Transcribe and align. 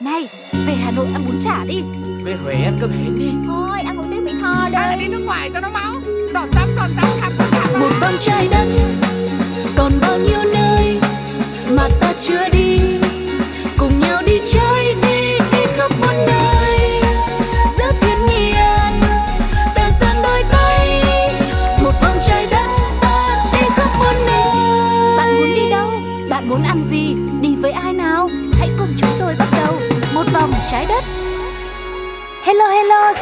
Này, 0.00 0.28
về 0.66 0.74
Hà 0.74 0.90
Nội 0.90 1.06
ăn 1.14 1.22
bún 1.26 1.38
chả 1.44 1.64
đi. 1.68 1.82
Về 2.24 2.36
Huế 2.44 2.54
ăn 2.54 2.78
cơm 2.80 2.90
hến 2.90 3.18
đi. 3.18 3.30
Thôi 3.46 3.80
ăn 3.86 3.96
hủ 3.96 4.02
tiếu 4.10 4.20
Mỹ 4.24 4.32
Tho 4.40 4.68
Hay 4.72 4.88
là 4.88 4.96
đi 5.00 5.08
nước 5.08 5.22
ngoài 5.26 5.50
cho 5.54 5.60
nó 5.60 5.70
máu. 5.70 5.94
Giọt 6.34 6.46
tắm 6.54 6.68
giọt 6.76 6.88
tắm 6.96 7.06
khắp 7.20 7.32
tất 7.38 7.44
cả 7.52 7.78
một 7.78 7.90
vòng 8.00 8.16
trái 8.20 8.48
đất 8.50 8.66
còn 9.76 9.92
bao 10.00 10.18
nhiêu 10.18 10.38
nơi 10.54 11.00
mà 11.76 11.88
ta 12.00 12.12
chưa 12.20 12.48
đi 12.52 12.63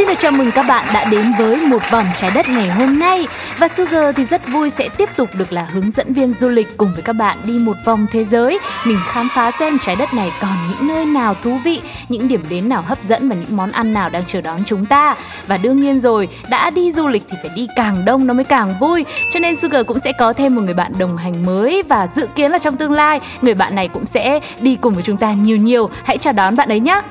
xin 0.02 0.09
được 0.09 0.19
chào 0.19 0.33
mừng 0.33 0.51
các 0.51 0.62
bạn 0.62 0.87
đã 0.95 1.05
đến 1.11 1.33
với 1.38 1.56
một 1.56 1.83
vòng 1.91 2.06
trái 2.20 2.30
đất 2.34 2.48
ngày 2.48 2.69
hôm 2.69 2.98
nay. 2.98 3.27
Và 3.59 3.69
Sugar 3.69 4.16
thì 4.16 4.25
rất 4.25 4.48
vui 4.48 4.70
sẽ 4.70 4.88
tiếp 4.88 5.09
tục 5.16 5.28
được 5.34 5.52
là 5.52 5.66
hướng 5.73 5.91
dẫn 5.91 6.12
viên 6.12 6.34
du 6.34 6.48
lịch 6.48 6.77
cùng 6.77 6.92
với 6.95 7.02
các 7.02 7.12
bạn 7.12 7.38
đi 7.45 7.59
một 7.59 7.77
vòng 7.84 8.06
thế 8.12 8.25
giới. 8.25 8.59
Mình 8.84 8.98
khám 9.06 9.28
phá 9.34 9.51
xem 9.51 9.78
trái 9.78 9.97
đất 9.97 10.15
này 10.15 10.33
còn 10.41 10.56
những 10.70 10.88
nơi 10.88 11.05
nào 11.05 11.34
thú 11.42 11.59
vị, 11.65 11.80
những 12.09 12.28
điểm 12.28 12.42
đến 12.51 12.69
nào 12.69 12.83
hấp 12.83 13.05
dẫn 13.05 13.28
và 13.28 13.37
những 13.37 13.56
món 13.56 13.70
ăn 13.70 13.92
nào 13.92 14.09
đang 14.09 14.23
chờ 14.27 14.41
đón 14.41 14.65
chúng 14.66 14.87
ta. 14.87 15.16
Và 15.47 15.56
đương 15.56 15.80
nhiên 15.80 16.01
rồi, 16.01 16.28
đã 16.50 16.70
đi 16.70 16.92
du 16.92 17.09
lịch 17.09 17.23
thì 17.30 17.37
phải 17.42 17.50
đi 17.56 17.66
càng 17.77 18.05
đông 18.05 18.27
nó 18.27 18.34
mới 18.34 18.45
càng 18.45 18.75
vui. 18.80 19.05
Cho 19.33 19.41
nên 19.41 19.56
Sugar 19.56 19.87
cũng 19.87 19.98
sẽ 19.98 20.12
có 20.12 20.33
thêm 20.33 20.55
một 20.55 20.62
người 20.62 20.75
bạn 20.75 20.92
đồng 20.98 21.16
hành 21.16 21.47
mới 21.47 21.83
Và 21.89 22.06
dự 22.06 22.27
kiến 22.34 22.50
là 22.50 22.59
trong 22.59 22.77
tương 22.77 22.92
lai, 22.92 23.20
người 23.42 23.55
bạn 23.55 23.75
này 23.75 23.89
cũng 23.89 24.06
sẽ 24.06 24.41
đi 24.61 24.77
cùng 24.80 24.95
với 24.95 25.03
chúng 25.03 25.16
ta 25.16 25.33
nhiều 25.33 25.56
nhiều. 25.56 25.91
Hãy 26.05 26.19
chào 26.19 26.33
đón 26.33 26.56
bạn 26.56 26.69
ấy 26.69 26.80
nhé 26.80 27.03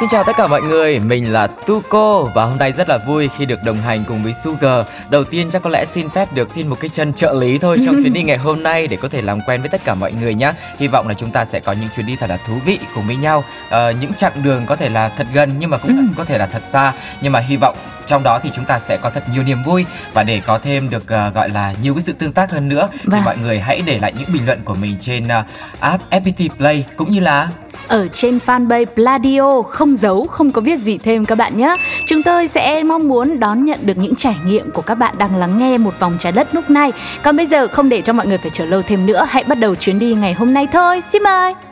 Xin 0.00 0.08
chào 0.08 0.24
tất 0.24 0.36
cả 0.36 0.46
mọi 0.46 0.62
người, 0.62 0.98
mình 1.00 1.32
là 1.32 1.46
Tuko 1.46 2.22
và 2.34 2.44
hôm 2.44 2.58
nay 2.58 2.72
rất 2.72 2.88
là 2.88 2.98
vui 3.06 3.28
khi 3.38 3.46
được 3.46 3.62
đồng 3.64 3.76
hành 3.76 4.04
cùng 4.08 4.22
với 4.22 4.34
Sugar. 4.44 4.86
Đầu 5.10 5.24
tiên 5.24 5.50
chắc 5.52 5.62
có 5.62 5.70
lẽ 5.70 5.84
xin 5.84 6.10
phép 6.10 6.32
được 6.32 6.48
xin 6.54 6.68
một 6.68 6.76
cái 6.80 6.88
chân 6.88 7.12
trợ 7.12 7.32
lý 7.32 7.58
thôi 7.58 7.78
trong 7.86 7.94
chuyến 8.02 8.12
đi 8.12 8.22
ngày 8.22 8.36
hôm 8.38 8.62
nay 8.62 8.86
để 8.86 8.96
có 8.96 9.08
thể 9.08 9.22
làm 9.22 9.40
quen 9.46 9.60
với 9.60 9.68
tất 9.68 9.80
cả 9.84 9.94
mọi 9.94 10.12
người 10.12 10.34
nhé. 10.34 10.52
Hy 10.78 10.88
vọng 10.88 11.08
là 11.08 11.14
chúng 11.14 11.30
ta 11.30 11.44
sẽ 11.44 11.60
có 11.60 11.72
những 11.72 11.88
chuyến 11.96 12.06
đi 12.06 12.16
thật 12.16 12.30
là 12.30 12.36
thú 12.36 12.54
vị 12.64 12.78
cùng 12.94 13.06
với 13.06 13.16
nhau. 13.16 13.44
Ờ, 13.70 13.90
những 14.00 14.14
chặng 14.14 14.42
đường 14.42 14.66
có 14.66 14.76
thể 14.76 14.88
là 14.88 15.08
thật 15.08 15.26
gần 15.32 15.50
nhưng 15.58 15.70
mà 15.70 15.76
cũng 15.78 16.08
có 16.16 16.24
thể 16.24 16.38
là 16.38 16.46
thật 16.46 16.62
xa. 16.64 16.92
Nhưng 17.20 17.32
mà 17.32 17.38
hy 17.38 17.56
vọng 17.56 17.76
trong 18.06 18.22
đó 18.22 18.38
thì 18.42 18.50
chúng 18.54 18.64
ta 18.64 18.78
sẽ 18.78 18.96
có 18.96 19.10
thật 19.10 19.24
nhiều 19.34 19.42
niềm 19.42 19.62
vui 19.62 19.84
và 20.12 20.22
để 20.22 20.40
có 20.46 20.58
thêm 20.58 20.90
được 20.90 21.08
ờ, 21.08 21.30
gọi 21.30 21.48
là 21.50 21.74
nhiều 21.82 21.94
cái 21.94 22.02
sự 22.02 22.12
tương 22.12 22.32
tác 22.32 22.50
hơn 22.50 22.68
nữa 22.68 22.88
thì 22.92 22.98
Vâng. 23.04 23.24
mọi 23.24 23.36
người 23.36 23.60
hãy 23.60 23.82
để 23.86 23.98
lại 23.98 24.12
những 24.18 24.32
bình 24.32 24.46
luận 24.46 24.60
của 24.64 24.74
mình 24.74 24.96
trên 25.00 25.28
ờ, 25.28 25.42
app 25.80 26.10
FPT 26.10 26.48
Play 26.56 26.84
cũng 26.96 27.10
như 27.10 27.20
là 27.20 27.48
ở 27.88 28.08
trên 28.08 28.38
fanpage 28.46 28.86
Pladio, 28.86 29.62
không 29.62 29.96
giấu, 29.96 30.26
không 30.26 30.50
có 30.50 30.60
viết 30.60 30.78
gì 30.78 30.98
thêm 30.98 31.24
các 31.24 31.34
bạn 31.34 31.58
nhé. 31.58 31.74
Chúng 32.06 32.22
tôi 32.22 32.48
sẽ 32.48 32.82
mong 32.82 33.08
muốn 33.08 33.40
đón 33.40 33.64
nhận 33.64 33.78
được 33.82 33.98
những 33.98 34.14
trải 34.14 34.36
nghiệm 34.46 34.70
của 34.70 34.82
các 34.82 34.94
bạn 34.94 35.14
đang 35.18 35.36
lắng 35.36 35.58
nghe 35.58 35.78
một 35.78 36.00
vòng 36.00 36.16
trái 36.18 36.32
đất 36.32 36.54
lúc 36.54 36.70
này 36.70 36.92
còn 37.22 37.36
bây 37.36 37.46
giờ 37.46 37.66
không 37.66 37.88
để 37.88 38.02
cho 38.02 38.12
mọi 38.12 38.26
người 38.26 38.38
phải 38.38 38.50
chờ 38.50 38.64
lâu 38.64 38.82
thêm 38.82 39.06
nữa, 39.06 39.26
hãy 39.28 39.44
bắt 39.44 39.58
đầu 39.58 39.74
chuyến 39.74 39.98
đi 39.98 40.14
ngày 40.14 40.32
hôm 40.32 40.54
nay 40.54 40.66
thôi. 40.72 41.00
Xin 41.00 41.22
mời! 41.22 41.71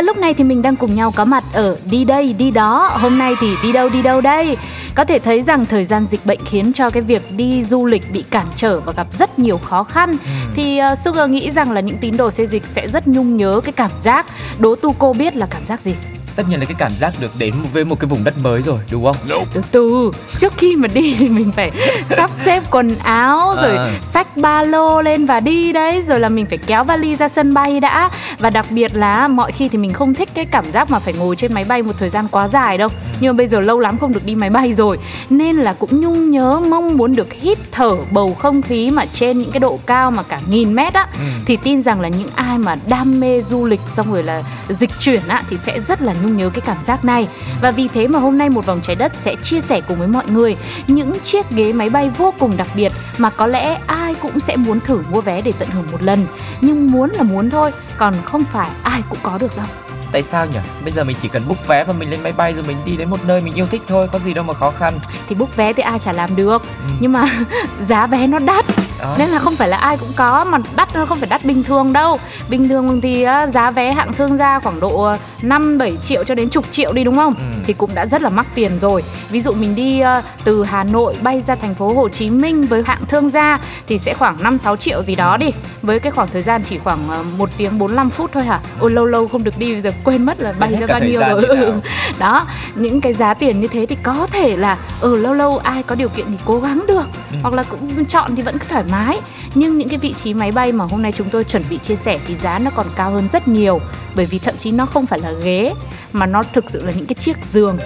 Và 0.00 0.04
lúc 0.04 0.16
này 0.16 0.34
thì 0.34 0.44
mình 0.44 0.62
đang 0.62 0.76
cùng 0.76 0.94
nhau 0.94 1.12
có 1.16 1.24
mặt 1.24 1.44
ở 1.52 1.76
đi 1.90 2.04
đây 2.04 2.32
đi 2.32 2.50
đó. 2.50 2.90
Hôm 2.94 3.18
nay 3.18 3.34
thì 3.40 3.54
đi 3.62 3.72
đâu 3.72 3.88
đi 3.88 4.02
đâu 4.02 4.20
đây? 4.20 4.56
Có 4.94 5.04
thể 5.04 5.18
thấy 5.18 5.42
rằng 5.42 5.64
thời 5.64 5.84
gian 5.84 6.04
dịch 6.04 6.26
bệnh 6.26 6.38
khiến 6.44 6.72
cho 6.72 6.90
cái 6.90 7.02
việc 7.02 7.32
đi 7.32 7.64
du 7.64 7.86
lịch 7.86 8.12
bị 8.12 8.24
cản 8.30 8.46
trở 8.56 8.80
và 8.80 8.92
gặp 8.92 9.06
rất 9.18 9.38
nhiều 9.38 9.58
khó 9.58 9.82
khăn. 9.82 10.16
Thì 10.54 10.80
uh, 10.92 10.98
Sugar 10.98 11.30
nghĩ 11.30 11.50
rằng 11.50 11.72
là 11.72 11.80
những 11.80 11.98
tín 11.98 12.16
đồ 12.16 12.30
xây 12.30 12.46
dịch 12.46 12.66
sẽ 12.66 12.88
rất 12.88 13.08
nhung 13.08 13.36
nhớ 13.36 13.60
cái 13.64 13.72
cảm 13.72 13.90
giác. 14.04 14.26
Đố 14.58 14.74
tu 14.74 14.94
cô 14.98 15.12
biết 15.12 15.36
là 15.36 15.46
cảm 15.50 15.66
giác 15.66 15.80
gì 15.80 15.94
tất 16.40 16.48
nhiên 16.48 16.60
là 16.60 16.64
cái 16.64 16.74
cảm 16.78 16.92
giác 17.00 17.12
được 17.20 17.30
đến 17.38 17.54
với 17.72 17.84
một 17.84 18.00
cái 18.00 18.08
vùng 18.08 18.24
đất 18.24 18.38
mới 18.38 18.62
rồi 18.62 18.78
đúng 18.90 19.04
không? 19.04 19.16
từ 19.54 19.60
từ 19.70 20.10
trước 20.38 20.52
khi 20.56 20.76
mà 20.76 20.88
đi 20.88 21.16
thì 21.18 21.28
mình 21.28 21.52
phải 21.56 21.70
sắp 22.08 22.30
xếp 22.44 22.62
quần 22.70 22.96
áo 22.98 23.54
rồi 23.62 23.76
À. 23.76 23.90
xách 24.12 24.36
ba 24.36 24.62
lô 24.62 25.02
lên 25.02 25.26
và 25.26 25.40
đi 25.40 25.72
đấy 25.72 26.02
rồi 26.08 26.20
là 26.20 26.28
mình 26.28 26.46
phải 26.46 26.58
kéo 26.58 26.84
vali 26.84 27.16
ra 27.16 27.28
sân 27.28 27.54
bay 27.54 27.80
đã. 27.80 28.10
Và 28.38 28.50
đặc 28.50 28.66
biệt 28.70 28.94
là 28.94 29.28
mọi 29.28 29.52
khi 29.52 29.68
thì 29.68 29.78
mình 29.78 29.92
không 29.92 30.14
thích 30.14 30.28
cái 30.34 30.44
cảm 30.44 30.72
giác 30.72 30.90
mà 30.90 30.98
phải 30.98 31.14
ngồi 31.14 31.36
trên 31.36 31.52
máy 31.54 31.64
bay 31.68 31.82
một 31.82 31.92
thời 31.98 32.10
gian 32.10 32.28
quá 32.30 32.48
dài 32.48 32.78
đâu. 32.78 32.88
Nhưng 33.20 33.34
mà 33.34 33.36
bây 33.38 33.46
giờ 33.46 33.60
lâu 33.60 33.78
lắm 33.80 33.98
không 33.98 34.12
được 34.12 34.24
đi 34.24 34.34
máy 34.34 34.50
bay 34.50 34.74
rồi. 34.74 34.98
Nên 35.30 35.56
là 35.56 35.72
cũng 35.72 36.00
nhung 36.00 36.30
nhớ 36.30 36.60
mong 36.68 36.96
muốn 36.96 37.14
được 37.16 37.32
hít 37.32 37.58
thở 37.72 37.96
bầu 38.10 38.34
không 38.34 38.62
khí 38.62 38.90
mà 38.90 39.04
trên 39.12 39.38
những 39.38 39.50
cái 39.50 39.60
độ 39.60 39.78
cao 39.86 40.10
mà 40.10 40.22
cả 40.22 40.40
nghìn 40.48 40.74
mét 40.74 40.94
á. 40.94 41.06
Thì 41.46 41.56
tin 41.56 41.82
rằng 41.82 42.00
là 42.00 42.08
những 42.08 42.30
ai 42.34 42.58
mà 42.58 42.76
đam 42.86 43.20
mê 43.20 43.42
du 43.42 43.64
lịch 43.64 43.80
xong 43.96 44.12
rồi 44.12 44.22
là 44.22 44.42
dịch 44.68 44.90
chuyển 45.00 45.20
á 45.28 45.42
thì 45.50 45.56
sẽ 45.66 45.80
rất 45.88 46.02
là 46.02 46.14
nhung 46.22 46.29
nhớ 46.36 46.50
cái 46.50 46.60
cảm 46.60 46.76
giác 46.86 47.04
này. 47.04 47.28
Và 47.62 47.70
vì 47.70 47.88
thế 47.88 48.08
mà 48.08 48.18
hôm 48.18 48.38
nay 48.38 48.48
một 48.48 48.66
vòng 48.66 48.80
trái 48.82 48.96
đất 48.96 49.12
sẽ 49.14 49.36
chia 49.42 49.60
sẻ 49.60 49.80
cùng 49.80 49.98
với 49.98 50.08
mọi 50.08 50.26
người 50.26 50.56
những 50.86 51.20
chiếc 51.20 51.50
ghế 51.50 51.72
máy 51.72 51.90
bay 51.90 52.10
vô 52.10 52.34
cùng 52.38 52.56
đặc 52.56 52.68
biệt 52.74 52.92
mà 53.18 53.30
có 53.30 53.46
lẽ 53.46 53.78
ai 53.86 54.14
cũng 54.14 54.40
sẽ 54.40 54.56
muốn 54.56 54.80
thử 54.80 55.02
mua 55.10 55.20
vé 55.20 55.40
để 55.40 55.52
tận 55.58 55.68
hưởng 55.68 55.86
một 55.92 56.02
lần. 56.02 56.26
Nhưng 56.60 56.90
muốn 56.90 57.10
là 57.10 57.22
muốn 57.22 57.50
thôi 57.50 57.72
còn 57.96 58.14
không 58.24 58.44
phải 58.44 58.70
ai 58.82 59.02
cũng 59.08 59.18
có 59.22 59.38
được 59.38 59.56
đâu. 59.56 59.66
Tại 60.12 60.22
sao 60.22 60.46
nhỉ? 60.46 60.58
Bây 60.82 60.92
giờ 60.92 61.04
mình 61.04 61.16
chỉ 61.20 61.28
cần 61.28 61.42
book 61.48 61.66
vé 61.66 61.84
và 61.84 61.92
mình 61.92 62.10
lên 62.10 62.22
máy 62.22 62.32
bay 62.32 62.54
rồi 62.54 62.64
mình 62.68 62.76
đi 62.84 62.96
đến 62.96 63.10
một 63.10 63.24
nơi 63.24 63.40
mình 63.40 63.54
yêu 63.54 63.66
thích 63.66 63.82
thôi, 63.86 64.08
có 64.12 64.18
gì 64.18 64.34
đâu 64.34 64.44
mà 64.44 64.54
khó 64.54 64.70
khăn. 64.70 64.98
thì 65.28 65.34
book 65.34 65.56
vé 65.56 65.72
thì 65.72 65.82
ai 65.82 65.98
chả 65.98 66.12
làm 66.12 66.36
được. 66.36 66.62
Nhưng 67.00 67.12
mà 67.12 67.26
giá 67.80 68.06
vé 68.06 68.26
nó 68.26 68.38
đắt 68.38 68.64
Đó. 69.02 69.14
nên 69.18 69.28
là 69.28 69.38
không 69.38 69.56
phải 69.56 69.68
là 69.68 69.76
ai 69.76 69.96
cũng 69.96 70.12
có 70.16 70.44
mà 70.44 70.58
đắt 70.76 70.94
nó 70.94 71.04
không 71.06 71.18
phải 71.18 71.28
đắt 71.28 71.44
bình 71.44 71.62
thường 71.64 71.92
đâu 71.92 72.18
bình 72.48 72.68
thường 72.68 73.00
thì 73.00 73.22
á, 73.22 73.46
giá 73.46 73.70
vé 73.70 73.92
hạng 73.92 74.12
thương 74.12 74.36
gia 74.36 74.58
khoảng 74.60 74.80
độ 74.80 75.12
5 75.42 75.78
7 75.78 75.96
triệu 76.04 76.24
cho 76.24 76.34
đến 76.34 76.50
chục 76.50 76.64
triệu 76.70 76.92
đi 76.92 77.04
đúng 77.04 77.16
không 77.16 77.34
Ừ. 77.38 77.44
thì 77.66 77.72
cũng 77.72 77.90
đã 77.94 78.06
rất 78.06 78.22
là 78.22 78.28
mắc 78.28 78.46
tiền 78.54 78.78
rồi 78.80 79.04
ví 79.30 79.40
dụ 79.40 79.52
mình 79.52 79.74
đi 79.74 80.00
ờ, 80.00 80.22
từ 80.44 80.64
Hà 80.64 80.84
Nội 80.84 81.14
bay 81.22 81.40
ra 81.46 81.54
thành 81.54 81.74
phố 81.74 81.92
Hồ 81.94 82.08
Chí 82.08 82.30
Minh 82.30 82.62
với 82.66 82.82
hạng 82.86 83.06
thương 83.08 83.30
gia 83.30 83.58
thì 83.88 83.98
sẽ 83.98 84.14
khoảng 84.14 84.42
5 84.42 84.58
6 84.58 84.76
triệu 84.76 85.02
gì 85.02 85.14
đó 85.14 85.36
đi 85.36 85.46
với 85.82 86.00
cái 86.00 86.12
khoảng 86.12 86.28
thời 86.32 86.42
gian 86.42 86.62
chỉ 86.68 86.78
khoảng 86.78 86.98
ờ, 87.08 87.22
1 87.38 87.50
tiếng 87.56 87.78
45 87.78 88.10
phút 88.10 88.30
thôi 88.32 88.44
hả 88.44 88.60
ôi 88.80 88.90
lâu 88.90 89.04
lâu 89.06 89.28
không 89.28 89.44
được 89.44 89.58
đi 89.58 89.72
bây 89.72 89.82
giờ 89.82 89.90
quên 90.04 90.26
mất 90.26 90.40
là 90.40 90.52
bay 90.58 90.76
ra 90.80 90.86
bao 90.86 91.00
nhiêu 91.00 91.20
rồi. 91.20 91.44
Ừ. 91.44 91.72
đó 92.18 92.46
những 92.74 93.00
cái 93.00 93.12
giá 93.12 93.34
tiền 93.34 93.60
như 93.60 93.68
thế 93.68 93.86
thì 93.86 93.96
có 94.02 94.26
thể 94.32 94.56
là 94.56 94.78
ở 95.00 95.16
lâu 95.16 95.34
lâu 95.34 95.58
ai 95.58 95.82
có 95.82 95.94
điều 95.94 96.08
kiện 96.08 96.26
thì 96.28 96.36
cố 96.44 96.60
gắng 96.60 96.84
được 96.88 97.04
Ừ. 97.32 97.36
hoặc 97.42 97.54
là 97.54 97.62
cũng 97.62 98.04
chọn 98.04 98.36
thì 98.36 98.42
vẫn 98.42 98.58
cứ 98.58 98.66
thoải 98.68 98.84
mái 98.90 99.20
nhưng 99.54 99.78
những 99.78 99.88
cái 99.88 99.98
vị 99.98 100.14
trí 100.22 100.34
máy 100.34 100.52
bay 100.52 100.72
mà 100.72 100.84
hôm 100.84 101.02
nay 101.02 101.12
chúng 101.12 101.30
tôi 101.30 101.44
chuẩn 101.44 101.64
bị 101.70 101.78
chia 101.78 101.96
sẻ 101.96 102.18
thì 102.26 102.36
giá 102.36 102.58
nó 102.58 102.70
còn 102.70 102.86
cao 102.96 103.10
hơn 103.10 103.28
rất 103.28 103.48
nhiều 103.48 103.80
bởi 104.14 104.26
vì 104.26 104.38
thậm 104.38 104.56
chí 104.56 104.70
nó 104.70 104.86
không 104.86 105.06
phải 105.06 105.18
là 105.18 105.32
ghế 105.32 105.74
mà 106.12 106.26
nó 106.26 106.42
thực 106.52 106.70
sự 106.70 106.84
là 106.84 106.92
những 106.96 107.06
cái 107.06 107.14
chiếc 107.14 107.36
giường. 107.52 107.78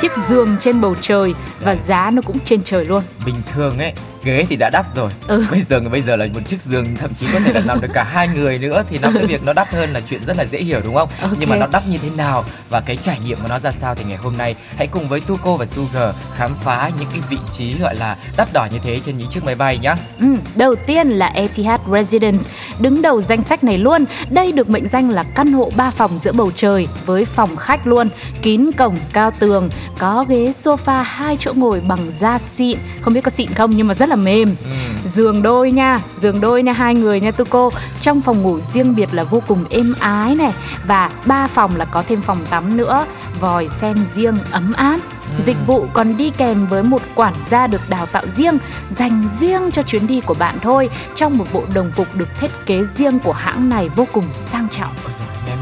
Chiếc 0.00 0.12
giường 0.28 0.56
trên 0.60 0.80
bầu 0.80 0.94
trời 1.00 1.34
và 1.60 1.76
giá 1.86 2.10
nó 2.10 2.22
cũng 2.22 2.38
trên 2.44 2.62
trời 2.62 2.84
luôn. 2.84 3.02
Bình 3.26 3.36
thường 3.52 3.78
ấy, 3.78 3.92
ghế 4.24 4.46
thì 4.48 4.56
đã 4.56 4.70
đắt 4.70 4.86
rồi. 4.94 5.10
Ừ. 5.26 5.44
Bây 5.50 5.62
giờ 5.62 5.80
bây 5.80 6.02
giờ 6.02 6.16
là 6.16 6.26
một 6.34 6.40
chiếc 6.46 6.62
giường 6.62 6.96
thậm 6.96 7.14
chí 7.14 7.26
có 7.32 7.40
thể 7.44 7.52
là 7.52 7.60
nằm 7.60 7.80
được 7.80 7.90
cả 7.94 8.04
hai 8.04 8.28
người 8.28 8.58
nữa 8.58 8.82
thì 8.88 8.98
nó 8.98 9.10
cái 9.14 9.26
việc 9.26 9.44
nó 9.44 9.52
đắt 9.52 9.74
hơn 9.74 9.92
là 9.92 10.00
chuyện 10.00 10.20
rất 10.26 10.36
là 10.36 10.44
dễ 10.44 10.58
hiểu 10.58 10.80
đúng 10.84 10.94
không? 10.94 11.08
Ok. 11.22 11.32
Nhưng 11.38 11.48
mà 11.48 11.56
nó 11.56 11.66
đắt 11.66 11.88
như 11.88 11.98
thế 11.98 12.10
nào 12.16 12.44
và 12.70 12.80
cái 12.80 12.96
trải 12.96 13.18
nghiệm 13.24 13.38
của 13.38 13.48
nó 13.48 13.58
ra 13.58 13.70
sao 13.70 13.94
thì 13.94 14.04
ngày 14.04 14.16
hôm 14.16 14.36
nay 14.36 14.54
hãy 14.76 14.86
cùng 14.86 15.08
với 15.08 15.20
Tuko 15.20 15.56
và 15.56 15.66
Sugar 15.66 16.14
khám 16.36 16.50
phá 16.62 16.90
những 16.98 17.08
cái 17.12 17.20
vị 17.30 17.38
trí 17.52 17.78
gọi 17.78 17.94
là 17.94 18.16
đắt 18.36 18.52
đỏ 18.52 18.68
như 18.72 18.78
thế 18.84 19.00
trên 19.04 19.18
những 19.18 19.28
chiếc 19.28 19.44
máy 19.44 19.54
bay 19.54 19.78
nhá. 19.78 19.96
Ừ, 20.20 20.26
đầu 20.54 20.74
tiên 20.74 21.08
là 21.08 21.26
Etihad 21.26 21.80
Residence, 21.92 22.44
đứng 22.78 23.02
đầu 23.02 23.20
danh 23.20 23.42
sách 23.42 23.64
này 23.64 23.78
luôn. 23.78 24.04
Đây 24.30 24.52
được 24.52 24.70
mệnh 24.70 24.88
danh 24.88 25.10
là 25.10 25.22
căn 25.34 25.52
hộ 25.52 25.70
3 25.76 25.90
phòng 25.90 26.18
giữa 26.18 26.32
bầu 26.32 26.50
trời 26.54 26.88
với 27.06 27.24
phòng 27.24 27.56
khách 27.56 27.86
luôn, 27.86 28.08
kín 28.42 28.72
cổng 28.72 28.96
cao 29.12 29.30
tường, 29.38 29.70
có 29.98 30.24
ghế 30.28 30.52
sofa 30.64 31.02
hai 31.02 31.36
chỗ 31.40 31.52
ngồi 31.56 31.80
bằng 31.80 32.10
da 32.20 32.38
xịn, 32.38 32.78
không 33.00 33.14
biết 33.14 33.20
có 33.20 33.30
xịn 33.30 33.54
không 33.54 33.70
nhưng 33.70 33.88
mà 33.88 33.94
rất 33.94 34.08
là 34.08 34.13
mềm. 34.16 34.48
Ừ. 34.48 35.08
Giường 35.14 35.42
đôi 35.42 35.72
nha, 35.72 35.98
giường 36.20 36.40
đôi 36.40 36.62
nha 36.62 36.72
hai 36.72 36.94
người 36.94 37.20
nha 37.20 37.30
tu 37.30 37.44
cô. 37.50 37.70
Trong 38.00 38.20
phòng 38.20 38.42
ngủ 38.42 38.60
riêng 38.60 38.94
biệt 38.96 39.14
là 39.14 39.24
vô 39.24 39.42
cùng 39.48 39.64
êm 39.70 39.94
ái 40.00 40.34
này 40.34 40.52
và 40.86 41.10
ba 41.26 41.46
phòng 41.46 41.76
là 41.76 41.84
có 41.84 42.02
thêm 42.08 42.20
phòng 42.20 42.46
tắm 42.50 42.76
nữa, 42.76 43.06
vòi 43.40 43.68
sen 43.80 43.96
riêng 44.14 44.38
ấm 44.50 44.72
áp. 44.72 45.00
Dịch 45.46 45.56
vụ 45.66 45.86
còn 45.92 46.16
đi 46.16 46.30
kèm 46.30 46.66
với 46.66 46.82
một 46.82 47.02
quản 47.14 47.34
gia 47.50 47.66
được 47.66 47.80
đào 47.88 48.06
tạo 48.06 48.22
riêng, 48.28 48.58
dành 48.90 49.28
riêng 49.40 49.70
cho 49.70 49.82
chuyến 49.82 50.06
đi 50.06 50.20
của 50.20 50.34
bạn 50.34 50.54
thôi, 50.62 50.90
trong 51.14 51.38
một 51.38 51.46
bộ 51.52 51.62
đồng 51.74 51.90
phục 51.92 52.08
được 52.14 52.28
thiết 52.40 52.50
kế 52.66 52.84
riêng 52.84 53.18
của 53.18 53.32
hãng 53.32 53.68
này 53.68 53.88
vô 53.96 54.06
cùng 54.12 54.24
sang 54.34 54.68
trọng. 54.68 54.92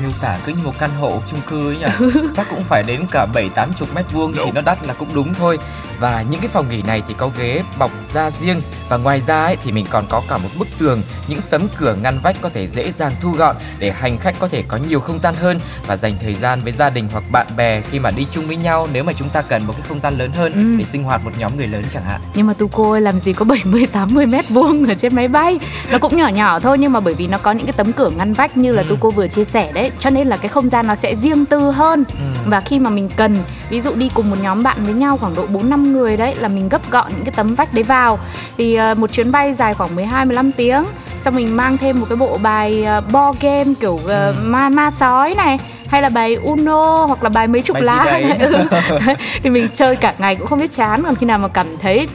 Miêu 0.03 0.11
tả 0.21 0.39
cứ 0.47 0.53
như 0.53 0.63
một 0.65 0.73
căn 0.79 0.91
hộ 1.01 1.23
chung 1.31 1.41
cư 1.51 1.71
ấy 1.73 1.79
nhỉ? 1.79 2.07
Chắc 2.35 2.47
cũng 2.51 2.65
phải 2.65 2.83
đến 2.83 3.01
cả 3.11 3.27
bảy 3.35 3.49
tám 3.49 3.73
chục 3.79 3.95
mét 3.95 4.13
vuông 4.13 4.33
thì 4.33 4.51
nó 4.55 4.61
đắt 4.61 4.87
là 4.87 4.95
cũng 4.95 5.09
đúng 5.15 5.35
thôi. 5.35 5.59
Và 5.99 6.23
những 6.31 6.41
cái 6.41 6.49
phòng 6.49 6.69
nghỉ 6.69 6.83
này 6.83 7.03
thì 7.09 7.15
có 7.19 7.31
ghế 7.39 7.63
bọc 7.79 7.91
da 8.13 8.31
riêng. 8.31 8.61
Và 8.89 8.97
ngoài 8.97 9.21
ra 9.21 9.45
ấy, 9.45 9.57
thì 9.65 9.73
mình 9.73 9.87
còn 9.91 10.05
có 10.09 10.23
cả 10.29 10.39
một 10.39 10.49
bức 10.59 10.69
tường 10.79 11.03
những 11.29 11.41
tấm 11.51 11.67
cửa 11.79 11.95
ngăn 12.03 12.19
vách 12.23 12.37
có 12.41 12.49
thể 12.49 12.69
dễ 12.69 12.93
dàng 12.93 13.13
thu 13.21 13.31
gọn 13.31 13.57
để 13.79 13.91
hành 13.91 14.19
khách 14.19 14.35
có 14.39 14.49
thể 14.49 14.63
có 14.69 14.77
nhiều 14.89 15.01
không 15.01 15.19
gian 15.19 15.35
hơn 15.35 15.61
và 15.87 15.97
dành 15.97 16.13
thời 16.23 16.35
gian 16.35 16.61
với 16.61 16.73
gia 16.73 16.91
đình 16.91 17.09
hoặc 17.13 17.25
bạn 17.31 17.47
bè 17.57 17.81
khi 17.81 17.99
mà 17.99 18.11
đi 18.11 18.27
chung 18.31 18.47
với 18.47 18.57
nhau 18.57 18.89
nếu 18.93 19.05
mà 19.05 19.13
chúng 19.13 19.29
ta 19.29 19.43
cần 19.43 19.67
một 19.67 19.73
cái 19.77 19.83
không 19.89 20.01
gian 20.01 20.19
lớn 20.19 20.33
hơn 20.33 20.53
Ừ. 20.53 20.79
để 20.79 20.85
sinh 20.85 21.03
hoạt 21.03 21.25
một 21.25 21.31
nhóm 21.39 21.57
người 21.57 21.67
lớn 21.67 21.83
chẳng 21.91 22.05
hạn. 22.05 22.21
nhưng 22.35 22.47
mà 22.47 22.53
tu 22.55 22.69
cô 22.69 22.91
ơi 22.93 23.01
làm 23.01 23.19
gì 23.21 23.33
có 23.33 23.45
70 23.45 23.87
80 23.93 24.27
mét 24.27 24.49
vuông 24.49 24.85
ở 24.89 24.95
trên 24.95 25.15
máy 25.15 25.29
bay? 25.29 25.59
Nó 25.91 25.99
cũng 25.99 26.17
nhỏ 26.17 26.29
nhỏ 26.29 26.61
thôi 26.61 26.79
nhưng 26.79 26.93
mà 26.93 27.01
bởi 27.01 27.15
vì 27.15 27.27
nó 27.27 27.39
có 27.39 27.53
những 27.53 27.67
cái 27.67 27.73
tấm 27.73 27.93
cửa 27.93 28.11
ngăn 28.11 28.33
vách 28.33 28.57
như 28.57 28.73
là 28.73 28.83
tu 28.89 28.97
cô 29.01 29.11
vừa 29.11 29.27
chia 29.29 29.45
sẻ 29.45 29.73
đấy 29.75 29.91
cho 29.99 30.11
nên 30.11 30.29
là 30.29 30.37
cái 30.37 30.49
không 30.49 30.69
gian 30.69 30.87
nó 30.87 30.95
sẽ 30.95 31.15
riêng 31.17 31.47
tư 31.47 31.71
hơn. 31.71 32.05
Và 32.47 32.61
khi 32.61 32.79
mà 32.79 32.91
mình 32.91 33.09
cần 33.17 33.37
ví 33.69 33.81
dụ 33.81 33.95
đi 33.95 34.11
cùng 34.15 34.31
một 34.31 34.37
nhóm 34.43 34.63
bạn 34.63 34.77
với 34.85 34.95
nhau 34.95 35.17
khoảng 35.17 35.35
độ 35.35 35.47
4 35.47 35.71
5 35.71 35.93
người 35.93 36.17
đấy 36.17 36.35
là 36.35 36.49
mình 36.49 36.69
gấp 36.69 36.91
gọn 36.91 37.13
những 37.17 37.25
cái 37.25 37.35
tấm 37.37 37.55
vách 37.55 37.75
đấy 37.75 37.83
vào. 37.83 38.19
Thì 38.57 38.75
ờ, 38.75 38.95
một 38.95 39.13
chuyến 39.13 39.33
bay 39.33 39.55
dài 39.55 39.75
khoảng 39.75 39.95
12 39.95 40.25
15 40.25 40.53
tiếng 40.53 40.85
xong 41.25 41.37
mình 41.37 41.57
mang 41.57 41.79
thêm 41.79 42.01
một 42.01 42.07
cái 42.09 42.17
bộ 42.17 42.39
bài 42.43 42.85
ờ, 42.85 43.01
board 43.01 43.41
game 43.41 43.75
kiểu 43.81 44.01
ờ, 44.07 44.35
ma 44.43 44.69
ma 44.69 44.91
sói 44.91 45.35
này 45.35 45.59
hay 45.89 46.03
là 46.03 46.09
bài 46.09 46.35
Uno 46.35 47.05
hoặc 47.07 47.23
là 47.23 47.29
bài 47.29 47.47
mấy 47.47 47.63
chục 47.63 47.75
Bài 47.75 47.83
lá 47.83 48.21
ừ. 48.41 48.65
Thì 49.43 49.51
mình 49.51 49.69
chơi 49.75 49.97
cả 49.97 50.15
ngày 50.19 50.37
cũng 50.37 50.47
không 50.47 50.59
biết 50.59 50.75
chán 50.77 51.03
còn 51.03 51.15
khi 51.15 51.27
nào 51.27 51.39
mà 51.39 51.49
cảm 51.49 51.67
thấy 51.83 52.09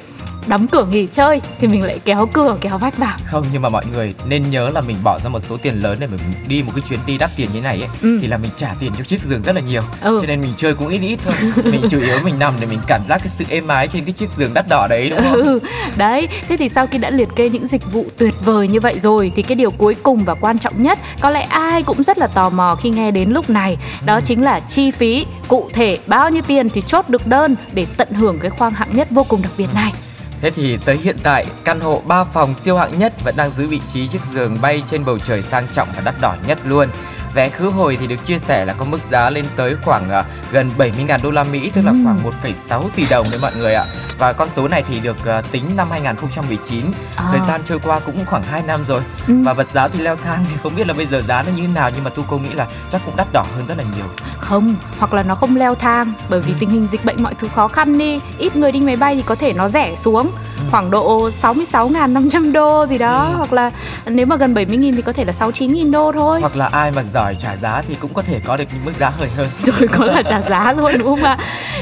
đóng 0.47 0.67
cửa 0.67 0.85
nghỉ 0.85 1.07
chơi 1.11 1.41
thì 1.59 1.67
mình 1.67 1.83
lại 1.83 1.99
kéo 2.05 2.25
cửa 2.33 2.57
kéo 2.61 2.77
vách 2.77 2.97
vào 2.97 3.17
Không 3.25 3.45
nhưng 3.51 3.61
mà 3.61 3.69
mọi 3.69 3.85
người 3.93 4.13
nên 4.27 4.49
nhớ 4.49 4.69
là 4.69 4.81
mình 4.81 4.95
bỏ 5.03 5.19
ra 5.23 5.29
một 5.29 5.39
số 5.39 5.57
tiền 5.57 5.79
lớn 5.79 5.97
để 5.99 6.07
mình 6.07 6.19
đi 6.47 6.63
một 6.63 6.71
cái 6.75 6.83
chuyến 6.89 6.99
đi 7.05 7.17
đắt 7.17 7.29
tiền 7.35 7.49
như 7.53 7.61
này 7.61 7.79
ấy 7.81 7.89
Ừ. 8.01 8.17
thì 8.21 8.27
là 8.27 8.37
mình 8.37 8.51
trả 8.57 8.73
tiền 8.79 8.91
cho 8.97 9.03
chiếc 9.03 9.21
giường 9.23 9.41
rất 9.41 9.55
là 9.55 9.61
nhiều. 9.61 9.81
Ừ. 10.01 10.17
Cho 10.21 10.27
nên 10.27 10.41
mình 10.41 10.53
chơi 10.57 10.73
cũng 10.73 10.87
ít 10.87 10.99
ít 11.01 11.19
thôi. 11.25 11.33
mình 11.63 11.81
chủ 11.91 11.99
yếu 12.01 12.19
mình 12.23 12.39
nằm 12.39 12.53
để 12.59 12.67
mình 12.67 12.79
cảm 12.87 13.01
giác 13.07 13.17
cái 13.17 13.31
sự 13.37 13.45
êm 13.49 13.67
ái 13.67 13.87
trên 13.87 14.05
cái 14.05 14.11
chiếc 14.13 14.31
giường 14.31 14.53
đắt 14.53 14.65
đỏ 14.69 14.87
đấy 14.89 15.09
đúng 15.09 15.19
không? 15.29 15.41
Ừ, 15.43 15.59
đấy 15.97 16.27
thế 16.49 16.57
thì 16.57 16.69
sau 16.69 16.87
khi 16.87 16.97
đã 16.97 17.09
liệt 17.09 17.29
kê 17.35 17.49
những 17.49 17.67
dịch 17.67 17.91
vụ 17.93 18.05
tuyệt 18.17 18.33
vời 18.45 18.67
như 18.67 18.79
vậy 18.79 18.99
rồi 18.99 19.31
thì 19.35 19.41
cái 19.41 19.55
điều 19.55 19.71
cuối 19.71 19.95
cùng 20.03 20.23
và 20.25 20.33
quan 20.33 20.59
trọng 20.59 20.81
nhất 20.83 20.99
có 21.21 21.29
lẽ 21.29 21.41
ai 21.41 21.83
cũng 21.83 22.03
rất 22.03 22.17
là 22.17 22.27
tò 22.27 22.49
mò 22.49 22.75
khi 22.75 22.89
nghe 22.89 23.11
đến 23.11 23.29
lúc 23.29 23.49
này 23.49 23.77
đó 24.05 24.19
chính 24.21 24.43
là 24.43 24.59
chi 24.59 24.91
phí 24.91 25.25
cụ 25.47 25.69
thể 25.73 25.97
bao 26.07 26.29
nhiêu 26.29 26.41
tiền 26.47 26.69
thì 26.69 26.81
chốt 26.87 27.09
được 27.09 27.27
đơn 27.27 27.55
để 27.73 27.85
tận 27.97 28.07
hưởng 28.13 28.39
cái 28.39 28.49
khoang 28.49 28.73
hạng 28.73 28.93
nhất 28.93 29.07
vô 29.11 29.23
cùng 29.23 29.41
đặc 29.41 29.51
biệt 29.57 29.67
này 29.73 29.93
Thế 30.41 30.51
thì 30.51 30.77
tới 30.85 30.97
hiện 30.97 31.15
tại, 31.23 31.45
căn 31.63 31.79
hộ 31.79 32.01
3 32.05 32.23
phòng 32.23 32.55
siêu 32.55 32.77
hạng 32.77 32.99
nhất 32.99 33.13
vẫn 33.23 33.35
đang 33.37 33.51
giữ 33.51 33.67
vị 33.67 33.81
trí 33.93 34.07
chiếc 34.07 34.21
giường 34.33 34.57
bay 34.61 34.83
trên 34.87 35.05
bầu 35.05 35.19
trời 35.19 35.41
sang 35.41 35.67
trọng 35.73 35.87
và 35.95 36.01
đắt 36.01 36.15
đỏ 36.21 36.35
nhất 36.47 36.57
luôn. 36.65 36.89
Vé 37.37 37.49
khứ 37.49 37.69
hồi 37.69 37.97
thì 37.99 38.07
được 38.07 38.25
chia 38.25 38.39
sẻ 38.39 38.65
là 38.65 38.73
có 38.73 38.85
mức 38.85 39.01
giá 39.03 39.29
lên 39.29 39.45
tới 39.55 39.75
khoảng 39.83 40.09
à, 40.09 40.23
gần 40.51 40.71
70.000 40.77 41.19
đô 41.23 41.31
la 41.31 41.43
Mỹ, 41.43 41.71
tức 41.75 41.81
là 41.85 41.91
Ừ. 41.91 41.97
khoảng 42.03 42.23
1,6 42.23 42.89
tỷ 42.95 43.05
đồng 43.09 43.25
đấy 43.31 43.39
mọi 43.41 43.51
người 43.57 43.73
ạ. 43.73 43.85
Và 44.17 44.33
con 44.33 44.49
số 44.55 44.67
này 44.67 44.83
thì 44.87 44.99
được 44.99 45.25
à, 45.25 45.41
tính 45.51 45.63
năm 45.75 45.87
2019. 45.91 46.85
À. 47.15 47.23
Thời 47.31 47.39
gian 47.47 47.61
trôi 47.65 47.79
qua 47.83 47.99
cũng 47.99 48.25
khoảng 48.25 48.43
2 48.43 48.61
năm 48.61 48.83
rồi. 48.87 49.01
Ừ. 49.27 49.33
Và 49.45 49.53
vật 49.53 49.67
giá 49.73 49.87
thì 49.87 49.99
leo 49.99 50.15
thang 50.15 50.45
thì 50.49 50.55
không 50.63 50.75
biết 50.75 50.87
là 50.87 50.93
bây 50.93 51.05
giờ 51.05 51.21
giá 51.27 51.43
nó 51.43 51.51
như 51.55 51.61
thế 51.67 51.73
nào 51.73 51.89
nhưng 51.95 52.03
mà 52.03 52.09
tu 52.09 52.23
cô 52.27 52.37
nghĩ 52.37 52.49
là 52.53 52.67
chắc 52.89 53.01
cũng 53.05 53.15
đắt 53.15 53.27
đỏ 53.33 53.45
hơn 53.55 53.65
rất 53.67 53.77
là 53.77 53.83
nhiều. 53.97 54.05
không 54.39 54.75
hoặc 54.99 55.13
là 55.13 55.23
nó 55.23 55.35
không 55.35 55.55
leo 55.55 55.75
thang 55.75 56.13
bởi 56.29 56.39
vì 56.41 56.53
tình 56.59 56.69
hình 56.69 56.87
dịch 56.87 57.05
bệnh 57.05 57.23
mọi 57.23 57.33
thứ 57.39 57.47
khó 57.55 57.67
khăn 57.67 57.97
đi 57.97 58.19
ít 58.37 58.55
người 58.55 58.71
đi 58.71 58.79
máy 58.81 58.95
bay 58.95 59.15
thì 59.15 59.21
có 59.21 59.35
thể 59.35 59.53
nó 59.53 59.69
rẻ 59.69 59.95
xuống 59.95 60.31
khoảng 60.71 60.91
độ 60.91 61.29
66.500 61.29 62.51
đô 62.51 62.85
gì 62.85 62.97
đó 62.97 63.27
Ừ. 63.31 63.35
hoặc 63.37 63.53
là 63.53 63.71
nếu 64.05 64.25
mà 64.25 64.35
gần 64.35 64.53
70.000 64.53 64.95
thì 64.95 65.01
có 65.01 65.13
thể 65.13 65.25
là 65.25 65.33
69.000 65.39 65.91
đô 65.91 66.11
thôi 66.11 66.41
Hoặc 66.41 66.55
là 66.55 66.65
ai 66.71 66.91
mà 66.91 67.03
giỏi 67.13 67.35
trả 67.35 67.57
giá 67.57 67.83
thì 67.87 67.95
cũng 68.01 68.13
có 68.13 68.21
thể 68.21 68.39
có 68.45 68.57
được 68.57 68.63
những 68.73 68.85
mức 68.85 68.91
giá 68.99 69.09
hời 69.19 69.29
hơn. 69.37 69.47
rồi 69.63 69.87
có 69.97 70.07
cả 70.15 70.21
trả 70.21 70.41
giá 70.41 70.73
luôn 70.73 70.91
đúng 70.97 71.07
không 71.07 71.23
ạ 71.23 71.37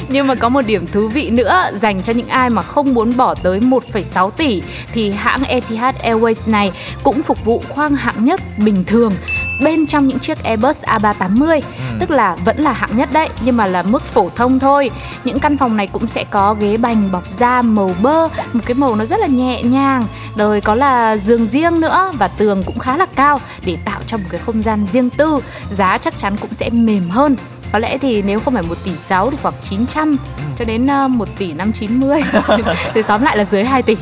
nhưng 0.08 0.28
mà 0.28 0.36
có 0.36 0.50
một 0.50 0.62
điểm 0.66 0.88
thú 0.88 1.08
vị 1.08 1.30
nữa 1.30 1.62
dành 1.82 2.02
cho 2.04 2.14
những 2.14 2.28
ai 2.28 2.50
mà 2.50 2.62
không 2.62 2.94
muốn 2.94 3.18
bỏ 3.18 3.36
tới 3.36 3.60
1,6 3.60 4.32
tỷ 4.32 4.62
thì 4.94 5.12
hãng 5.12 5.44
Etihad 5.44 5.96
Airways 5.96 6.36
này 6.46 6.72
cũng 7.04 7.24
phục 7.24 7.46
vụ 7.46 7.62
khoang 7.70 7.96
hạng 7.96 8.26
nhất 8.26 8.42
bình 8.58 8.84
thường 8.88 9.12
bên 9.60 9.88
trong 9.88 10.07
những 10.07 10.19
chiếc 10.19 10.44
Airbus 10.44 10.84
A380 10.84 11.62
tức 12.00 12.12
là 12.12 12.36
vẫn 12.46 12.57
là 12.60 12.72
hạng 12.72 12.98
nhất 12.98 13.10
đấy 13.13 13.30
nhưng 13.42 13.57
mà 13.57 13.66
là 13.66 13.84
mức 13.84 14.04
phổ 14.04 14.30
thông 14.36 14.60
thôi. 14.60 14.92
Những 15.24 15.40
căn 15.40 15.57
phòng 15.57 15.78
này 15.78 15.88
cũng 15.88 16.07
sẽ 16.07 16.24
có 16.30 16.54
ghế 16.54 16.78
bành 16.78 17.12
bọc 17.12 17.24
da 17.34 17.62
màu 17.62 17.92
bơ 18.02 18.28
một 18.54 18.62
cái 18.66 18.75
màu 18.75 18.96
nó 18.96 19.06
rất 19.06 19.19
là 19.19 19.28
nhẹ 19.28 19.63
nhàng. 19.63 20.07
Rồi 20.36 20.62
có 20.62 20.75
là 20.75 21.18
giường 21.18 21.48
riêng 21.48 21.80
nữa 21.80 22.12
và 22.18 22.28
tường 22.28 22.63
cũng 22.66 22.80
khá 22.80 22.98
là 22.98 23.06
cao 23.16 23.40
để 23.66 23.78
tạo 23.86 24.00
cho 24.07 24.18
một 24.18 24.24
cái 24.30 24.42
không 24.46 24.62
gian 24.62 24.88
riêng 24.92 25.10
tư. 25.10 25.40
Giá 25.72 25.98
chắc 25.98 26.18
chắn 26.18 26.38
cũng 26.38 26.54
sẽ 26.54 26.69
mềm 26.69 27.10
hơn. 27.10 27.36
Có 27.72 27.80
lẽ 27.80 27.98
thì 27.98 28.22
nếu 28.22 28.40
không 28.40 28.54
phải 28.54 28.63
1 28.63 28.78
tỷ 28.84 28.92
6 29.08 29.31
thì 29.31 29.38
khoảng 29.42 29.54
900 29.63 30.18
cho 30.60 30.66
đến 30.66 30.88
uh, 31.06 31.12
1 31.12 31.28
tỷ 31.38 31.54
590 31.54 32.22
thì 32.94 33.01
tóm 33.01 33.24
lại 33.24 33.38
là 33.38 33.46
dưới 33.51 33.63
2 33.63 33.84
tỷ 33.84 33.98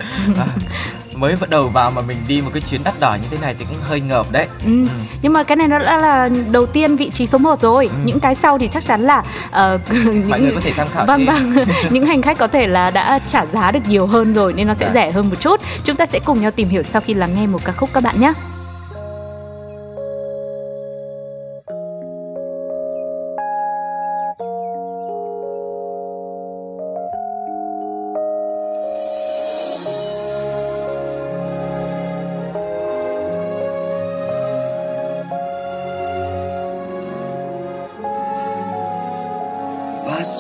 mới 1.16 1.36
bắt 1.42 1.50
đầu 1.50 1.68
vào 1.70 1.92
mà 1.92 2.02
mình 2.02 2.18
đi 2.28 2.42
một 2.42 2.50
cái 2.54 2.62
chuyến 2.70 2.82
đắt 2.84 3.00
đỏ 3.00 3.16
như 3.22 3.28
thế 3.32 3.38
này 3.42 3.56
thì 3.60 3.66
cũng 3.70 3.78
hơi 3.82 4.00
ngợp 4.02 4.32
đấy 4.32 4.48
Ừ. 4.66 4.72
Nhưng 5.22 5.34
mà 5.34 5.44
cái 5.44 5.56
này 5.56 5.68
nó 5.68 5.80
đã 5.80 5.98
là 5.98 6.30
đầu 6.52 6.66
tiên 6.66 6.96
vị 6.96 7.10
trí 7.10 7.28
số 7.28 7.38
1 7.38 7.62
rồi. 7.62 7.90
Những 8.06 8.20
cái 8.20 8.36
sau 8.36 8.58
thì 8.58 8.68
chắc 8.68 8.84
chắn 8.84 9.02
là 9.02 9.24
ờ, 9.52 9.80
những 9.92 10.24
mọi 10.30 10.40
người 10.42 10.52
có 10.56 10.62
thể 10.64 10.72
tham 10.78 10.88
khảo 10.94 11.06
Vâng 11.06 11.26
thêm. 11.26 11.54
vâng, 11.54 11.66
những 11.90 12.06
hành 12.06 12.22
khách 12.22 12.38
có 12.38 12.48
thể 12.48 12.68
là 12.68 12.92
đã 12.92 13.20
trả 13.28 13.46
giá 13.46 13.72
được 13.72 13.80
nhiều 13.88 14.08
hơn 14.08 14.34
rồi 14.34 14.54
nên 14.54 14.68
nó 14.68 14.74
sẽ 14.74 14.86
Dạ. 14.86 14.92
rẻ 14.94 15.12
hơn 15.12 15.30
một 15.30 15.36
chút. 15.40 15.62
Chúng 15.84 15.96
ta 15.96 16.06
sẽ 16.06 16.20
cùng 16.26 16.42
nhau 16.42 16.52
tìm 16.52 16.70
hiểu 16.70 16.84
sau 16.84 17.02
khi 17.02 17.14
lắng 17.14 17.36
nghe 17.36 17.48
một 17.48 17.66
ca 17.66 17.72
khúc 17.72 17.90
các 17.94 18.04
bạn 18.04 18.20
nhé. 18.20 18.34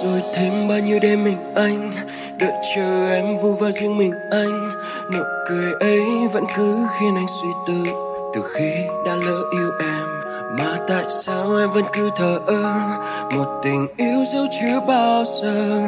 Rồi 0.03 0.21
thêm 0.35 0.67
bao 0.69 0.79
nhiêu 0.79 0.99
đêm 1.01 1.23
mình 1.23 1.37
anh, 1.55 1.91
Đợi 2.39 2.51
chờ 2.75 3.09
em 3.13 3.37
vu 3.37 3.53
vơ 3.53 3.71
riêng 3.71 3.97
mình 3.97 4.13
anh. 4.31 4.69
Nụ 5.13 5.23
cười 5.49 5.73
ấy 5.79 6.27
vẫn 6.33 6.45
cứ 6.55 6.87
khiến 6.99 7.15
anh 7.15 7.27
suy 7.41 7.49
tư. 7.67 7.91
Từ 8.33 8.41
khi 8.53 8.71
đã 9.05 9.15
lỡ 9.15 9.43
yêu 9.51 9.71
em, 9.79 10.07
Mà 10.57 10.77
tại 10.87 11.03
sao 11.09 11.57
em 11.59 11.71
vẫn 11.71 11.83
cứ 11.93 12.09
thờ 12.15 12.39
ơ? 12.47 12.63
Một 13.35 13.61
tình 13.63 13.87
yêu 13.97 14.25
dấu 14.33 14.45
chưa 14.61 14.79
bao 14.87 15.23
giờ? 15.41 15.81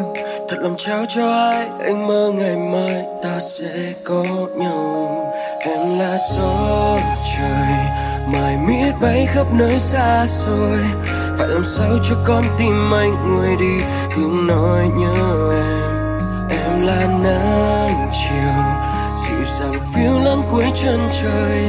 Thật 0.50 0.58
lòng 0.62 0.76
trao 0.78 1.06
cho 1.10 1.32
ai 1.32 1.68
Anh 1.80 2.08
mơ 2.08 2.32
ngày 2.36 2.56
mai? 2.56 3.04
Ta 3.24 3.40
sẽ 3.40 3.94
có 4.04 4.24
nhau. 4.56 5.34
Em 5.60 6.00
là 6.00 6.18
gió 6.32 6.98
trời 7.38 7.78
Mãi 8.34 8.58
miết 8.68 8.92
bay 9.02 9.28
khắp 9.34 9.46
nơi 9.54 9.80
xa 9.80 10.26
xôi 10.28 11.15
phải 11.38 11.48
làm 11.48 11.66
sao 11.66 11.98
cho 12.10 12.16
con 12.24 12.44
tim 12.58 12.94
anh 12.94 13.16
nguôi 13.28 13.56
đi? 13.60 13.84
Hướng 14.16 14.48
nói 14.48 14.88
nhớ 14.98 15.52
em 15.52 15.86
em 16.50 16.82
là 16.82 17.08
nắng 17.24 18.12
chiều. 18.12 18.56
Dịu 19.18 19.46
dàng 19.60 19.82
phiêu 19.94 20.20
lãng 20.20 20.44
cuối 20.52 20.66
chân 20.84 21.00
trời. 21.22 21.64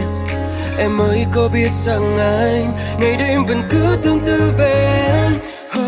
Em 0.78 1.00
ơi 1.00 1.26
có 1.32 1.48
biết 1.54 1.70
rằng 1.72 2.18
anh 2.18 2.72
ngày 3.00 3.16
đêm 3.16 3.44
vẫn 3.44 3.62
cứ 3.70 3.96
tương 4.02 4.20
tư 4.20 4.52
về 4.58 5.02
em. 5.12 5.32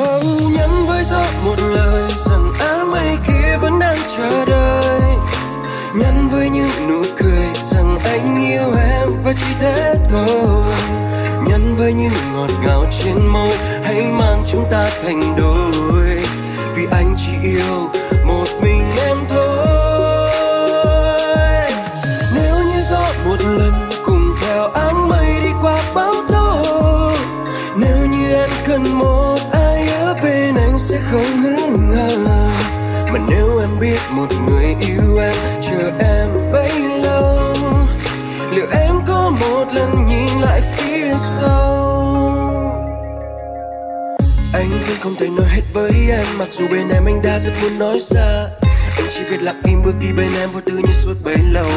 Oh, 0.00 0.24
nhắn 0.56 0.70
với 0.86 1.04
gió 1.04 1.22
một 1.44 1.56
lời 1.58 2.10
rằng 2.26 2.44
áng 2.60 2.90
mây 2.90 3.16
kia 3.26 3.56
vẫn 3.60 3.78
đang 3.78 3.98
chờ 4.16 4.44
đợi. 4.44 5.00
Nhắn 5.94 6.28
với 6.28 6.48
những 6.50 6.88
nụ 6.88 7.02
cười 7.18 7.46
rằng 7.62 7.98
anh 8.04 8.48
yêu 8.48 8.74
em 8.92 9.08
và 9.24 9.32
chỉ 9.32 9.54
thế 9.60 9.94
thôi. 10.10 10.64
Nhắn 11.48 11.76
với 11.76 11.92
những 11.92 12.12
ngọt 12.34 12.50
ngào 12.64 12.84
trên 13.02 13.26
môi 13.26 13.56
hãy 13.88 14.02
mang 14.18 14.44
chúng 14.46 14.64
ta 14.70 14.90
thành 15.02 15.20
đôi. 15.36 16.20
Vì 16.74 16.86
anh 16.90 17.14
chỉ 17.16 17.32
yêu 17.42 17.90
một 18.26 18.44
mình 18.62 18.82
em 19.06 19.16
thôi. 19.28 20.28
Nếu 22.34 22.56
như 22.56 22.82
gió 22.90 23.12
một 23.24 23.36
lần 23.44 23.72
cùng 24.06 24.24
theo 24.40 24.68
áng 24.68 25.08
mây 25.08 25.40
đi 25.42 25.50
qua 25.62 25.82
bão 25.94 26.14
tố, 26.28 27.12
nếu 27.76 28.06
như 28.06 28.32
em 28.32 28.48
cần 28.66 28.98
một 28.98 29.38
ai 29.52 29.88
ở 29.88 30.14
bên 30.22 30.54
anh 30.54 30.78
sẽ 30.78 31.00
không 31.10 31.42
ngừng 31.42 31.90
ngờ 31.90 32.08
mà 33.12 33.18
nếu 33.28 33.58
em 33.60 33.70
biết 33.80 34.00
một 34.10 34.28
người 34.48 34.76
yêu 34.80 35.07
với 45.78 46.10
em. 46.10 46.26
Mặc 46.38 46.48
dù 46.50 46.68
bên 46.68 46.88
em 46.88 47.04
anh 47.04 47.22
đã 47.22 47.38
rất 47.38 47.52
muốn 47.62 47.78
nói 47.78 47.98
ra 48.00 48.48
anh 48.96 49.06
chỉ 49.10 49.20
biết 49.30 49.42
lặng 49.42 49.62
im 49.64 49.82
bước 49.84 49.94
đi 50.00 50.12
bên 50.12 50.28
em, 50.40 50.48
vô 50.50 50.60
tư 50.66 50.72
như 50.86 50.92
suốt 50.92 51.14
bấy 51.24 51.36
lâu. 51.52 51.70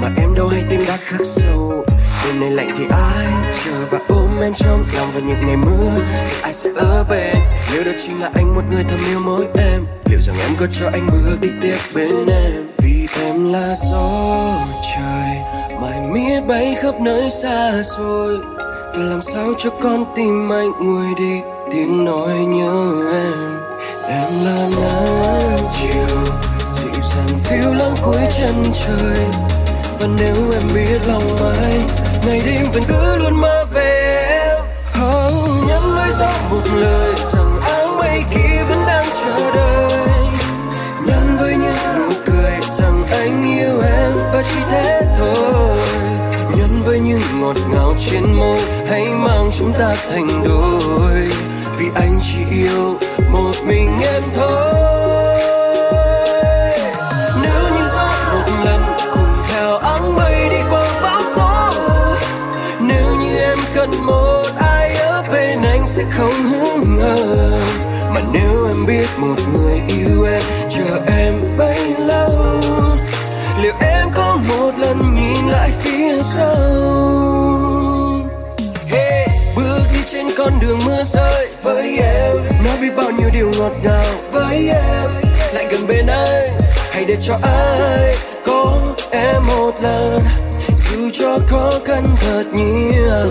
Mà 0.00 0.08
em 0.16 0.34
đâu 0.34 0.48
hay 0.48 0.64
tim 0.70 0.80
đã 0.88 0.96
khắc 0.96 1.20
sâu, 1.24 1.84
đêm 2.24 2.40
nay 2.40 2.50
lạnh 2.50 2.70
thì 2.78 2.84
ai 2.90 3.26
chờ? 3.64 3.72
Và 3.90 3.98
ôm 4.08 4.40
em 4.40 4.54
trong 4.54 4.84
lòng 4.96 5.08
vào 5.12 5.22
những 5.22 5.46
ngày 5.46 5.56
mưa 5.56 5.90
thì 5.96 6.40
ai 6.42 6.52
sẽ 6.52 6.70
ở 6.76 7.04
bên? 7.10 7.36
Nếu 7.72 7.84
đó 7.84 7.90
chính 7.98 8.20
là 8.20 8.30
anh, 8.34 8.54
một 8.54 8.62
người 8.70 8.84
thầm 8.88 8.98
yêu 9.10 9.20
mỗi 9.24 9.46
em, 9.54 9.86
liệu 10.10 10.20
rằng 10.20 10.36
em 10.40 10.50
có 10.60 10.66
cho 10.72 10.86
anh 10.92 11.06
bước 11.06 11.36
đi 11.40 11.48
tiếp 11.62 11.76
bên 11.94 12.26
em? 12.26 12.70
Vì 12.78 13.06
em 13.24 13.52
là 13.52 13.74
gió 13.92 14.58
trời 14.94 15.36
mãi 15.80 16.00
miết 16.00 16.40
bay 16.48 16.76
khắp 16.82 16.94
nơi 17.00 17.30
xa 17.42 17.82
xôi, 17.96 18.38
và 18.94 19.04
làm 19.04 19.22
sao 19.22 19.54
cho 19.58 19.70
con 19.70 20.04
tim 20.16 20.52
anh 20.52 20.70
nguôi 20.80 21.06
đi? 21.18 21.57
Tiếng 21.70 22.04
nói 22.04 22.38
nhớ 22.38 22.92
em 23.12 23.58
em 24.08 24.30
là 24.44 24.68
nắng 24.80 25.58
chiều. 25.80 26.18
Dịu 26.72 27.02
dàng 27.02 27.38
phiêu 27.44 27.72
lãng 27.74 27.94
cuối 28.02 28.22
chân 28.38 28.64
trời. 28.86 29.26
Và 30.00 30.08
nếu 30.18 30.34
em 30.52 30.62
biết 30.74 31.06
lòng 31.08 31.22
anh 31.62 31.80
ngày 32.26 32.40
đêm 32.46 32.66
vẫn 32.72 32.82
cứ 32.88 33.16
luôn 33.16 33.40
mơ 33.40 33.64
về 33.72 34.16
em. 34.28 34.64
Không 34.92 35.34
nhắn 35.68 35.82
lối 35.96 36.08
gió 36.18 36.30
một 36.50 36.62
lời 36.74 37.14
rằng 37.32 37.60
áng 37.60 37.98
mây 37.98 38.22
kia 38.30 38.62
vẫn 38.68 38.84
đang 38.86 39.06
chờ 39.22 39.50
đợi. 39.54 39.98
Nhắn 41.06 41.36
với 41.40 41.56
những 41.56 41.98
nụ 41.98 42.14
cười 42.26 42.52
rằng 42.78 43.02
anh 43.10 43.46
yêu 43.58 43.80
em 43.98 44.12
và 44.32 44.42
chỉ 44.42 44.60
thế 44.70 45.00
thôi. 45.18 45.78
Nhắn 46.56 46.82
với 46.84 47.00
những 47.00 47.40
ngọt 47.40 47.56
ngào 47.72 47.94
trên 48.10 48.22
môi, 48.32 48.60
hãy 48.88 49.06
mang 49.18 49.50
chúng 49.58 49.72
ta 49.78 49.96
thành 50.10 50.44
đôi 50.44 51.28
anh 51.94 52.18
chỉ 52.22 52.38
yêu 52.50 52.98
một 53.30 53.52
mình 53.66 53.90
em 54.02 54.22
thôi. 54.34 54.57
Biết 83.28 83.38
điều 83.38 83.52
ngọt 83.58 83.72
ngào 83.82 84.14
với 84.32 84.68
em. 84.68 85.08
Lại 85.54 85.66
gần 85.70 85.86
bên 85.88 86.06
anh 86.06 86.60
hãy 86.90 87.04
để 87.04 87.16
cho 87.20 87.36
ai 87.42 88.16
có 88.46 88.80
em 89.10 89.42
một 89.46 89.72
lần. 89.82 90.20
Dù 90.76 91.10
cho 91.12 91.38
khó 91.46 91.70
khăn 91.84 92.04
thật 92.20 92.44
nhiều. 92.52 93.26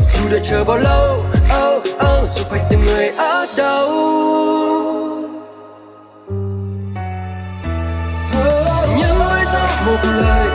Dù 0.00 0.28
đợi 0.30 0.40
chờ 0.42 0.64
bao 0.64 0.78
lâu 0.78 1.14
oh, 1.14 1.82
oh, 1.82 2.30
dù 2.36 2.42
phải 2.50 2.60
tìm 2.70 2.80
người 2.84 3.08
ở 3.08 3.46
đâu. 3.56 3.88
Nhớ 8.98 9.14
lối 9.18 9.44
ra 9.52 9.82
một 9.86 9.98
lời 10.04 10.47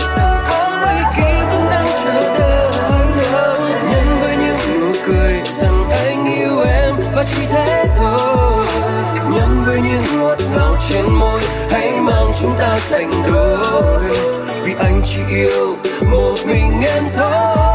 chúng 12.84 12.92
thành 12.92 13.12
đôi. 13.28 14.02
Vì 14.64 14.74
anh 14.80 15.02
chỉ 15.06 15.20
yêu 15.30 15.76
một 16.12 16.36
mình 16.46 16.72
em 16.82 17.04
thôi. 17.16 17.73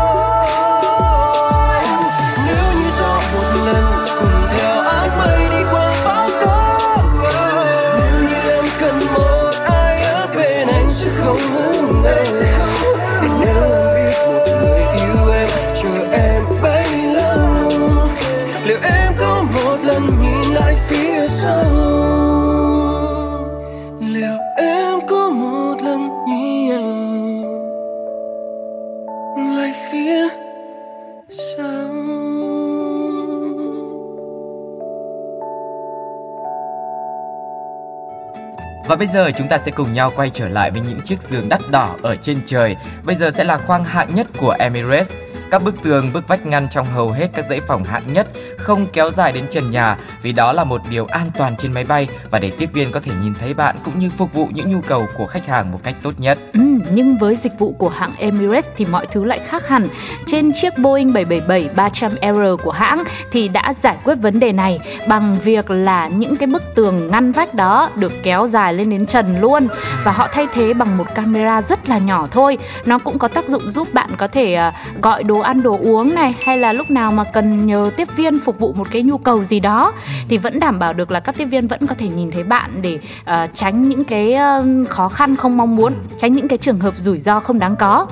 Bây 38.98 39.06
giờ 39.06 39.30
chúng 39.38 39.48
ta 39.48 39.58
sẽ 39.58 39.70
cùng 39.70 39.92
nhau 39.92 40.12
quay 40.16 40.30
trở 40.30 40.48
lại 40.48 40.70
với 40.70 40.80
những 40.80 41.00
chiếc 41.00 41.22
giường 41.22 41.48
đắt 41.48 41.60
đỏ 41.70 41.96
ở 42.02 42.16
trên 42.16 42.40
trời. 42.46 42.76
Bây 43.04 43.16
giờ 43.16 43.30
sẽ 43.30 43.44
là 43.44 43.58
khoang 43.58 43.84
hạng 43.84 44.14
nhất 44.14 44.26
của 44.38 44.56
Emirates. 44.58 45.18
Các 45.50 45.62
bức 45.62 45.82
tường, 45.82 46.10
bức 46.12 46.28
vách 46.28 46.46
ngăn 46.46 46.68
trong 46.70 46.86
hầu 46.86 47.10
hết 47.10 47.28
các 47.34 47.44
dãy 47.46 47.60
phòng 47.60 47.84
hạng 47.84 48.12
nhất 48.12 48.28
không 48.58 48.86
kéo 48.92 49.10
dài 49.10 49.32
đến 49.32 49.44
trần 49.50 49.70
nhà 49.70 49.96
vì 50.22 50.32
đó 50.32 50.52
là 50.52 50.64
một 50.64 50.80
điều 50.90 51.06
an 51.06 51.30
toàn 51.38 51.56
trên 51.56 51.72
máy 51.72 51.84
bay 51.84 52.08
và 52.30 52.38
để 52.38 52.50
tiếp 52.58 52.68
viên 52.72 52.90
có 52.90 53.00
thể 53.00 53.12
nhìn 53.22 53.34
thấy 53.34 53.54
bạn 53.54 53.76
cũng 53.84 53.98
như 53.98 54.10
phục 54.10 54.32
vụ 54.32 54.48
những 54.54 54.72
nhu 54.72 54.80
cầu 54.80 55.06
của 55.16 55.26
khách 55.26 55.46
hàng 55.46 55.72
một 55.72 55.78
cách 55.82 55.94
tốt 56.02 56.14
nhất. 56.18 56.38
Ừ, 56.52 56.60
nhưng 56.92 57.18
với 57.18 57.36
dịch 57.36 57.58
vụ 57.58 57.72
của 57.72 57.88
hãng 57.88 58.10
Emirates 58.18 58.68
thì 58.76 58.86
mọi 58.90 59.06
thứ 59.06 59.24
lại 59.24 59.38
khác 59.38 59.68
hẳn. 59.68 59.88
Trên 60.26 60.52
chiếc 60.52 60.78
Boeing 60.78 61.12
777-300ER 61.12 62.56
của 62.56 62.70
hãng 62.70 63.04
thì 63.32 63.48
đã 63.48 63.74
giải 63.74 63.96
quyết 64.04 64.14
vấn 64.14 64.40
đề 64.40 64.52
này 64.52 64.80
bằng 65.08 65.38
việc 65.44 65.70
là 65.70 66.08
những 66.08 66.36
cái 66.36 66.46
bức 66.46 66.62
tường 66.74 67.06
ngăn 67.06 67.32
vách 67.32 67.54
đó 67.54 67.90
được 67.96 68.12
kéo 68.22 68.46
dài 68.46 68.74
lên 68.74 68.87
đến 68.90 69.06
trần 69.06 69.40
luôn 69.40 69.68
và 70.04 70.12
họ 70.12 70.28
thay 70.32 70.46
thế 70.54 70.74
bằng 70.74 70.98
một 70.98 71.14
camera 71.14 71.62
rất 71.62 71.88
là 71.88 71.98
nhỏ 71.98 72.28
thôi. 72.30 72.58
Nó 72.86 72.98
cũng 72.98 73.18
có 73.18 73.28
tác 73.28 73.48
dụng 73.48 73.70
giúp 73.70 73.94
bạn 73.94 74.10
có 74.16 74.28
thể 74.28 74.54
ờ, 74.54 74.72
gọi 75.02 75.22
đồ 75.22 75.38
ăn 75.38 75.62
đồ 75.62 75.78
uống 75.82 76.14
này 76.14 76.34
hay 76.44 76.58
là 76.58 76.72
lúc 76.72 76.90
nào 76.90 77.12
mà 77.12 77.24
cần 77.24 77.66
nhờ 77.66 77.90
tiếp 77.96 78.08
viên 78.16 78.40
phục 78.40 78.58
vụ 78.58 78.72
một 78.72 78.86
cái 78.90 79.02
nhu 79.02 79.18
cầu 79.18 79.44
gì 79.44 79.60
đó 79.60 79.92
thì 80.28 80.38
vẫn 80.38 80.60
đảm 80.60 80.78
bảo 80.78 80.92
được 80.92 81.10
là 81.10 81.20
các 81.20 81.34
tiếp 81.38 81.44
viên 81.44 81.68
vẫn 81.68 81.86
có 81.86 81.94
thể 81.94 82.08
nhìn 82.08 82.30
thấy 82.30 82.42
bạn 82.42 82.82
để 82.82 82.98
uh, 83.20 83.50
tránh 83.54 83.88
những 83.88 84.04
cái 84.04 84.36
uh, 84.36 84.88
khó 84.88 85.08
khăn 85.08 85.36
không 85.36 85.56
mong 85.56 85.76
muốn, 85.76 85.94
tránh 86.18 86.32
những 86.32 86.48
cái 86.48 86.58
trường 86.58 86.80
hợp 86.80 86.94
rủi 86.96 87.18
ro 87.18 87.40
không 87.40 87.58
đáng 87.58 87.76
có 87.76 88.06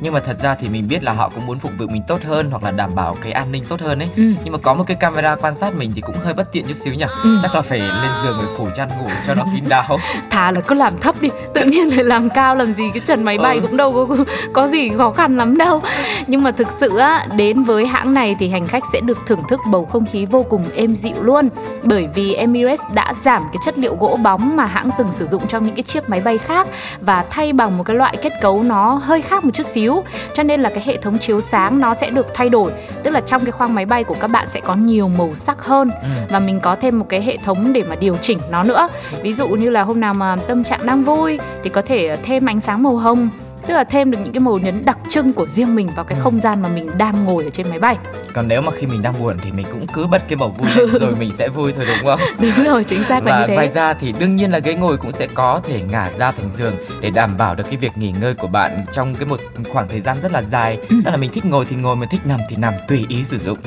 nhưng 0.00 0.12
mà 0.14 0.20
thật 0.20 0.36
ra 0.42 0.54
thì 0.54 0.68
mình 0.68 0.88
biết 0.88 1.04
là 1.04 1.12
họ 1.12 1.28
cũng 1.34 1.46
muốn 1.46 1.58
phục 1.58 1.72
vụ 1.78 1.86
mình 1.86 2.02
tốt 2.08 2.20
hơn 2.24 2.50
hoặc 2.50 2.62
là 2.62 2.70
đảm 2.70 2.94
bảo 2.94 3.16
cái 3.22 3.32
an 3.32 3.52
ninh 3.52 3.64
tốt 3.68 3.80
hơn 3.80 3.98
ấy 3.98 4.08
Ừ. 4.16 4.22
nhưng 4.44 4.52
mà 4.52 4.58
có 4.58 4.74
một 4.74 4.84
cái 4.86 4.96
camera 5.00 5.34
quan 5.34 5.54
sát 5.54 5.74
mình 5.74 5.92
thì 5.94 6.00
cũng 6.00 6.16
hơi 6.24 6.34
bất 6.34 6.52
tiện 6.52 6.64
chút 6.68 6.76
xíu 6.76 6.94
nhỉ 6.94 7.04
Ừ. 7.24 7.38
chắc 7.42 7.54
là 7.54 7.62
phải 7.62 7.78
lên 7.78 8.10
giường 8.24 8.36
rồi 8.38 8.46
phủ 8.58 8.68
chăn 8.76 8.88
ngủ 8.98 9.08
cho 9.26 9.34
nó 9.34 9.44
kín 9.54 9.64
đáo 9.68 9.98
thà 10.30 10.50
là 10.50 10.60
cứ 10.60 10.74
làm 10.74 10.98
thấp 11.00 11.14
đi 11.20 11.28
tự 11.54 11.64
nhiên 11.64 11.88
lại 11.96 12.04
làm 12.04 12.30
cao 12.30 12.54
làm 12.54 12.72
gì 12.72 12.84
cái 12.94 13.00
trần 13.06 13.22
máy 13.24 13.38
bay 13.38 13.56
Ừ. 13.56 13.60
cũng 13.62 13.76
đâu 13.76 14.06
có 14.08 14.16
có 14.52 14.66
gì 14.68 14.90
khó 14.98 15.12
khăn 15.12 15.36
lắm 15.36 15.56
đâu 15.58 15.80
nhưng 16.26 16.42
mà 16.42 16.50
thực 16.50 16.68
sự 16.80 16.96
á 16.98 17.26
đến 17.36 17.62
với 17.62 17.86
hãng 17.86 18.14
này 18.14 18.36
thì 18.38 18.48
hành 18.48 18.66
khách 18.66 18.82
sẽ 18.92 19.00
được 19.00 19.18
thưởng 19.26 19.42
thức 19.48 19.60
bầu 19.70 19.84
không 19.84 20.06
khí 20.12 20.26
vô 20.26 20.42
cùng 20.42 20.64
êm 20.74 20.94
dịu 20.96 21.22
luôn 21.22 21.48
bởi 21.82 22.08
vì 22.14 22.34
Emirates 22.34 22.80
đã 22.94 23.14
giảm 23.24 23.42
cái 23.42 23.56
chất 23.64 23.78
liệu 23.78 23.96
gỗ 23.96 24.18
bóng 24.22 24.56
mà 24.56 24.64
hãng 24.66 24.90
từng 24.98 25.12
sử 25.12 25.26
dụng 25.26 25.46
trong 25.48 25.66
những 25.66 25.74
cái 25.74 25.82
chiếc 25.82 26.10
máy 26.10 26.20
bay 26.20 26.38
khác 26.38 26.66
và 27.00 27.24
thay 27.30 27.52
bằng 27.52 27.78
một 27.78 27.84
cái 27.84 27.96
loại 27.96 28.16
kết 28.22 28.32
cấu 28.42 28.62
nó 28.62 28.94
hơi 28.94 29.22
khác 29.22 29.44
một 29.44 29.50
chút 29.54 29.66
xíu 29.66 29.87
cho 30.34 30.42
nên 30.42 30.60
là 30.62 30.70
cái 30.70 30.82
hệ 30.86 30.96
thống 30.96 31.18
chiếu 31.18 31.40
sáng 31.40 31.78
nó 31.80 31.94
sẽ 31.94 32.10
được 32.10 32.26
thay 32.34 32.48
đổi. 32.48 32.72
Tức 33.02 33.10
là 33.10 33.20
trong 33.20 33.44
cái 33.44 33.52
khoang 33.52 33.74
máy 33.74 33.86
bay 33.86 34.04
của 34.04 34.16
các 34.20 34.30
bạn 34.30 34.48
sẽ 34.54 34.60
có 34.60 34.74
nhiều 34.74 35.08
màu 35.08 35.34
sắc 35.34 35.60
hơn 35.64 35.90
Ừ. 36.02 36.08
và 36.30 36.38
mình 36.38 36.60
có 36.60 36.74
thêm 36.74 36.98
một 36.98 37.06
cái 37.08 37.22
hệ 37.22 37.36
thống 37.44 37.72
để 37.72 37.82
mà 37.88 37.96
điều 37.96 38.16
chỉnh 38.16 38.38
nó 38.50 38.62
nữa. 38.62 38.88
Ví 39.22 39.34
dụ 39.34 39.48
như 39.48 39.70
là 39.70 39.82
hôm 39.82 40.00
nào 40.00 40.14
mà 40.14 40.36
tâm 40.46 40.64
trạng 40.64 40.86
đang 40.86 41.04
vui 41.04 41.38
thì 41.64 41.70
có 41.70 41.82
thể 41.82 42.16
thêm 42.22 42.46
ánh 42.46 42.60
sáng 42.60 42.82
màu 42.82 42.96
hồng 42.96 43.28
tức 43.68 43.74
là 43.74 43.84
thêm 43.84 44.10
được 44.10 44.18
những 44.24 44.32
cái 44.32 44.40
màu 44.40 44.58
nhấn 44.58 44.84
đặc 44.84 44.98
trưng 45.10 45.32
của 45.32 45.46
riêng 45.46 45.74
mình 45.74 45.88
vào 45.96 46.04
cái 46.04 46.18
không 46.22 46.40
gian 46.40 46.62
mà 46.62 46.68
mình 46.68 46.90
đang 46.98 47.24
ngồi 47.24 47.44
ở 47.44 47.50
trên 47.50 47.68
máy 47.70 47.78
bay. 47.78 47.96
Còn 48.34 48.48
nếu 48.48 48.62
mà 48.62 48.72
khi 48.78 48.86
mình 48.86 49.02
đang 49.02 49.14
buồn 49.20 49.36
thì 49.42 49.52
mình 49.52 49.66
cũng 49.72 49.86
cứ 49.86 50.06
bật 50.06 50.22
cái 50.28 50.36
bầu 50.36 50.54
vui 50.58 50.68
lên 50.76 50.88
rồi 51.00 51.14
mình 51.18 51.30
sẽ 51.38 51.48
vui 51.48 51.72
thôi 51.72 51.84
đúng 51.88 52.06
không? 52.06 52.20
Đúng 52.40 52.64
rồi 52.64 52.84
chính 52.84 53.04
xác 53.04 53.24
là 53.26 53.32
và 53.32 53.40
như 53.40 53.46
thế. 53.46 53.54
ngoài 53.54 53.68
ra 53.68 53.92
thì 53.94 54.12
đương 54.18 54.36
nhiên 54.36 54.50
là 54.50 54.58
ghế 54.58 54.74
ngồi 54.74 54.96
cũng 54.96 55.12
sẽ 55.12 55.26
có 55.34 55.60
thể 55.64 55.82
ngả 55.90 56.10
ra 56.18 56.30
thành 56.32 56.48
giường 56.48 56.74
để 57.00 57.10
đảm 57.10 57.36
bảo 57.38 57.54
được 57.54 57.64
cái 57.64 57.76
việc 57.76 57.98
nghỉ 57.98 58.12
ngơi 58.20 58.34
của 58.34 58.46
bạn 58.46 58.84
trong 58.92 59.14
cái 59.14 59.28
một 59.28 59.40
khoảng 59.72 59.88
thời 59.88 60.00
gian 60.00 60.16
rất 60.22 60.32
là 60.32 60.42
dài. 60.42 60.78
Ừ. 60.90 60.96
đó 61.04 61.10
là 61.10 61.16
mình 61.16 61.30
thích 61.32 61.44
ngồi 61.44 61.64
thì 61.70 61.76
ngồi 61.76 61.96
mình 61.96 62.08
thích 62.08 62.20
nằm 62.24 62.40
thì 62.48 62.56
nằm 62.56 62.74
tùy 62.88 63.06
ý 63.08 63.24
sử 63.24 63.38
dụng. 63.38 63.58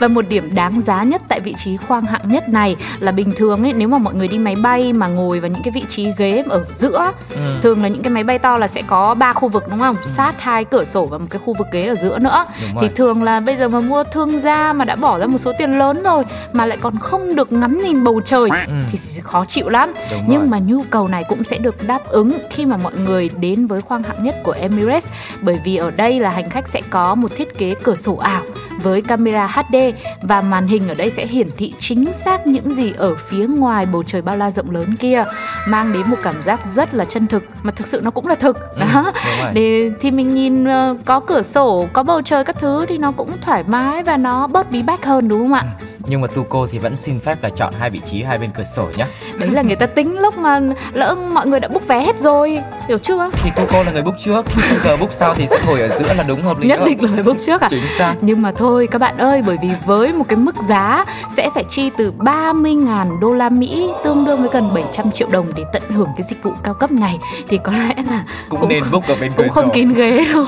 Và 0.00 0.08
một 0.08 0.28
điểm 0.28 0.54
đáng 0.54 0.80
giá 0.80 1.02
nhất 1.04 1.22
tại 1.28 1.40
vị 1.40 1.54
trí 1.64 1.76
khoang 1.76 2.04
hạng 2.06 2.28
nhất 2.28 2.48
này 2.48 2.76
là 3.00 3.12
bình 3.12 3.32
thường 3.36 3.62
ấy 3.62 3.72
nếu 3.76 3.88
mà 3.88 3.98
mọi 3.98 4.14
người 4.14 4.28
đi 4.28 4.38
máy 4.38 4.56
bay 4.56 4.92
mà 4.92 5.06
ngồi 5.06 5.40
vào 5.40 5.50
những 5.50 5.62
cái 5.62 5.72
vị 5.72 5.84
trí 5.88 6.12
ghế 6.16 6.44
ở 6.50 6.64
giữa 6.74 7.12
Ừ. 7.30 7.58
thường 7.62 7.82
là 7.82 7.88
những 7.88 8.02
cái 8.02 8.10
máy 8.12 8.24
bay 8.24 8.38
to 8.38 8.56
là 8.56 8.68
sẽ 8.68 8.82
có 8.86 9.14
ba 9.24 9.32
khu 9.32 9.48
vực 9.48 9.64
đúng 9.70 9.78
không? 9.78 9.96
Sát 10.16 10.40
hai 10.40 10.64
cửa 10.64 10.84
sổ 10.84 11.06
và 11.06 11.18
một 11.18 11.26
cái 11.30 11.40
khu 11.44 11.54
vực 11.58 11.66
ghế 11.72 11.86
ở 11.86 11.94
giữa 11.94 12.18
nữa. 12.18 12.44
Thì 12.80 12.88
thường 12.96 13.22
là 13.22 13.40
bây 13.40 13.56
giờ 13.56 13.68
mà 13.68 13.78
mua 13.80 14.04
thương 14.04 14.40
gia 14.40 14.72
mà 14.72 14.84
đã 14.84 14.96
bỏ 14.96 15.18
ra 15.18 15.26
một 15.26 15.38
số 15.38 15.52
tiền 15.58 15.78
lớn 15.78 16.02
rồi 16.04 16.24
mà 16.52 16.66
lại 16.66 16.78
còn 16.80 16.98
không 16.98 17.34
được 17.34 17.52
ngắm 17.52 17.78
nhìn 17.82 18.04
bầu 18.04 18.20
trời 18.24 18.50
Ừ. 18.66 18.72
thì 18.92 18.98
khó 19.22 19.44
chịu 19.44 19.68
lắm. 19.68 19.92
Đúng 20.10 20.24
nhưng 20.28 20.40
rồi. 20.40 20.48
mà 20.48 20.58
nhu 20.58 20.82
cầu 20.90 21.08
này 21.08 21.24
cũng 21.28 21.44
sẽ 21.44 21.58
được 21.58 21.76
đáp 21.86 21.98
ứng 22.08 22.38
khi 22.50 22.66
mà 22.66 22.76
mọi 22.76 22.92
người 23.06 23.30
đến 23.40 23.66
với 23.66 23.80
khoang 23.80 24.02
hạng 24.02 24.24
nhất 24.24 24.34
của 24.44 24.52
Emirates. 24.52 25.08
Bởi 25.42 25.60
vì 25.64 25.76
ở 25.76 25.90
đây 25.90 26.20
là 26.20 26.30
hành 26.30 26.50
khách 26.50 26.68
sẽ 26.68 26.80
có 26.90 27.14
một 27.14 27.28
thiết 27.36 27.58
kế 27.58 27.74
cửa 27.82 27.94
sổ 27.94 28.16
ảo 28.16 28.42
với 28.82 29.00
camera 29.02 29.46
HD 29.46 29.76
và 30.22 30.40
màn 30.42 30.66
hình 30.66 30.88
ở 30.88 30.94
đây 30.94 31.10
sẽ 31.16 31.26
hiển 31.26 31.48
thị 31.56 31.72
chính 31.78 32.12
xác 32.12 32.46
những 32.46 32.74
gì 32.74 32.92
ở 32.96 33.14
phía 33.14 33.46
ngoài 33.46 33.86
bầu 33.86 34.02
trời 34.06 34.22
bao 34.22 34.36
la 34.36 34.50
rộng 34.50 34.70
lớn 34.70 34.96
kia 35.00 35.24
mang 35.68 35.92
đến 35.92 36.02
một 36.06 36.16
cảm 36.22 36.34
giác 36.44 36.60
rất 36.74 36.94
là 36.94 37.04
chân 37.04 37.26
thực. 37.26 37.44
Mà 37.62 37.70
thực 37.70 37.86
sự 37.86 38.00
nó 38.04 38.10
cũng 38.10 38.26
là 38.26 38.34
thực. 38.34 38.56
Đó. 38.78 38.86
rồi. 38.94 39.12
Để 39.52 39.90
thì 40.00 40.10
mình 40.10 40.34
nhìn 40.34 40.64
ờ, 40.64 40.96
có 41.04 41.20
cửa 41.20 41.42
sổ 41.42 41.86
có 41.92 42.02
bầu 42.02 42.22
trời 42.22 42.44
các 42.44 42.56
thứ 42.58 42.86
thì 42.88 42.98
nó 42.98 43.12
cũng 43.12 43.30
thoải 43.40 43.64
mái 43.66 44.02
và 44.02 44.16
nó 44.16 44.46
bớt 44.46 44.70
bí 44.70 44.82
bách 44.82 45.04
hơn 45.04 45.28
đúng 45.28 45.40
không 45.40 45.52
ạ 45.52 45.64
Nhưng 46.06 46.20
mà 46.20 46.26
Tuco 46.26 46.66
thì 46.70 46.78
vẫn 46.78 46.96
xin 47.00 47.20
phép 47.20 47.42
là 47.42 47.48
chọn 47.50 47.72
hai 47.80 47.90
vị 47.90 48.00
trí 48.04 48.22
hai 48.22 48.38
bên 48.38 48.50
cửa 48.50 48.62
sổ 48.76 48.88
nhé. 48.96 49.04
đấy 49.38 49.48
là 49.50 49.62
người 49.62 49.76
ta 49.76 49.86
tính 49.86 50.18
lúc 50.18 50.38
mà 50.38 50.60
lỡ 50.92 51.14
mọi 51.14 51.46
người 51.46 51.60
đã 51.60 51.68
book 51.68 51.86
vé 51.86 52.00
hết 52.00 52.16
rồi. 52.20 52.58
Hiểu 52.88 52.98
chưa? 52.98 53.30
Thì 53.32 53.50
Tuco 53.56 53.82
là 53.82 53.92
người 53.92 54.02
book 54.02 54.14
trước, 54.18 54.46
giờ 54.84 54.96
book 54.96 55.12
sau 55.12 55.34
thì 55.34 55.46
sẽ 55.50 55.58
ngồi 55.66 55.80
ở 55.80 55.88
giữa 55.98 56.14
là 56.14 56.22
đúng 56.22 56.42
hợp 56.42 56.58
lý 56.58 56.68
nhất 56.68 56.80
định 56.86 57.02
là 57.04 57.08
phải 57.14 57.22
book 57.22 57.36
trước 57.46 57.60
à 57.60 57.68
Chính 57.70 57.82
xác. 57.98 58.14
nhưng 58.20 58.42
mà 58.42 58.52
thôi 58.52 58.88
các 58.90 58.98
bạn 58.98 59.16
ơi 59.18 59.42
bởi 59.46 59.56
vì 59.62 59.68
với 59.86 60.12
một 60.12 60.24
cái 60.28 60.36
mức 60.36 60.54
giá 60.68 61.04
sẽ 61.36 61.50
phải 61.54 61.64
chi 61.68 61.90
từ 61.98 62.12
30.000 62.18 63.20
đô 63.20 63.34
la 63.34 63.48
Mỹ 63.48 63.88
tương 64.04 64.24
đương 64.24 64.40
với 64.40 64.48
gần 64.52 64.74
700 64.74 65.10
triệu 65.10 65.28
đồng 65.32 65.46
để 65.56 65.62
tận 65.72 65.82
hưởng 65.88 66.08
cái 66.16 66.26
dịch 66.30 66.42
vụ 66.42 66.52
cao 66.62 66.74
cấp 66.74 66.90
này 66.92 67.18
thì 67.48 67.58
có 67.64 67.72
lẽ 67.72 67.94
là 68.10 68.24
Cũng, 68.48 68.68
nên 68.68 68.82
book 68.92 69.06
ở 69.08 69.16
bên 69.20 69.32
cửa 69.36 69.42
cũng 69.42 69.52
không 69.52 69.64
sổ. 69.64 69.70
kín 69.74 69.92
ghế 69.92 70.24
đâu. 70.34 70.44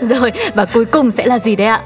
Rồi 0.00 0.32
và 0.54 0.64
cuối 0.64 0.84
cùng 0.84 1.10
sẽ 1.10 1.26
là 1.26 1.38
gì 1.38 1.56
đấy 1.56 1.66
ạ 1.66 1.80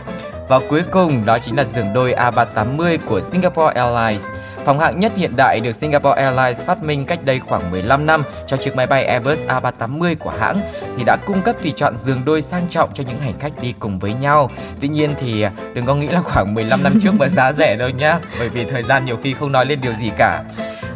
và 0.53 0.61
cuối 0.69 0.83
cùng 0.91 1.23
đó 1.27 1.39
chính 1.39 1.57
là 1.57 1.65
giường 1.65 1.93
đôi 1.93 2.13
A380 2.13 2.99
của 3.07 3.21
Singapore 3.21 3.73
Airlines. 3.75 4.29
Phòng 4.65 4.79
hạng 4.79 5.01
nhất 5.01 5.13
hiện 5.17 5.37
đại 5.37 5.61
được 5.61 5.73
Singapore 5.73 6.23
Airlines 6.23 6.65
phát 6.65 6.83
minh 6.83 7.05
cách 7.05 7.19
đây 7.25 7.39
khoảng 7.39 7.71
15 7.71 8.07
năm 8.07 8.23
cho 8.47 8.57
chiếc 8.57 8.77
máy 8.77 8.87
bay 8.87 9.05
Airbus 9.05 9.47
A380 9.47 10.15
của 10.19 10.33
hãng 10.39 10.61
thì 10.97 11.05
đã 11.07 11.17
cung 11.27 11.43
cấp 11.43 11.57
tùy 11.63 11.73
chọn 11.77 11.97
giường 11.97 12.23
đôi 12.25 12.43
sang 12.43 12.69
trọng 12.69 12.91
cho 12.95 13.05
những 13.09 13.21
hành 13.21 13.35
khách 13.41 13.53
đi 13.63 13.75
cùng 13.79 13.99
với 13.99 14.15
nhau. 14.15 14.51
Tuy 14.81 14.89
nhiên 14.89 15.15
thì 15.21 15.45
đừng 15.75 15.87
có 15.87 15.95
nghĩ 15.95 16.09
là 16.09 16.21
khoảng 16.21 16.55
15 16.55 16.83
năm 16.83 16.93
trước 17.03 17.11
mà 17.19 17.29
giá 17.29 17.53
rẻ 17.53 17.77
đâu 17.77 17.89
nhá, 17.89 18.19
bởi 18.39 18.49
vì 18.49 18.65
thời 18.65 18.83
gian 18.83 19.05
nhiều 19.05 19.17
khi 19.23 19.35
không 19.35 19.53
nói 19.53 19.67
lên 19.67 19.79
điều 19.83 19.95
gì 19.95 20.11
cả. 20.19 20.43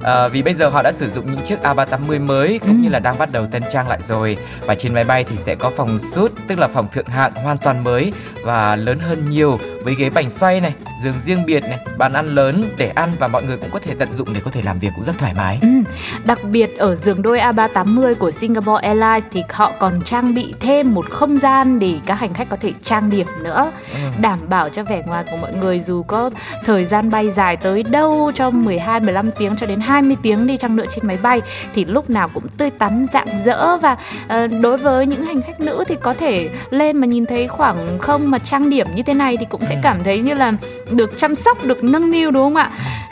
À, 0.06 0.28
vì 0.28 0.42
bây 0.42 0.54
giờ 0.54 0.68
họ 0.68 0.82
đã 0.82 0.92
sử 0.92 1.10
dụng 1.10 1.26
những 1.26 1.44
chiếc 1.44 1.62
A380 1.62 2.26
mới 2.26 2.60
cũng 2.62 2.80
như 2.80 2.88
là 2.88 2.98
đang 2.98 3.18
bắt 3.18 3.32
đầu 3.32 3.46
tân 3.46 3.62
trang 3.72 3.88
lại 3.88 3.98
rồi 4.08 4.36
và 4.66 4.74
trên 4.74 4.94
máy 4.94 5.04
bay 5.04 5.24
thì 5.24 5.36
sẽ 5.36 5.54
có 5.54 5.70
phòng 5.76 5.98
suite 5.98 6.34
tức 6.48 6.58
là 6.58 6.68
phòng 6.68 6.88
thượng 6.92 7.06
hạng 7.06 7.34
hoàn 7.34 7.58
toàn 7.58 7.84
mới 7.84 8.12
và 8.42 8.76
lớn 8.76 8.98
hơn 8.98 9.30
nhiều 9.30 9.58
với 9.84 9.94
ghế 9.94 10.10
bành 10.10 10.30
xoay 10.30 10.60
này, 10.60 10.74
giường 11.02 11.18
riêng 11.18 11.46
biệt 11.46 11.60
này, 11.60 11.78
bàn 11.98 12.12
ăn 12.12 12.26
lớn 12.26 12.64
để 12.78 12.88
ăn 12.88 13.10
và 13.18 13.28
mọi 13.28 13.42
người 13.42 13.56
cũng 13.56 13.70
có 13.70 13.78
thể 13.78 13.94
tận 13.98 14.08
dụng 14.14 14.28
để 14.34 14.40
có 14.44 14.50
thể 14.50 14.62
làm 14.62 14.78
việc 14.78 14.88
cũng 14.96 15.04
rất 15.04 15.18
thoải 15.18 15.34
mái. 15.34 15.58
Ừ, 15.62 15.68
đặc 16.24 16.38
biệt 16.44 16.78
ở 16.78 16.94
giường 16.94 17.22
đôi 17.22 17.38
A380 17.38 18.14
của 18.14 18.30
Singapore 18.30 18.82
Airlines 18.82 19.24
thì 19.30 19.42
họ 19.50 19.72
còn 19.78 20.00
trang 20.04 20.34
bị 20.34 20.54
thêm 20.60 20.94
một 20.94 21.10
không 21.10 21.36
gian 21.36 21.78
để 21.78 21.94
các 22.06 22.14
hành 22.14 22.34
khách 22.34 22.48
có 22.48 22.56
thể 22.60 22.72
trang 22.82 23.10
điểm 23.10 23.26
nữa, 23.42 23.72
đảm 24.20 24.38
bảo 24.48 24.68
cho 24.68 24.84
vẻ 24.84 25.02
ngoài 25.06 25.24
của 25.30 25.36
mọi 25.36 25.52
người 25.52 25.80
dù 25.80 26.02
có 26.02 26.30
thời 26.64 26.84
gian 26.84 27.10
bay 27.10 27.30
dài 27.30 27.56
tới 27.56 27.82
đâu 27.82 28.32
trong 28.34 28.64
12 28.64 29.00
15 29.00 29.30
tiếng 29.30 29.56
cho 29.56 29.66
đến 29.66 29.80
20 29.96 30.16
tiếng 30.22 30.46
đi 30.46 30.56
chăng 30.56 30.76
nữa 30.76 30.84
trên 30.94 31.06
máy 31.06 31.18
bay 31.22 31.40
thì 31.74 31.84
lúc 31.84 32.10
nào 32.10 32.28
cũng 32.34 32.48
tươi 32.48 32.70
tắn 32.70 33.06
rạng 33.12 33.26
rỡ 33.44 33.76
và 33.76 33.96
ờ, 34.28 34.46
đối 34.46 34.76
với 34.76 35.06
những 35.06 35.24
hành 35.26 35.42
khách 35.42 35.60
nữ 35.60 35.84
thì 35.88 35.94
có 36.02 36.14
thể 36.14 36.48
lên 36.70 36.96
mà 36.96 37.06
nhìn 37.06 37.26
thấy 37.26 37.48
khoảng 37.48 37.98
không 37.98 38.30
mà 38.30 38.38
trang 38.38 38.70
điểm 38.70 38.86
như 38.94 39.02
thế 39.02 39.14
này 39.14 39.36
thì 39.36 39.46
cũng 39.50 39.60
sẽ 39.68 39.80
cảm 39.82 40.04
thấy 40.04 40.20
như 40.20 40.34
là 40.34 40.52
được 40.90 41.18
chăm 41.18 41.34
sóc, 41.34 41.64
được 41.64 41.84
nâng 41.84 42.10
niu 42.10 42.30
đúng 42.30 42.44
không 42.44 42.56
ạ? 42.56 42.70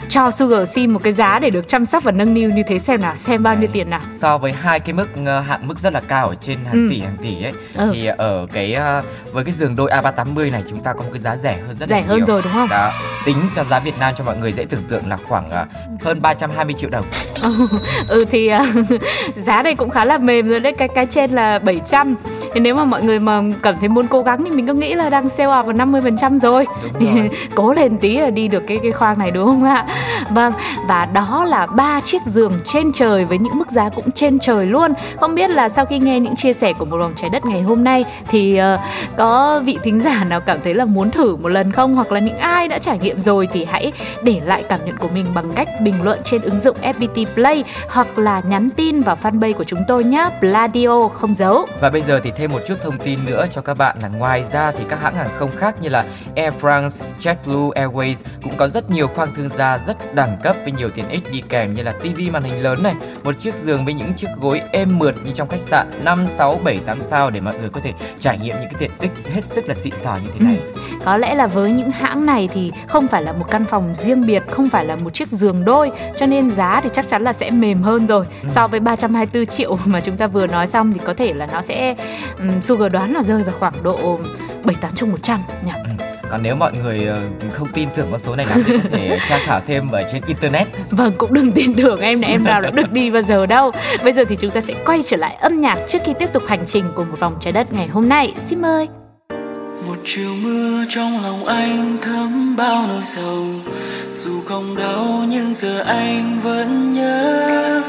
Cho 0.09 0.31
Sugar 0.31 0.69
xin 0.69 0.91
một 0.91 0.99
cái 1.03 1.13
giá 1.13 1.39
để 1.39 1.49
được 1.49 1.67
chăm 1.67 1.85
sóc 1.85 2.03
và 2.03 2.11
nâng 2.11 2.33
niu 2.33 2.49
như 2.49 2.63
thế 2.67 2.79
xem 2.79 3.01
nào, 3.01 3.13
xem 3.15 3.43
bao 3.43 3.55
nhiêu 3.55 3.69
tiền 3.73 3.89
nào. 3.89 3.99
So 4.11 4.37
với 4.37 4.51
hai 4.53 4.79
cái 4.79 4.93
mức 4.93 5.07
ờ, 5.25 5.39
hạn 5.39 5.67
mức 5.67 5.79
rất 5.79 5.93
là 5.93 6.01
cao 6.07 6.27
ở 6.29 6.35
trên 6.35 6.57
hàng 6.65 6.73
Ừ. 6.73 6.87
tỷ 6.89 6.99
hàng 7.01 7.17
tỷ 7.23 7.43
ấy 7.43 7.53
Ừ. 7.77 7.89
thì 7.93 8.05
ở 8.05 8.47
cái 8.53 8.73
ờ, 8.73 9.03
với 9.31 9.43
cái 9.43 9.53
giường 9.53 9.75
đôi 9.75 9.89
A380 9.91 10.51
này 10.51 10.63
chúng 10.69 10.79
ta 10.79 10.93
có 10.93 11.03
một 11.03 11.09
cái 11.13 11.19
giá 11.19 11.37
rẻ 11.37 11.57
hơn 11.67 11.75
rất 11.79 11.91
là 11.91 11.97
Rẻ 11.97 12.03
hơn 12.07 12.17
nhiều. 12.17 12.25
rồi 12.27 12.41
đúng 12.43 12.53
không? 12.53 12.69
Đó, 12.69 12.91
tính 13.25 13.37
cho 13.55 13.63
giá 13.63 13.79
Việt 13.79 13.99
Nam 13.99 14.13
cho 14.17 14.23
mọi 14.23 14.37
người 14.37 14.53
dễ 14.53 14.65
tưởng 14.65 14.83
tượng 14.89 15.09
là 15.09 15.17
khoảng 15.27 15.49
ờ, 15.49 15.65
hơn 16.03 16.21
320 16.21 16.74
triệu 16.77 16.89
đồng. 16.89 17.05
ừ 18.07 18.25
thì 18.31 18.47
à, 18.47 18.65
giá 19.35 19.61
đây 19.61 19.75
cũng 19.75 19.89
khá 19.89 20.05
là 20.05 20.17
mềm 20.17 20.49
rồi 20.49 20.59
đấy. 20.59 20.73
Cái 20.73 20.87
cái 20.87 21.05
trên 21.05 21.31
là 21.31 21.59
700 21.59 22.15
thì 22.53 22.59
nếu 22.59 22.75
mà 22.75 22.85
mọi 22.85 23.03
người 23.03 23.19
mà 23.19 23.41
cảm 23.61 23.75
thấy 23.79 23.89
muốn 23.89 24.07
cố 24.07 24.21
gắng 24.21 24.43
thì 24.43 24.49
mình 24.51 24.67
cứ 24.67 24.73
nghĩ 24.73 24.93
là 24.93 25.09
đang 25.09 25.29
sale 25.29 25.49
off 25.49 25.63
vào 25.63 25.73
50% 25.73 26.39
rồi. 26.39 26.65
Đúng 26.83 26.93
thì 26.99 27.19
rồi. 27.19 27.29
cố 27.55 27.73
lên 27.73 27.97
tí 27.97 28.17
là 28.17 28.29
đi 28.29 28.47
được 28.47 28.63
cái 28.67 28.79
cái 28.83 28.91
khoang 28.91 29.19
này 29.19 29.31
đúng 29.31 29.45
không 29.45 29.63
ạ? 29.63 29.85
Vâng 30.29 30.53
và 30.87 31.05
đó 31.05 31.45
là 31.45 31.65
ba 31.65 32.01
chiếc 32.01 32.21
giường 32.25 32.53
trên 32.65 32.91
trời 32.93 33.25
với 33.25 33.37
những 33.37 33.57
mức 33.57 33.71
giá 33.71 33.89
cũng 33.89 34.11
trên 34.11 34.39
trời 34.39 34.65
luôn. 34.65 34.93
Không 35.19 35.35
biết 35.35 35.49
là 35.49 35.69
sau 35.69 35.85
khi 35.85 35.99
nghe 35.99 36.19
những 36.19 36.35
chia 36.35 36.53
sẻ 36.53 36.73
của 36.73 36.85
một 36.85 36.97
vòng 36.97 37.13
trái 37.15 37.29
đất 37.29 37.45
ngày 37.45 37.61
hôm 37.61 37.83
nay 37.83 38.05
thì 38.27 38.57
ờ, 38.57 38.77
có 39.17 39.61
vị 39.65 39.77
thính 39.83 39.99
giả 39.99 40.23
nào 40.23 40.41
cảm 40.41 40.57
thấy 40.63 40.73
là 40.73 40.85
muốn 40.85 41.11
thử 41.11 41.35
một 41.35 41.49
lần 41.49 41.71
không? 41.71 41.95
Hoặc 41.95 42.11
là 42.11 42.19
những 42.19 42.37
ai 42.37 42.67
đã 42.67 42.77
trải 42.79 42.99
nghiệm 42.99 43.19
rồi 43.19 43.47
thì 43.53 43.65
hãy 43.65 43.91
để 44.23 44.41
lại 44.45 44.63
cảm 44.69 44.79
nhận 44.85 44.97
của 44.97 45.09
mình 45.13 45.25
bằng 45.35 45.45
cách 45.55 45.67
bình 45.81 45.95
luận 46.03 46.19
trên 46.25 46.41
ứng 46.41 46.54
dụng 46.63 46.77
FPT 46.81 47.25
Play 47.33 47.63
hoặc 47.89 48.17
là 48.17 48.41
nhắn 48.47 48.69
tin 48.75 49.01
vào 49.01 49.17
fanpage 49.21 49.53
của 49.53 49.63
chúng 49.63 49.79
tôi 49.87 50.03
nhé 50.03 50.29
Pladio 50.39 51.07
không 51.07 51.35
giấu. 51.35 51.65
Và 51.81 51.89
bây 51.89 52.01
giờ 52.01 52.19
thì 52.23 52.31
thêm 52.35 52.51
một 52.51 52.61
chút 52.67 52.75
thông 52.83 52.97
tin 52.97 53.19
nữa 53.25 53.45
cho 53.51 53.61
các 53.61 53.77
bạn 53.77 53.97
là 54.01 54.07
ngoài 54.07 54.43
ra 54.43 54.71
thì 54.71 54.83
các 54.89 55.01
hãng 55.01 55.15
hàng 55.15 55.29
không 55.37 55.51
khác 55.55 55.75
như 55.81 55.89
là 55.89 56.05
Air 56.35 56.53
France, 56.61 56.89
JetBlue 57.19 57.71
Airways 57.71 58.15
cũng 58.43 58.57
có 58.57 58.67
rất 58.67 58.89
nhiều 58.89 59.07
khoang 59.07 59.35
thương 59.35 59.49
gia 59.49 59.77
rất 59.77 60.15
đẳng 60.15 60.37
cấp 60.43 60.55
với 60.63 60.71
nhiều 60.71 60.89
tiện 60.89 61.09
ích 61.09 61.31
đi 61.31 61.43
kèm 61.49 61.73
như 61.73 61.83
là 61.83 61.93
tivi 62.01 62.29
màn 62.29 62.43
hình 62.43 62.63
lớn 62.63 62.83
này, 62.83 62.95
một 63.23 63.39
chiếc 63.39 63.55
giường 63.55 63.85
với 63.85 63.93
những 63.93 64.13
chiếc 64.13 64.27
gối 64.41 64.61
êm 64.71 64.99
mượt 64.99 65.15
như 65.25 65.31
trong 65.31 65.47
khách 65.47 65.61
sạn 65.61 65.91
5, 66.03 66.25
6, 66.27 66.59
7, 66.63 66.79
8 66.85 67.01
sao 67.01 67.29
để 67.29 67.39
mọi 67.39 67.59
người 67.59 67.69
có 67.69 67.81
thể 67.83 67.93
trải 68.19 68.37
nghiệm 68.37 68.55
những 68.59 68.69
cái 68.69 68.75
tiện 68.79 68.91
ích 68.99 69.11
hết 69.33 69.43
sức 69.43 69.67
là 69.67 69.73
xịn 69.73 69.93
sò 69.97 70.17
như 70.23 70.29
thế 70.33 70.45
này. 70.45 70.59
Có 71.05 71.17
lẽ 71.17 71.35
là 71.35 71.47
với 71.47 71.71
những 71.71 71.91
hãng 71.91 72.25
này 72.25 72.49
thì 72.53 72.71
không 72.87 73.07
phải 73.07 73.23
là 73.23 73.31
một 73.31 73.45
căn 73.51 73.65
phòng 73.65 73.95
riêng 73.95 74.25
biệt, 74.25 74.43
không 74.51 74.69
phải 74.69 74.85
là 74.85 74.95
một 74.95 75.13
chiếc 75.13 75.31
giường 75.31 75.65
đôi 75.65 75.91
cho 76.19 76.25
nên 76.25 76.44
giá 76.51 76.81
thì 76.83 76.89
chắc 76.93 77.07
chắn 77.07 77.23
là 77.23 77.33
sẽ 77.33 77.51
mềm 77.51 77.81
hơn 77.81 78.07
rồi. 78.07 78.25
So 78.55 78.67
với 78.67 78.79
324 78.79 79.45
triệu 79.45 79.77
mà 79.85 79.99
chúng 79.99 80.17
ta 80.17 80.27
vừa 80.27 80.47
nói 80.47 80.67
xong 80.67 80.93
thì 80.93 80.99
có 81.03 81.13
thể 81.13 81.33
là 81.33 81.47
nó 81.53 81.61
sẽ 81.61 81.95
um, 82.39 82.61
Sugar 82.61 82.91
đoán 82.91 83.13
là 83.13 83.23
rơi 83.23 83.43
vào 83.43 83.55
khoảng 83.59 83.83
độ 83.83 84.19
7 84.63 84.75
8 84.81 84.91
chung 84.95 85.11
100 85.11 85.39
nhỉ. 85.65 85.71
Còn 86.29 86.43
nếu 86.43 86.55
mọi 86.55 86.71
người 86.83 87.05
ờ, 87.07 87.21
không 87.53 87.67
tin 87.73 87.89
tưởng 87.95 88.07
con 88.11 88.19
số 88.19 88.35
này 88.35 88.45
lắm 88.45 88.63
thì 88.65 88.77
có 88.77 88.89
thể 88.91 89.19
tra 89.29 89.37
khảo 89.37 89.61
thêm 89.67 89.91
ở 89.91 90.03
trên 90.11 90.21
internet. 90.27 90.67
Vâng, 90.89 91.13
cũng 91.17 91.33
đừng 91.33 91.51
tin 91.51 91.73
tưởng 91.73 91.99
em 91.99 92.21
này, 92.21 92.31
em 92.31 92.43
nào 92.43 92.61
đã 92.61 92.71
được 92.71 92.91
đi 92.91 93.09
bao 93.11 93.21
giờ 93.21 93.45
đâu. 93.45 93.71
Bây 94.03 94.13
giờ 94.13 94.23
thì 94.29 94.35
chúng 94.35 94.51
ta 94.51 94.61
sẽ 94.61 94.73
quay 94.85 95.03
trở 95.03 95.17
lại 95.17 95.35
âm 95.35 95.61
nhạc 95.61 95.77
trước 95.87 95.99
khi 96.05 96.13
tiếp 96.19 96.29
tục 96.33 96.43
hành 96.47 96.65
trình 96.67 96.85
của 96.95 97.03
một 97.03 97.19
vòng 97.19 97.35
trái 97.39 97.53
đất 97.53 97.73
ngày 97.73 97.87
hôm 97.87 98.09
nay. 98.09 98.33
Xin 98.47 98.61
mời. 98.61 98.87
một 99.87 99.95
chiều 100.03 100.29
mưa 100.43 100.83
trong 100.89 101.23
lòng 101.23 101.45
anh 101.45 101.97
thấm 102.01 102.55
bao 102.57 102.87
nỗi 102.87 103.01
sầu 103.05 103.45
dù 104.15 104.41
không 104.45 104.75
đau 104.77 105.23
nhưng 105.29 105.53
giờ 105.55 105.83
anh 105.85 106.39
vẫn 106.43 106.93
nhớ. 106.93 107.81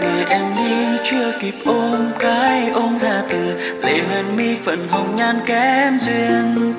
Ngày 0.00 0.24
em 0.28 0.44
đi 0.56 0.98
chưa 1.04 1.32
kịp 1.40 1.54
ôm 1.64 2.10
cái 2.18 2.70
ôm 2.70 2.96
ra 2.96 3.22
từ, 3.30 3.60
lệ 3.82 4.00
hoen 4.08 4.36
mi 4.36 4.56
phần 4.64 4.88
hồng 4.88 5.16
nhan 5.16 5.40
kém 5.46 5.98
duyên. 5.98 6.74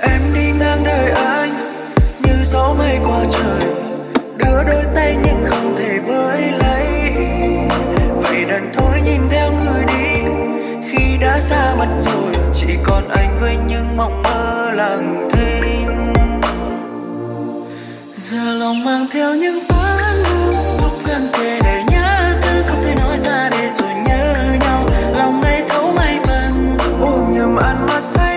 Em 0.00 0.20
đi 0.34 0.52
ngang 0.58 0.82
đời 0.84 1.10
anh 1.10 1.50
như 2.22 2.44
gió 2.44 2.74
mây 2.78 2.98
qua 3.06 3.20
trời, 3.32 3.70
đưa 4.36 4.64
đôi 4.72 4.84
tay 4.94 5.16
nhưng 5.24 5.50
không 5.50 5.76
thể 5.78 5.98
với 5.98 6.52
lấy. 6.58 6.86
Vậy 8.22 8.44
đành 8.44 8.72
thôi 8.74 9.00
nhìn 9.04 9.20
theo 9.30 9.52
người 9.52 9.84
đi, 9.86 10.30
khi 10.90 11.16
đã 11.20 11.40
xa 11.40 11.74
mất 11.78 11.88
rồi, 12.02 12.34
chỉ 12.54 12.66
còn 12.82 13.08
anh 13.08 13.38
với 13.40 13.56
những 13.68 13.96
mộng 13.96 14.22
mơ 14.22 14.70
lặng 14.74 15.28
thầm 15.30 15.35
giờ 18.18 18.54
lòng 18.54 18.84
mang 18.84 19.06
theo 19.10 19.34
những 19.34 19.60
ván 19.68 20.16
lưu 20.16 20.52
lúc 20.82 21.06
gần 21.06 21.28
kề 21.32 21.58
để 21.64 21.82
nhớ 21.90 22.38
tư 22.42 22.62
không 22.66 22.82
thể 22.84 22.94
nói 22.94 23.18
ra 23.18 23.48
để 23.52 23.70
rồi 23.70 23.94
nhớ 24.08 24.32
nhau. 24.60 24.86
Lòng 25.18 25.40
ngây 25.40 25.62
thấu 25.68 25.92
mấy 25.96 26.18
phần, 26.24 26.76
ôm 27.00 27.32
nhầm 27.32 27.56
ăn 27.56 27.86
mắt 27.86 28.02
say 28.02 28.35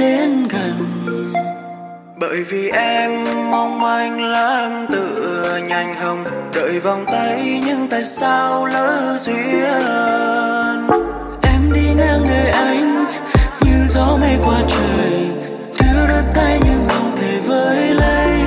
đến 0.00 0.48
gần. 0.48 0.86
Bởi 2.16 2.42
vì 2.42 2.70
em 2.70 3.24
mong 3.50 3.80
manh 3.80 4.24
lắm 4.24 4.86
tựa 4.92 5.60
nhanh 5.68 5.94
hồng 5.94 6.24
đợi 6.54 6.80
vòng 6.80 7.04
tay 7.06 7.62
nhưng 7.66 7.88
tại 7.90 8.04
sao 8.04 8.66
lỡ 8.66 9.16
duyên. 9.18 10.88
Em 11.42 11.72
đi 11.74 11.94
ngang 11.96 12.26
nơi 12.26 12.50
anh 12.50 13.04
như 13.60 13.86
gió 13.88 14.16
mây 14.20 14.38
qua 14.44 14.60
trời 14.68 15.28
đưa 15.80 16.06
đôi 16.08 16.22
tay 16.34 16.60
nhưng 16.64 16.88
không 16.88 17.16
thể 17.16 17.40
với 17.46 17.94
lấy. 17.94 18.42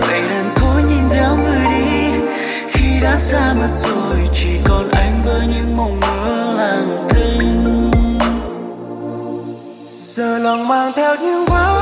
Vậy 0.00 0.20
nên 0.30 0.44
thôi 0.54 0.82
nhìn 0.88 1.08
theo 1.10 1.36
người 1.36 1.64
đi 1.70 2.20
khi 2.68 3.00
đã 3.02 3.18
xa 3.18 3.54
mất 3.60 3.70
rồi 3.70 4.16
chỉ 4.34 4.50
còn 4.64 4.88
anh 4.92 5.22
với 5.24 5.46
những 5.46 5.76
mộng 5.76 6.00
mơ 6.00 6.09
giờ 10.20 10.38
lòng 10.38 10.68
mang 10.68 10.92
theo 10.92 11.16
những 11.22 11.44
quá 11.46 11.79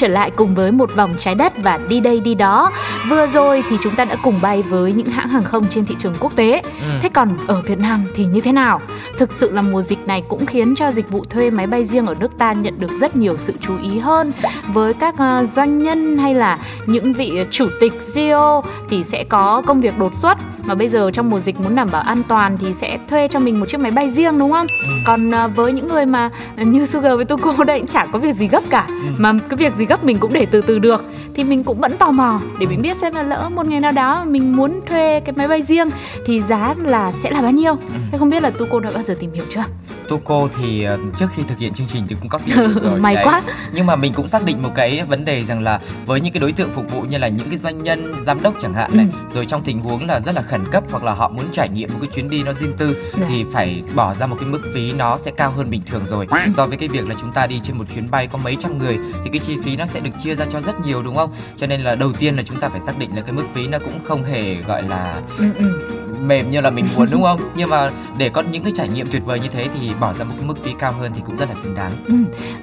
trở 0.00 0.08
lại 0.08 0.30
cùng 0.30 0.54
với 0.54 0.72
một 0.72 0.94
vòng 0.96 1.14
trái 1.18 1.34
đất 1.34 1.52
và 1.62 1.78
đi 1.88 2.00
đây 2.00 2.20
đi 2.20 2.34
đó. 2.34 2.70
Vừa 3.08 3.26
rồi 3.26 3.64
thì 3.70 3.76
chúng 3.82 3.94
ta 3.94 4.04
đã 4.04 4.16
cùng 4.22 4.40
bay 4.42 4.62
với 4.62 4.92
những 4.92 5.06
hãng 5.06 5.28
hàng 5.28 5.44
không 5.44 5.64
trên 5.70 5.84
thị 5.84 5.96
trường 5.98 6.14
quốc 6.20 6.36
tế. 6.36 6.62
Thế 7.00 7.08
còn 7.08 7.28
ở 7.46 7.62
Việt 7.62 7.78
Nam 7.78 8.04
thì 8.14 8.24
như 8.24 8.40
thế 8.40 8.52
nào? 8.52 8.80
Thực 9.18 9.32
sự 9.32 9.50
là 9.50 9.62
mùa 9.62 9.82
dịch 9.82 10.06
này 10.06 10.22
cũng 10.28 10.46
khiến 10.46 10.74
cho 10.74 10.92
dịch 10.92 11.10
vụ 11.10 11.24
thuê 11.30 11.50
máy 11.50 11.66
bay 11.66 11.84
riêng 11.84 12.06
ở 12.06 12.14
nước 12.20 12.38
ta 12.38 12.52
nhận 12.52 12.78
được 12.78 12.90
rất 13.00 13.16
nhiều 13.16 13.36
sự 13.38 13.54
chú 13.60 13.74
ý 13.82 13.98
hơn. 13.98 14.32
Với 14.72 14.94
các 14.94 15.14
ờ, 15.18 15.46
doanh 15.46 15.78
nhân 15.78 16.18
hay 16.18 16.34
là 16.34 16.58
những 16.86 17.12
vị 17.12 17.44
chủ 17.50 17.66
tịch 17.80 17.92
CEO 18.14 18.64
thì 18.90 19.04
sẽ 19.04 19.24
có 19.24 19.62
công 19.66 19.80
việc 19.80 19.98
đột 19.98 20.14
xuất 20.14 20.38
mà 20.70 20.74
bây 20.74 20.88
giờ 20.88 21.10
trong 21.10 21.30
mùa 21.30 21.40
dịch 21.40 21.60
muốn 21.60 21.74
đảm 21.74 21.88
bảo 21.92 22.02
an 22.02 22.22
toàn 22.28 22.56
thì 22.58 22.74
sẽ 22.80 22.98
thuê 23.08 23.28
cho 23.28 23.38
mình 23.38 23.60
một 23.60 23.66
chiếc 23.68 23.80
máy 23.80 23.90
bay 23.90 24.10
riêng 24.10 24.38
đúng 24.38 24.52
không? 24.52 24.66
Còn 25.06 25.30
ờ, 25.30 25.48
với 25.48 25.72
những 25.72 25.88
người 25.88 26.06
mà 26.06 26.30
như 26.56 26.86
Sugar 26.86 27.16
với 27.16 27.24
Tuko 27.24 27.64
đây 27.66 27.82
chẳng 27.88 28.08
có 28.12 28.18
việc 28.18 28.34
gì 28.36 28.48
gấp 28.48 28.62
cả 28.70 28.86
mà 29.18 29.32
cái 29.48 29.56
việc 29.56 29.74
gì 29.74 29.84
gấp 29.84 30.04
mình 30.04 30.18
cũng 30.18 30.32
để 30.32 30.46
từ 30.50 30.60
từ 30.60 30.78
được 30.78 31.04
thì 31.34 31.44
mình 31.44 31.64
cũng 31.64 31.80
vẫn 31.80 31.96
tò 31.96 32.10
mò 32.10 32.40
để 32.60 32.66
mình 32.66 32.82
biết 32.82 32.96
xem 32.96 33.14
là 33.14 33.22
lỡ 33.22 33.50
một 33.54 33.66
ngày 33.66 33.80
nào 33.80 33.92
đó 33.92 34.24
mình 34.26 34.56
muốn 34.56 34.80
thuê 34.86 35.20
cái 35.20 35.34
máy 35.36 35.48
bay 35.48 35.62
riêng 35.62 35.88
thì 36.26 36.42
giá 36.42 36.74
là 36.78 37.12
sẽ 37.12 37.30
là 37.30 37.42
bao 37.42 37.52
nhiêu. 37.52 37.76
Thế 38.12 38.18
không 38.18 38.30
biết 38.30 38.42
là 38.42 38.50
Tuko 38.50 38.80
đã 38.80 38.90
bao 38.94 39.02
giờ 39.02 39.14
tìm 39.20 39.32
hiểu 39.32 39.44
chưa? 39.54 39.64
Tuco 40.10 40.48
thì 40.58 40.82
ờ, 40.84 40.98
trước 41.18 41.26
khi 41.36 41.42
thực 41.48 41.58
hiện 41.58 41.74
chương 41.74 41.86
trình 41.92 42.04
thì 42.08 42.16
cũng 42.20 42.28
có 42.28 42.38
tìm 42.46 42.56
hiểu 42.56 42.68
rồi 42.82 43.00
May 43.00 43.16
quá. 43.24 43.42
nhưng 43.72 43.86
mà 43.86 43.96
mình 43.96 44.12
cũng 44.12 44.28
xác 44.28 44.44
định 44.44 44.62
một 44.62 44.70
cái 44.74 45.02
vấn 45.08 45.24
đề 45.24 45.44
rằng 45.44 45.62
là 45.62 45.80
với 46.06 46.20
những 46.20 46.32
cái 46.32 46.40
đối 46.40 46.52
tượng 46.52 46.70
phục 46.70 46.90
vụ 46.92 47.02
như 47.02 47.18
là 47.18 47.28
những 47.28 47.48
cái 47.50 47.58
doanh 47.58 47.82
nhân 47.82 48.12
giám 48.26 48.42
đốc 48.42 48.54
chẳng 48.62 48.74
hạn 48.74 48.90
này 48.96 49.06
Ừ. 49.12 49.34
rồi 49.34 49.46
trong 49.46 49.62
tình 49.62 49.80
huống 49.80 50.06
là 50.06 50.20
rất 50.20 50.34
là 50.34 50.42
khẩn 50.42 50.60
cấp 50.72 50.84
hoặc 50.90 51.02
là 51.04 51.12
họ 51.14 51.28
muốn 51.28 51.44
trải 51.52 51.68
nghiệm 51.68 51.88
một 51.92 51.98
cái 52.00 52.10
chuyến 52.14 52.30
đi 52.30 52.42
nó 52.42 52.52
riêng 52.52 52.72
tư 52.78 52.96
Dạ. 53.20 53.26
thì 53.28 53.44
phải 53.52 53.82
bỏ 53.94 54.14
ra 54.14 54.26
một 54.26 54.36
cái 54.40 54.48
mức 54.48 54.60
phí 54.74 54.92
nó 54.92 55.18
sẽ 55.18 55.30
cao 55.30 55.50
hơn 55.50 55.70
bình 55.70 55.82
thường 55.86 56.04
rồi 56.06 56.26
so 56.56 56.66
với 56.66 56.76
cái 56.78 56.88
việc 56.88 57.08
là 57.08 57.14
chúng 57.20 57.32
ta 57.32 57.46
đi 57.46 57.60
trên 57.64 57.78
một 57.78 57.84
chuyến 57.94 58.10
bay 58.10 58.26
có 58.26 58.38
mấy 58.44 58.56
trăm 58.60 58.78
người 58.78 58.98
thì 59.24 59.30
cái 59.32 59.38
chi 59.38 59.56
phí 59.64 59.76
nó 59.76 59.86
sẽ 59.86 60.00
được 60.00 60.10
chia 60.24 60.34
ra 60.34 60.44
cho 60.50 60.60
rất 60.60 60.80
nhiều 60.86 61.02
đúng 61.02 61.16
không 61.16 61.30
cho 61.56 61.66
nên 61.66 61.80
là 61.80 61.94
đầu 61.94 62.12
tiên 62.12 62.36
là 62.36 62.42
chúng 62.42 62.60
ta 62.60 62.68
phải 62.68 62.80
xác 62.80 62.98
định 62.98 63.10
là 63.16 63.22
cái 63.22 63.32
mức 63.32 63.44
phí 63.54 63.66
nó 63.66 63.78
cũng 63.78 64.00
không 64.04 64.24
hề 64.24 64.54
gọi 64.54 64.82
là 64.82 65.20
Ừ 65.38 65.44
ừ. 65.58 65.80
mềm 66.26 66.50
như 66.50 66.60
là 66.60 66.70
mình 66.70 66.84
muốn 66.96 67.06
đúng 67.10 67.22
không 67.22 67.40
nhưng 67.54 67.70
mà 67.70 67.90
để 68.18 68.28
có 68.28 68.42
những 68.42 68.62
cái 68.62 68.72
trải 68.76 68.88
nghiệm 68.88 69.06
tuyệt 69.06 69.24
vời 69.26 69.40
như 69.40 69.48
thế 69.48 69.66
thì 69.80 69.90
bỏ 70.00 70.12
ra 70.12 70.24
một 70.24 70.34
cái 70.36 70.46
mức 70.46 70.62
phí 70.64 70.72
cao 70.78 70.92
hơn 70.92 71.12
thì 71.14 71.22
cũng 71.26 71.36
rất 71.36 71.48
là 71.48 71.54
xứng 71.54 71.74
đáng 71.74 71.90
Ừ, 72.06 72.14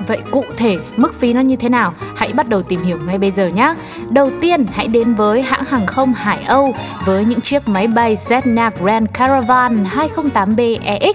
vậy 0.07 0.19
cụ 0.31 0.43
thể 0.57 0.77
mức 0.97 1.19
phí 1.19 1.33
nó 1.33 1.41
như 1.41 1.55
thế 1.55 1.69
nào? 1.69 1.93
Hãy 2.15 2.33
bắt 2.33 2.49
đầu 2.49 2.61
tìm 2.61 2.83
hiểu 2.83 2.97
ngay 3.05 3.17
bây 3.17 3.31
giờ 3.31 3.47
nhé. 3.47 3.73
Đầu 4.09 4.31
tiên, 4.41 4.65
hãy 4.71 4.87
đến 4.87 5.13
với 5.13 5.41
hãng 5.41 5.65
hàng 5.65 5.85
không 5.85 6.13
Hải 6.13 6.43
Âu 6.43 6.73
với 7.05 7.25
những 7.25 7.41
chiếc 7.41 7.67
máy 7.67 7.87
bay 7.87 8.17
Cessna 8.29 8.71
Grand 8.81 9.07
Caravan 9.13 9.83
208B-EX 9.83 11.13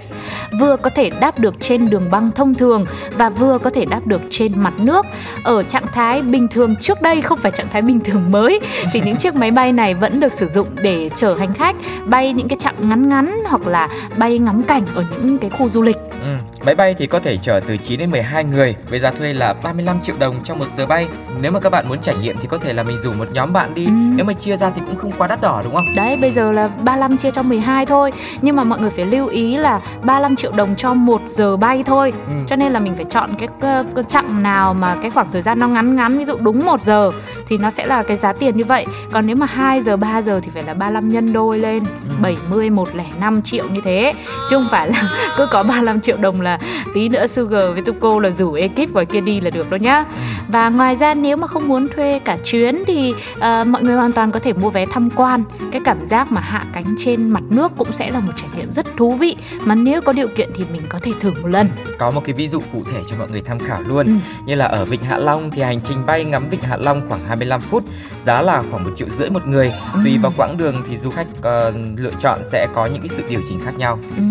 vừa 0.59 0.77
có 0.77 0.89
thể 0.89 1.09
đáp 1.19 1.39
được 1.39 1.55
trên 1.59 1.89
đường 1.89 2.09
băng 2.11 2.31
thông 2.31 2.55
thường 2.55 2.85
và 3.17 3.29
vừa 3.29 3.57
có 3.57 3.69
thể 3.69 3.85
đáp 3.85 4.07
được 4.07 4.21
trên 4.29 4.51
mặt 4.55 4.73
nước. 4.77 5.05
Ở 5.43 5.63
trạng 5.63 5.87
thái 5.87 6.21
bình 6.21 6.47
thường 6.47 6.75
trước 6.75 7.01
đây 7.01 7.21
không 7.21 7.39
phải 7.39 7.51
trạng 7.51 7.67
thái 7.73 7.81
bình 7.81 7.99
thường 7.99 8.31
mới 8.31 8.59
thì 8.93 9.01
những 9.05 9.15
chiếc 9.15 9.35
máy 9.35 9.51
bay 9.51 9.71
này 9.71 9.93
vẫn 9.93 10.19
được 10.19 10.33
sử 10.33 10.47
dụng 10.47 10.67
để 10.81 11.09
chở 11.15 11.35
hành 11.39 11.53
khách 11.53 11.75
bay 12.05 12.33
những 12.33 12.47
cái 12.47 12.57
chặng 12.59 12.75
ngắn 12.79 13.09
ngắn 13.09 13.39
hoặc 13.47 13.67
là 13.67 13.87
bay 14.17 14.39
ngắm 14.39 14.63
cảnh 14.63 14.83
ở 14.95 15.03
những 15.23 15.37
cái 15.37 15.49
khu 15.49 15.69
du 15.69 15.81
lịch. 15.81 15.97
Ừ. 16.21 16.35
Máy 16.65 16.75
bay 16.75 16.93
thì 16.93 17.07
có 17.07 17.19
thể 17.19 17.37
chở 17.37 17.59
từ 17.67 17.77
9 17.77 17.99
đến 17.99 18.11
12 18.11 18.43
người 18.43 18.75
với 18.89 18.99
giá 18.99 19.11
thuê 19.11 19.33
là 19.33 19.53
35 19.63 20.01
triệu 20.01 20.15
đồng 20.19 20.35
trong 20.43 20.59
một 20.59 20.65
giờ 20.77 20.85
bay. 20.85 21.07
Nếu 21.41 21.51
mà 21.51 21.59
các 21.59 21.69
bạn 21.69 21.85
muốn 21.89 22.01
trải 22.01 22.15
nghiệm 22.21 22.35
thì 22.41 22.47
có 22.47 22.57
thể 22.57 22.73
là 22.73 22.83
mình 22.83 22.97
rủ 22.97 23.11
một 23.13 23.27
nhóm 23.31 23.53
bạn 23.53 23.73
đi. 23.73 23.85
Ừ. 23.85 23.91
Nếu 24.15 24.25
mà 24.25 24.33
chia 24.33 24.57
ra 24.57 24.69
thì 24.69 24.81
cũng 24.85 24.95
không 24.95 25.11
quá 25.17 25.27
đắt 25.27 25.41
đỏ 25.41 25.61
đúng 25.63 25.73
không? 25.73 25.85
Đấy 25.95 26.17
bây 26.21 26.31
giờ 26.31 26.51
là 26.51 26.67
35 26.67 27.17
chia 27.17 27.31
cho 27.31 27.43
12 27.43 27.85
thôi 27.85 28.11
Nhưng 28.41 28.55
mà 28.55 28.63
mọi 28.63 28.79
người 28.79 28.89
phải 28.89 29.05
lưu 29.05 29.27
ý 29.27 29.57
là 29.57 29.79
35 30.03 30.35
triệu 30.35 30.51
đồng 30.51 30.75
cho 30.75 30.93
một 30.93 31.21
giờ 31.27 31.57
bay 31.57 31.83
thôi 31.85 32.13
Ừ. 32.27 32.33
Cho 32.47 32.55
nên 32.55 32.73
là 32.73 32.79
mình 32.79 32.95
phải 32.95 33.05
chọn 33.09 33.29
cái, 33.39 33.47
cái, 33.61 33.83
cái 33.95 34.03
chặng 34.07 34.43
nào 34.43 34.73
mà 34.73 34.95
cái 35.01 35.11
khoảng 35.11 35.27
thời 35.31 35.41
gian 35.41 35.59
nó 35.59 35.67
ngắn 35.67 35.95
ngắn 35.95 36.17
Ví 36.17 36.25
dụ 36.25 36.37
đúng 36.41 36.65
một 36.65 36.83
giờ 36.83 37.11
thì 37.47 37.57
nó 37.57 37.69
sẽ 37.69 37.85
là 37.85 38.03
cái 38.03 38.17
giá 38.17 38.33
tiền 38.33 38.57
như 38.57 38.65
vậy. 38.65 38.85
Còn 39.11 39.25
nếu 39.25 39.35
mà 39.35 39.45
2 39.45 39.81
giờ 39.81 39.97
3 39.97 40.21
giờ 40.21 40.39
thì 40.43 40.49
phải 40.53 40.63
là 40.63 40.73
35 40.73 41.11
nhân 41.11 41.33
đôi 41.33 41.59
lên. 41.59 41.83
Ừ. 42.09 42.15
70 42.21 42.69
105 42.69 43.41
triệu 43.41 43.65
như 43.69 43.81
thế. 43.83 44.13
Chứ 44.49 44.57
không 44.57 44.67
phải 44.71 44.87
là 44.89 45.03
cứ 45.37 45.47
có 45.51 45.63
35 45.63 46.01
triệu 46.01 46.17
đồng 46.17 46.41
là 46.41 46.59
tí 46.93 47.09
nữa 47.09 47.27
Sugar 47.27 47.73
với 47.73 47.81
Tuko 47.81 48.19
là 48.19 48.29
rủ 48.29 48.53
ekip 48.53 48.93
ngoài 48.93 49.05
kia 49.05 49.21
đi 49.21 49.39
là 49.41 49.49
được 49.49 49.69
đâu 49.69 49.77
nhá 49.77 50.05
Và 50.47 50.69
ngoài 50.69 50.95
ra 50.95 51.13
nếu 51.13 51.37
mà 51.37 51.47
không 51.47 51.67
muốn 51.67 51.87
thuê 51.95 52.19
cả 52.19 52.37
chuyến 52.43 52.83
thì 52.87 53.13
ờ, 53.39 53.63
mọi 53.63 53.83
người 53.83 53.95
hoàn 53.95 54.11
toàn 54.11 54.31
có 54.31 54.39
thể 54.39 54.53
mua 54.53 54.69
vé 54.69 54.85
tham 54.85 55.09
quan 55.15 55.43
cái 55.71 55.81
cảm 55.85 56.05
giác 56.07 56.31
mà 56.31 56.41
hạ 56.41 56.65
cánh 56.73 56.95
trên 56.99 57.29
mặt 57.29 57.43
nước 57.49 57.71
cũng 57.77 57.87
sẽ 57.93 58.09
là 58.11 58.19
một 58.19 58.33
trải 58.37 58.49
nghiệm 58.57 58.71
rất 58.73 58.85
thú 58.97 59.13
vị 59.15 59.35
mà 59.65 59.75
nếu 59.75 60.01
có 60.01 60.13
điều 60.13 60.27
kiện 60.27 60.49
thì 60.55 60.63
mình 60.73 60.81
có 60.89 60.99
thể 61.01 61.11
thử 61.19 61.31
một 61.41 61.47
lần 61.47 61.67
Có 61.97 62.11
một 62.11 62.21
cái 62.25 62.33
ví 62.33 62.47
dụ 62.47 62.59
cụ 62.73 62.83
thể 62.91 62.99
cho 63.09 63.15
mọi 63.19 63.29
người 63.31 63.41
tham 63.41 63.59
khảo 63.59 63.81
luôn. 63.81 64.05
Ừ. 64.05 64.13
Như 64.45 64.55
là 64.55 64.65
ở 64.65 64.85
Vịnh 64.85 65.01
Hạ 65.03 65.17
Long 65.17 65.51
thì 65.51 65.61
hành 65.61 65.79
trình 65.83 66.05
bay 66.05 66.23
ngắm 66.23 66.49
Vịnh 66.49 66.61
Hạ 66.61 66.77
Long 66.77 67.01
khoảng 67.09 67.21
25 67.27 67.61
phút, 67.61 67.83
giá 68.25 68.41
là 68.41 68.63
khoảng 68.71 68.83
một 68.83 68.89
triệu 68.95 69.09
rưỡi 69.09 69.29
một 69.29 69.47
người. 69.47 69.71
Ừ. 69.93 69.99
Tùy 70.03 70.17
vào 70.21 70.31
quãng 70.37 70.57
đường 70.57 70.75
thì 70.89 70.97
du 70.97 71.09
khách 71.09 71.27
ờ, 71.41 71.73
lựa 71.97 72.11
chọn 72.19 72.39
sẽ 72.51 72.67
có 72.73 72.85
những 72.85 72.99
cái 73.01 73.09
sự 73.09 73.23
điều 73.29 73.41
chỉnh 73.49 73.59
khác 73.65 73.77
nhau. 73.77 73.99
ừ. 74.17 74.23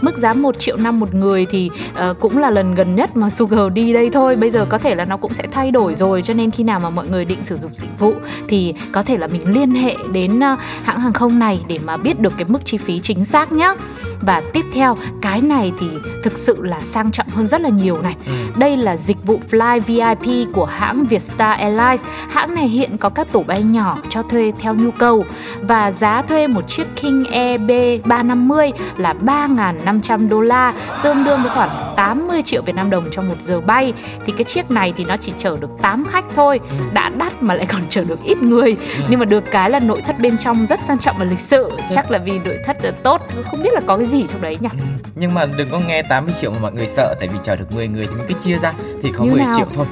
mức 0.00 0.16
giá 0.18 0.34
1 0.34 0.58
triệu 0.58 0.76
năm 0.76 1.00
một 1.00 1.14
người 1.14 1.46
thì 1.50 1.70
ờ, 1.94 2.14
cũng 2.20 2.38
là 2.38 2.50
lần 2.50 2.74
gần 2.74 2.94
nhất 2.96 3.16
mà 3.16 3.30
Sugar 3.30 3.72
đi 3.74 3.92
đây 3.92 4.10
thôi 4.12 4.36
bây 4.36 4.50
giờ 4.50 4.60
Ừ. 4.60 4.66
có 4.70 4.78
thể 4.78 4.94
là 4.94 5.04
nó 5.04 5.16
cũng 5.16 5.34
sẽ 5.34 5.46
thay 5.52 5.70
đổi 5.70 5.94
rồi 5.94 6.22
cho 6.22 6.34
nên 6.34 6.50
khi 6.50 6.64
nào 6.64 6.80
mà 6.80 6.90
mọi 6.90 7.08
người 7.08 7.24
định 7.24 7.42
sử 7.42 7.56
dụng 7.56 7.72
dịch 7.74 7.98
vụ 7.98 8.14
thì 8.48 8.74
có 8.92 9.02
thể 9.02 9.16
là 9.18 9.26
mình 9.26 9.52
liên 9.52 9.70
hệ 9.70 9.96
đến 10.12 10.40
ờ, 10.40 10.56
hãng 10.84 11.00
hàng 11.00 11.12
không 11.12 11.38
này 11.38 11.60
để 11.68 11.78
mà 11.84 11.96
biết 11.96 12.20
được 12.20 12.32
cái 12.36 12.44
mức 12.48 12.64
chi 12.64 12.76
phí 12.78 13.00
chính 13.00 13.24
xác 13.24 13.52
nhé 13.52 13.74
và 14.22 14.42
tiếp 14.52 14.64
theo 14.72 14.96
cái 15.22 15.40
này 15.40 15.72
thì 15.80 15.86
thực 16.22 16.38
sự 16.38 16.62
là 16.62 16.80
sang 16.84 17.10
trọng 17.10 17.28
hơn 17.28 17.46
rất 17.46 17.60
là 17.60 17.68
nhiều 17.68 18.02
này. 18.02 18.16
Ừ. 18.26 18.32
đây 18.56 18.76
là 18.76 18.96
dịch 18.96 19.16
vụ 19.24 19.40
Fly 19.50 19.80
VIP 19.80 20.52
của 20.52 20.64
hãng 20.64 21.04
Vietstar 21.04 21.58
Airlines. 21.58 22.02
Hãng 22.28 22.54
này 22.54 22.68
hiện 22.68 22.98
có 22.98 23.08
các 23.08 23.32
tổ 23.32 23.42
bay 23.42 23.62
nhỏ 23.62 23.98
cho 24.10 24.22
thuê 24.22 24.52
theo 24.58 24.74
nhu 24.74 24.90
cầu. 24.90 25.24
Và 25.62 25.90
giá 25.90 26.22
thuê 26.22 26.46
một 26.46 26.68
chiếc 26.68 26.86
King 27.02 27.24
Air 27.24 27.60
B350 27.60 28.72
là 28.96 29.14
3.500 29.26 30.28
đô 30.28 30.40
la 30.40 30.72
tương 31.02 31.24
đương 31.24 31.42
với 31.42 31.50
khoảng 31.50 31.94
80 31.96 32.42
triệu 32.42 32.62
Việt 32.62 32.74
Nam 32.76 32.90
đồng 32.90 33.04
trong 33.10 33.28
một 33.28 33.42
giờ 33.42 33.60
bay. 33.60 33.92
Thì 34.26 34.32
cái 34.32 34.44
chiếc 34.44 34.70
này 34.70 34.92
thì 34.96 35.04
nó 35.04 35.16
chỉ 35.16 35.32
chở 35.42 35.56
được 35.60 35.70
8 35.82 36.04
khách 36.04 36.24
thôi. 36.36 36.60
Đã 36.92 37.08
đắt 37.08 37.42
mà 37.42 37.54
lại 37.54 37.66
còn 37.72 37.80
chở 37.88 38.04
được 38.04 38.22
ít 38.24 38.42
người. 38.42 38.76
Nhưng 39.08 39.20
mà 39.20 39.24
được 39.24 39.44
cái 39.50 39.70
là 39.70 39.78
nội 39.78 40.02
thất 40.06 40.18
bên 40.20 40.38
trong 40.38 40.66
rất 40.66 40.80
sang 40.86 40.98
trọng 40.98 41.18
và 41.18 41.24
lịch 41.24 41.38
sự. 41.38 41.70
Chắc 41.94 42.10
là 42.10 42.18
vì 42.18 42.38
nội 42.44 42.58
thất 42.64 42.76
tốt. 43.02 43.22
Không 43.50 43.62
biết 43.62 43.72
là 43.72 43.80
có 43.86 43.96
cái 43.96 44.06
gì 44.06 44.24
trong 44.32 44.40
đấy 44.40 44.56
nhỉ? 44.60 44.68
Nhưng 45.14 45.34
mà 45.34 45.46
đừng 45.56 45.70
có 45.70 45.80
nghe 45.86 46.02
80 46.02 46.34
triệu 46.40 46.50
mà 46.50 46.58
mọi 46.62 46.72
người 46.72 46.86
sợ 46.86 47.14
Tại 47.20 47.28
vì 47.28 47.38
chở 47.44 47.56
được 47.56 47.72
10 47.74 47.88
người 47.88 48.06
thì 48.06 48.14
mình 48.14 48.24
cứ 48.28 48.34
chia 48.44 48.58
ra 48.58 48.72
Thì 49.02 49.12
có 49.18 49.24
Như 49.24 49.30
10 49.30 49.40
nào? 49.40 49.54
triệu 49.56 49.66
thôi. 49.74 49.86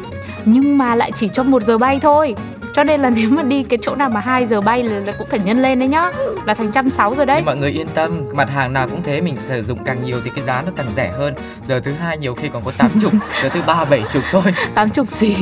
Nhưng 0.45 0.79
mà 0.79 0.95
lại 0.95 1.13
chỉ 1.13 1.29
trong 1.29 1.51
một 1.51 1.63
giờ 1.63 1.79
bay 1.79 1.99
thôi 2.03 2.35
cho 2.81 2.85
nên 2.85 3.01
là 3.01 3.11
nếu 3.11 3.29
mà 3.31 3.43
đi 3.43 3.63
cái 3.63 3.79
chỗ 3.83 3.95
nào 3.95 4.11
mà 4.11 4.21
2 4.21 4.47
giờ 4.47 4.61
bay 4.61 4.83
là, 4.83 5.01
là 5.01 5.13
cũng 5.19 5.27
phải 5.27 5.41
nhân 5.41 5.63
lên 5.63 5.79
đấy 5.79 5.89
nhá. 5.89 6.11
Là 6.47 6.55
thành 6.55 6.73
trăm 6.73 6.91
sáu 6.91 7.15
rồi 7.15 7.27
đấy. 7.27 7.37
Nhưng 7.37 7.47
mọi 7.47 7.57
người 7.57 7.71
yên 7.71 7.87
tâm 7.95 8.27
Mặt 8.33 8.51
hàng 8.51 8.73
nào 8.73 8.89
cũng 8.89 9.03
thế 9.03 9.21
Mình 9.21 9.37
sử 9.37 9.63
dụng 9.63 9.85
càng 9.85 10.05
nhiều 10.05 10.21
thì 10.25 10.31
cái 10.37 10.45
giá 10.45 10.63
nó 10.63 10.73
càng 10.77 10.87
rẻ 10.97 11.13
hơn. 11.19 11.35
Giờ 11.69 11.81
thứ 11.81 11.93
hai 11.93 12.19
nhiều 12.19 12.35
khi 12.35 12.49
còn 12.49 12.63
có 12.65 12.73
80 12.79 13.11
Giờ 13.43 13.49
thứ 13.49 13.63
ba 13.67 13.85
70 13.85 14.23
thôi. 14.31 14.43
Tám 14.75 14.91
chục 14.91 15.11
gì? 15.11 15.37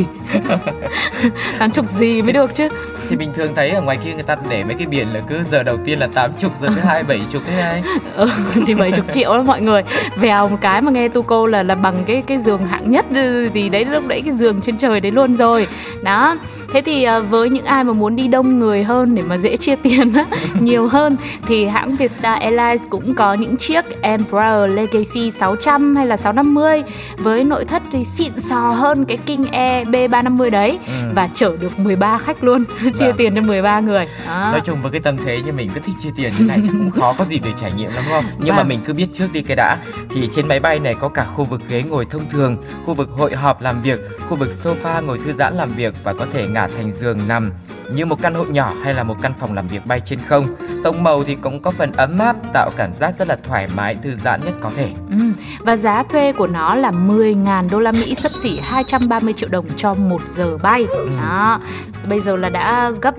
Tám 1.59 1.71
chục 1.71 1.91
gì 1.91 2.23
mới 2.23 2.33
được 2.33 2.55
chứ 2.55 2.69
Thì 3.09 3.17
bình 3.17 3.33
thường 3.35 3.53
thấy 3.57 3.71
ở 3.71 3.83
ngoài 3.83 3.99
kia 4.05 4.15
người 4.15 4.23
ta 4.23 4.37
để 4.49 4.65
mấy 4.65 4.75
cái 4.75 4.87
biển 4.87 5.09
là 5.15 5.21
cứ 5.21 5.37
giờ 5.51 5.63
đầu 5.63 5.77
tiên 5.85 5.99
là 5.99 6.07
80 6.15 6.51
Giờ 6.61 6.69
thứ 6.69 6.81
hai 6.81 7.03
70 7.03 7.27
thế 7.47 7.57
này. 7.57 7.83
Ừ, 8.17 8.29
thì 8.67 8.75
bảy 8.75 8.93
chục 8.93 9.05
triệu 9.13 9.37
đó 9.37 9.43
mọi 9.43 9.61
người. 9.61 9.83
Vèo 10.17 10.49
một 10.49 10.57
cái 10.61 10.83
mà 10.83 10.91
nghe 10.91 11.09
tu 11.09 11.23
cô 11.23 11.47
là 11.47 11.63
là 11.63 11.75
bằng 11.75 11.95
cái 12.07 12.23
cái 12.27 12.39
giường 12.39 12.63
hạng 12.65 12.91
nhất 12.91 13.07
ừ, 13.15 13.49
thì 13.55 13.69
đấy 13.69 13.85
lúc 13.85 14.07
đấy 14.07 14.23
cái 14.27 14.35
giường 14.35 14.61
trên 14.61 14.79
trời 14.79 15.01
đấy 15.01 15.13
luôn 15.13 15.37
rồi. 15.37 15.67
Đó. 16.03 16.37
Thế 16.73 16.81
thì 16.83 17.05
à, 17.05 17.19
với 17.19 17.51
những 17.51 17.65
ai 17.65 17.85
mà 17.85 17.93
muốn 17.93 18.17
đi 18.17 18.29
đông 18.29 18.59
người 18.59 18.85
hơn 18.85 19.15
để 19.15 19.23
mà 19.23 19.37
dễ 19.37 19.57
chia 19.57 19.77
tiền 19.83 20.13
á, 20.15 20.25
nhiều 20.61 20.87
hơn 20.87 21.17
thì 21.47 21.67
hãng 21.67 21.97
Vietnam 21.97 22.39
Airlines 22.41 22.83
cũng 22.91 23.15
có 23.15 23.35
những 23.35 23.57
chiếc 23.57 23.85
Embraer 24.03 24.73
Legacy 24.73 25.31
600 25.31 25.97
hay 25.97 26.07
là 26.07 26.17
650 26.17 26.83
với 27.19 27.45
nội 27.45 27.65
thất 27.65 27.83
thì 27.93 28.05
xịn 28.05 28.41
sò 28.41 28.59
hơn 28.61 29.05
cái 29.05 29.17
King 29.17 29.45
Air 29.53 29.89
B350 29.89 30.51
đấy 30.51 30.79
Ừ. 30.87 30.93
và 31.15 31.29
chở 31.35 31.53
được 31.61 31.79
13 31.79 32.19
khách 32.19 32.45
luôn 32.45 32.65
chia 32.99 33.07
Vâng. 33.07 33.17
tiền 33.17 33.35
cho 33.35 33.41
13 33.43 33.81
người 33.81 34.07
đó. 34.27 34.49
Nói 34.53 34.61
chung 34.65 34.83
với 34.83 34.91
cái 34.91 35.01
tâm 35.01 35.17
thế 35.17 35.43
như 35.43 35.53
mình 35.53 35.71
cứ 35.75 35.81
thích 35.81 35.95
chia 36.03 36.11
tiền 36.17 36.33
như 36.39 36.45
này 36.45 36.59
chắc 36.67 36.73
cũng 36.73 36.91
khó 36.91 37.15
có 37.19 37.25
dịp 37.25 37.41
để 37.45 37.51
trải 37.61 37.73
nghiệm 37.73 37.91
lắm 37.95 38.05
không? 38.11 38.25
Nhưng 38.39 38.57
mà 38.57 38.63
Vâng. 38.63 38.69
mình 38.69 38.81
cứ 38.87 38.93
biết 38.95 39.07
trước 39.13 39.27
đi 39.33 39.43
cái 39.43 39.57
đã 39.57 39.79
Thì 40.11 40.29
trên 40.35 40.49
máy 40.49 40.61
bay 40.61 40.79
này 40.79 40.95
có 40.95 41.09
cả 41.09 41.25
khu 41.25 41.45
vực 41.45 41.61
ghế 41.69 41.83
ngồi 41.83 42.05
thông 42.11 42.31
thường 42.31 42.57
Khu 42.87 42.95
vực 42.95 43.11
hội 43.11 43.35
họp 43.35 43.61
làm 43.63 43.83
việc 43.83 44.01
Khu 44.29 44.37
vực 44.37 44.49
sofa 44.49 45.05
ngồi 45.05 45.19
thư 45.25 45.33
giãn 45.33 45.55
làm 45.55 45.75
việc 45.75 45.95
Và 46.05 46.13
có 46.15 46.27
thể 46.33 46.47
ngả 46.49 46.69
thành 46.69 46.93
giường 46.93 47.19
nằm 47.29 47.53
Như 47.93 48.07
một 48.07 48.23
căn 48.23 48.35
hộ 48.35 48.45
nhỏ 48.45 48.73
hay 48.83 48.95
là 48.95 49.03
một 49.03 49.17
căn 49.23 49.33
phòng 49.39 49.55
làm 49.55 49.67
việc 49.67 49.87
bay 49.87 50.01
trên 50.01 50.19
không 50.29 50.47
Tông 50.85 51.03
màu 51.03 51.25
thì 51.25 51.35
cũng 51.35 51.63
có 51.63 51.71
phần 51.71 51.93
ấm 51.93 52.19
áp 52.19 52.37
Tạo 52.53 52.71
cảm 52.77 52.95
giác 52.95 53.15
rất 53.19 53.29
là 53.29 53.37
thoải 53.43 53.69
mái 53.77 53.95
thư 53.95 54.15
giãn 54.15 54.41
nhất 54.45 54.55
có 54.61 54.71
thể 54.77 54.91
Ừ, 55.11 55.19
và 55.61 55.77
giá 55.77 56.03
thuê 56.03 56.33
của 56.33 56.47
nó 56.47 56.75
là 56.75 56.91
10.000 56.91 57.71
đô 57.71 57.81
la 57.81 57.93
Mỹ 57.93 58.15
sấp 58.15 58.33
xỉ 58.43 58.59
230 58.63 59.33
triệu 59.33 59.49
đồng 59.49 59.67
cho 59.77 59.95
một 59.95 60.21
giờ 60.29 60.59
bay. 60.63 60.87
Đó. 61.21 61.61
Bây 62.09 62.21
giờ 62.21 62.37
là 62.37 62.49
đã 62.49 62.91
gấp 63.03 63.15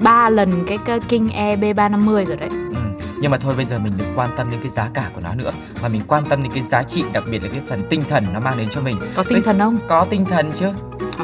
3 0.00 0.30
lần 0.30 0.66
cái, 0.66 1.00
King 1.08 1.28
Air 1.28 1.60
B350 1.60 2.24
rồi 2.24 2.36
đấy. 2.36 2.48
Ừ. 2.50 2.76
Nhưng 3.20 3.30
mà 3.30 3.36
thôi 3.36 3.54
bây 3.56 3.64
giờ 3.64 3.78
mình 3.78 3.92
đừng 3.98 4.12
quan 4.16 4.30
tâm 4.36 4.50
đến 4.50 4.60
cái 4.62 4.70
giá 4.70 4.88
cả 4.94 5.10
của 5.14 5.20
nó 5.20 5.34
nữa 5.34 5.50
Mà 5.82 5.88
mình 5.88 6.02
quan 6.06 6.24
tâm 6.24 6.42
đến 6.42 6.52
cái 6.52 6.62
giá 6.62 6.82
trị 6.82 7.04
Đặc 7.12 7.24
biệt 7.30 7.42
là 7.42 7.48
cái 7.52 7.60
phần 7.68 7.82
tinh 7.90 8.04
thần 8.08 8.24
nó 8.32 8.40
mang 8.40 8.58
đến 8.58 8.68
cho 8.68 8.80
mình 8.80 8.96
Có 9.16 9.24
tinh 9.28 9.42
thần 9.42 9.58
không? 9.58 9.78
Có 9.88 10.06
tinh 10.10 10.24
thần 10.24 10.52
chứ 10.56 10.66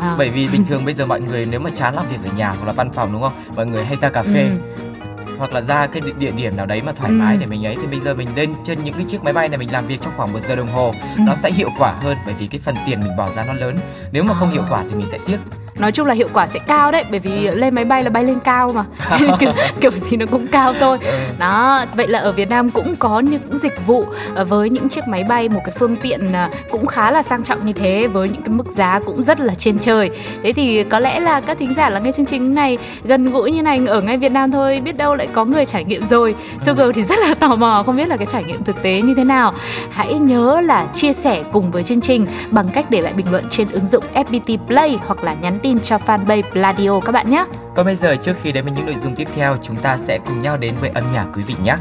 À. 0.02 0.14
bởi 0.18 0.30
vì 0.30 0.48
bình 0.52 0.64
thường 0.64 0.84
bây 0.84 0.94
giờ 0.94 1.06
mọi 1.06 1.20
người 1.20 1.46
nếu 1.50 1.60
mà 1.60 1.70
chán 1.76 1.94
làm 1.94 2.04
việc 2.08 2.18
ở 2.24 2.30
nhà 2.36 2.50
hoặc 2.50 2.66
là 2.66 2.72
văn 2.72 2.92
phòng 2.92 3.12
đúng 3.12 3.22
không 3.22 3.32
mọi 3.56 3.66
người 3.66 3.84
hay 3.84 3.96
ra 3.96 4.08
cà 4.10 4.22
phê 4.22 4.50
Ừ. 4.50 5.32
hoặc 5.38 5.52
là 5.52 5.60
ra 5.60 5.86
cái 5.86 6.02
địa, 6.18 6.30
điểm 6.30 6.56
nào 6.56 6.66
đấy 6.66 6.82
mà 6.86 6.92
thoải 6.92 7.10
Ừ. 7.10 7.14
mái 7.14 7.36
để 7.36 7.46
mình 7.46 7.66
ấy 7.66 7.76
thì 7.80 7.86
bây 7.86 8.00
giờ 8.00 8.14
mình 8.14 8.28
lên 8.36 8.54
trên 8.64 8.84
những 8.84 8.94
cái 8.94 9.04
chiếc 9.08 9.24
máy 9.24 9.32
bay 9.32 9.48
này 9.48 9.58
mình 9.58 9.72
làm 9.72 9.86
việc 9.86 10.00
trong 10.02 10.12
khoảng 10.16 10.32
một 10.32 10.38
giờ 10.48 10.56
đồng 10.56 10.68
hồ 10.68 10.94
Ừ. 11.16 11.22
nó 11.26 11.34
sẽ 11.42 11.50
hiệu 11.52 11.68
quả 11.78 11.92
hơn 12.02 12.16
bởi 12.26 12.34
vì 12.38 12.46
cái 12.46 12.60
phần 12.64 12.74
tiền 12.86 13.00
mình 13.00 13.16
bỏ 13.16 13.28
ra 13.36 13.44
nó 13.46 13.52
lớn 13.52 13.76
nếu 14.12 14.22
mà 14.22 14.34
không 14.34 14.50
hiệu 14.50 14.62
quả 14.70 14.82
thì 14.88 14.94
mình 14.94 15.06
sẽ 15.06 15.18
tiếc 15.26 15.38
Nói 15.78 15.92
chung 15.92 16.06
là 16.06 16.14
hiệu 16.14 16.28
quả 16.32 16.46
sẽ 16.46 16.58
cao 16.66 16.92
đấy 16.92 17.04
Bởi 17.10 17.20
vì 17.20 17.50
lên 17.50 17.74
máy 17.74 17.84
bay 17.84 18.04
là 18.04 18.10
bay 18.10 18.24
lên 18.24 18.38
cao 18.40 18.72
mà. 18.72 18.84
Kiểu, 19.38 19.52
kiểu 19.80 19.90
gì 19.90 20.16
nó 20.16 20.26
cũng 20.30 20.46
cao 20.46 20.74
thôi. 20.80 20.98
Đó, 21.38 21.84
vậy 21.94 22.06
là 22.06 22.18
ở 22.18 22.32
Việt 22.32 22.50
Nam 22.50 22.70
cũng 22.70 22.96
có 22.96 23.20
những 23.20 23.42
dịch 23.50 23.86
vụ 23.86 24.04
ờ, 24.34 24.44
Với 24.44 24.70
những 24.70 24.88
chiếc 24.88 25.08
máy 25.08 25.24
bay 25.28 25.48
Một 25.48 25.60
cái 25.64 25.74
phương 25.78 25.96
tiện 25.96 26.32
ờ, 26.32 26.48
cũng 26.70 26.86
khá 26.86 27.10
là 27.10 27.22
sang 27.22 27.42
trọng 27.42 27.66
như 27.66 27.72
thế 27.72 28.06
Với 28.06 28.28
những 28.28 28.42
cái 28.42 28.48
mức 28.48 28.70
giá 28.70 29.00
cũng 29.06 29.22
rất 29.22 29.40
là 29.40 29.54
trên 29.54 29.78
trời. 29.78 30.10
Thế 30.42 30.52
thì 30.52 30.84
có 30.84 30.98
lẽ 31.00 31.20
là 31.20 31.40
các 31.40 31.58
thính 31.58 31.74
giả 31.76 31.90
là 31.90 32.00
nghe 32.00 32.12
chương 32.12 32.26
trình 32.26 32.54
này 32.54 32.78
Gần 33.04 33.30
gũi 33.30 33.52
như 33.52 33.62
này 33.62 33.80
ở 33.86 34.00
ngay 34.00 34.16
Việt 34.18 34.32
Nam 34.32 34.50
thôi 34.50 34.80
Biết 34.84 34.96
đâu 34.96 35.14
lại 35.14 35.28
có 35.32 35.44
người 35.44 35.64
trải 35.66 35.84
nghiệm 35.84 36.02
rồi. 36.02 36.34
Sugar 36.66 36.90
thì 36.94 37.04
rất 37.04 37.18
là 37.18 37.34
tò 37.34 37.56
mò 37.56 37.82
Không 37.86 37.96
biết 37.96 38.08
là 38.08 38.16
cái 38.16 38.26
trải 38.32 38.44
nghiệm 38.44 38.64
thực 38.64 38.82
tế 38.82 39.02
như 39.02 39.14
thế 39.14 39.24
nào. 39.24 39.52
Hãy 39.90 40.14
nhớ 40.14 40.60
là 40.60 40.86
chia 40.94 41.12
sẻ 41.12 41.42
cùng 41.52 41.70
với 41.70 41.82
chương 41.82 42.00
trình 42.00 42.26
Bằng 42.50 42.68
cách 42.68 42.86
để 42.90 43.00
lại 43.00 43.12
bình 43.12 43.26
luận 43.30 43.44
trên 43.50 43.68
ứng 43.72 43.86
dụng 43.86 44.04
FPT 44.14 44.58
Play 44.66 44.98
Hoặc 45.06 45.24
là 45.24 45.34
nhắn 45.42 45.58
tin 45.62 45.65
cho 45.84 45.96
fanpage 46.06 46.42
Pladio 46.52 47.00
các 47.00 47.12
bạn 47.12 47.30
nhé. 47.30 47.44
Còn 47.74 47.86
bây 47.86 47.96
giờ, 47.96 48.16
trước 48.16 48.36
khi 48.42 48.52
đến 48.52 48.64
với 48.64 48.72
những 48.76 48.86
nội 48.86 48.94
dung 48.94 49.14
tiếp 49.16 49.28
theo, 49.34 49.56
chúng 49.62 49.76
ta 49.76 49.98
sẽ 49.98 50.18
cùng 50.26 50.38
nhau 50.38 50.56
đến 50.56 50.74
với 50.80 50.90
âm 50.90 51.04
nhạc 51.12 51.26
quý 51.34 51.42
vị 51.46 51.54
nhé. 51.64 51.76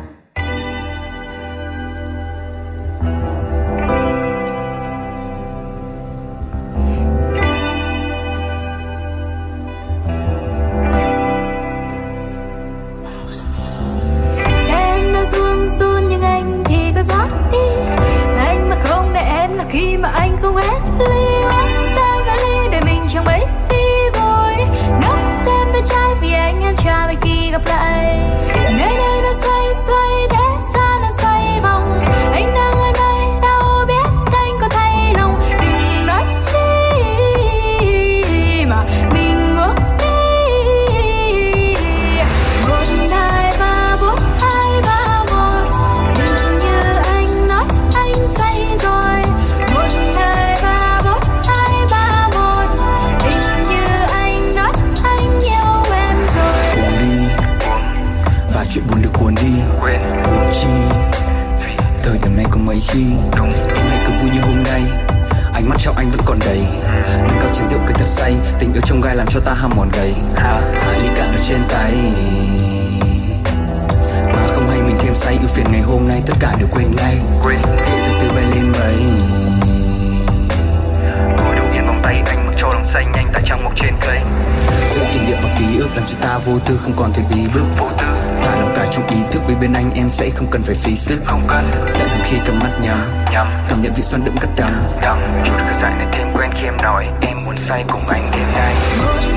Cho 86.08 86.15
ta? 86.22 86.38
Vô 86.38 86.60
tư 86.65 86.78
không 86.78 86.94
còn 86.96 87.12
thể 87.12 87.24
bí 87.30 87.41
bức 87.54 87.63
Vô 87.78 87.89
tư. 87.98 88.06
Thả 88.44 88.56
lòng 88.56 88.74
cả 88.76 88.86
trong 88.91 89.08
ý 89.08 89.18
thức 89.32 89.41
vì 89.48 89.56
bên 89.62 89.74
anh 89.74 89.91
em 89.96 90.12
sẽ 90.12 90.30
không 90.30 90.48
cần 90.52 90.62
phải 90.62 90.76
phí 90.76 90.96
sức. 90.96 91.20
Không 91.26 91.41
cần. 91.48 91.65
Tận 92.00 92.10
hưởng 92.10 92.26
khi 92.26 92.38
cầm 92.46 92.60
mắt 92.60 92.80
nhắm 92.82 93.04
nhắm. 93.32 93.48
cảm 93.70 93.82
nhận 93.82 93.91
vị 93.96 94.04
xoắn 94.04 94.26
đậm 94.26 94.38
cắt 94.38 94.50
đắng. 94.58 94.80
Đắm. 95.02 95.18
Chút 95.46 95.58
được 95.58 95.78
dại 95.82 95.91
này 95.98 96.08
thêm 96.12 96.28
quen 96.36 96.52
khi 96.56 96.65
em 96.65 96.78
nói 96.84 97.02
Em 97.22 97.38
muốn 97.46 97.58
say 97.58 97.84
cùng 97.88 98.02
anh 98.10 98.22
đêm 98.32 98.48
nay 98.56 99.35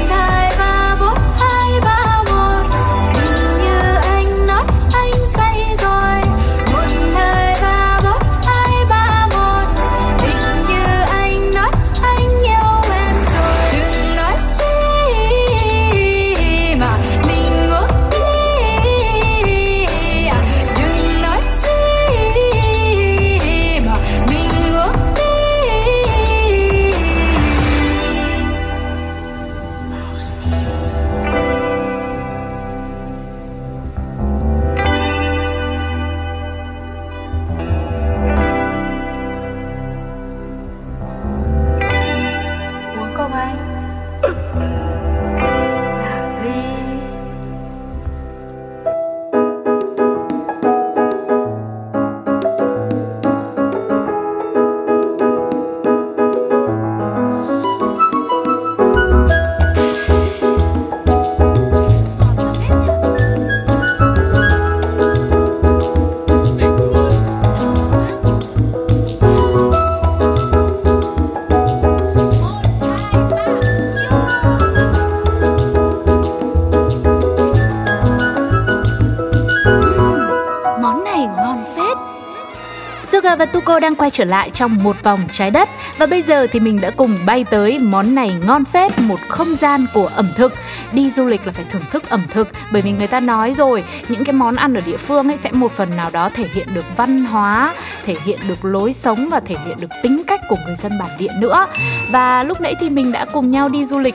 quay 84.09 84.13
trở 84.13 84.25
lại 84.25 84.51
trong 84.51 84.79
một 84.83 84.97
vòng 85.03 85.21
trái 85.33 85.51
đất 85.51 85.69
và 85.99 86.07
bây 86.07 86.23
giờ 86.23 86.47
thì 86.53 86.61
mình 86.61 86.81
đã 86.81 86.91
cùng 86.91 87.19
bay 87.27 87.45
tới 87.51 87.79
món 87.79 88.15
này 88.15 88.33
ngon 88.47 88.65
phết 88.65 88.99
một 88.99 89.21
không 89.29 89.49
gian 89.49 89.87
của 89.95 90.11
ẩm 90.15 90.29
thực. 90.37 90.53
Đi 90.93 91.11
du 91.11 91.27
lịch 91.27 91.47
là 91.47 91.53
phải 91.53 91.65
thưởng 91.71 91.83
thức 91.91 92.11
ẩm 92.11 92.21
thực 92.31 92.49
bởi 92.73 92.83
vì 92.83 92.93
người 92.93 93.07
ta 93.07 93.21
nói 93.21 93.55
rồi 93.57 93.85
những 94.09 94.25
cái 94.25 94.33
món 94.33 94.57
ăn 94.57 94.75
ở 94.75 94.81
địa 94.87 94.97
phương 94.97 95.29
ấy 95.29 95.37
sẽ 95.37 95.53
một 95.53 95.73
phần 95.73 95.97
nào 95.97 96.11
đó 96.13 96.29
thể 96.29 96.45
hiện 96.55 96.69
được 96.75 96.85
văn 96.97 97.25
hóa, 97.25 97.75
thể 98.07 98.17
hiện 98.25 98.39
được 98.49 98.65
lối 98.65 98.93
sống 98.93 99.29
và 99.29 99.41
thể 99.41 99.57
hiện 99.67 99.77
được 99.81 99.91
tính 100.03 100.23
cách 100.27 100.41
của 100.49 100.57
người 100.67 100.77
dân 100.77 100.93
bản 100.99 101.11
địa 101.19 101.33
nữa. 101.39 101.67
Và 102.11 102.43
lúc 102.43 102.61
nãy 102.61 102.75
thì 102.81 102.91
mình 102.91 103.13
đã 103.13 103.27
cùng 103.33 103.51
nhau 103.51 103.69
đi 103.69 103.85
du 103.85 103.99
lịch 103.99 104.15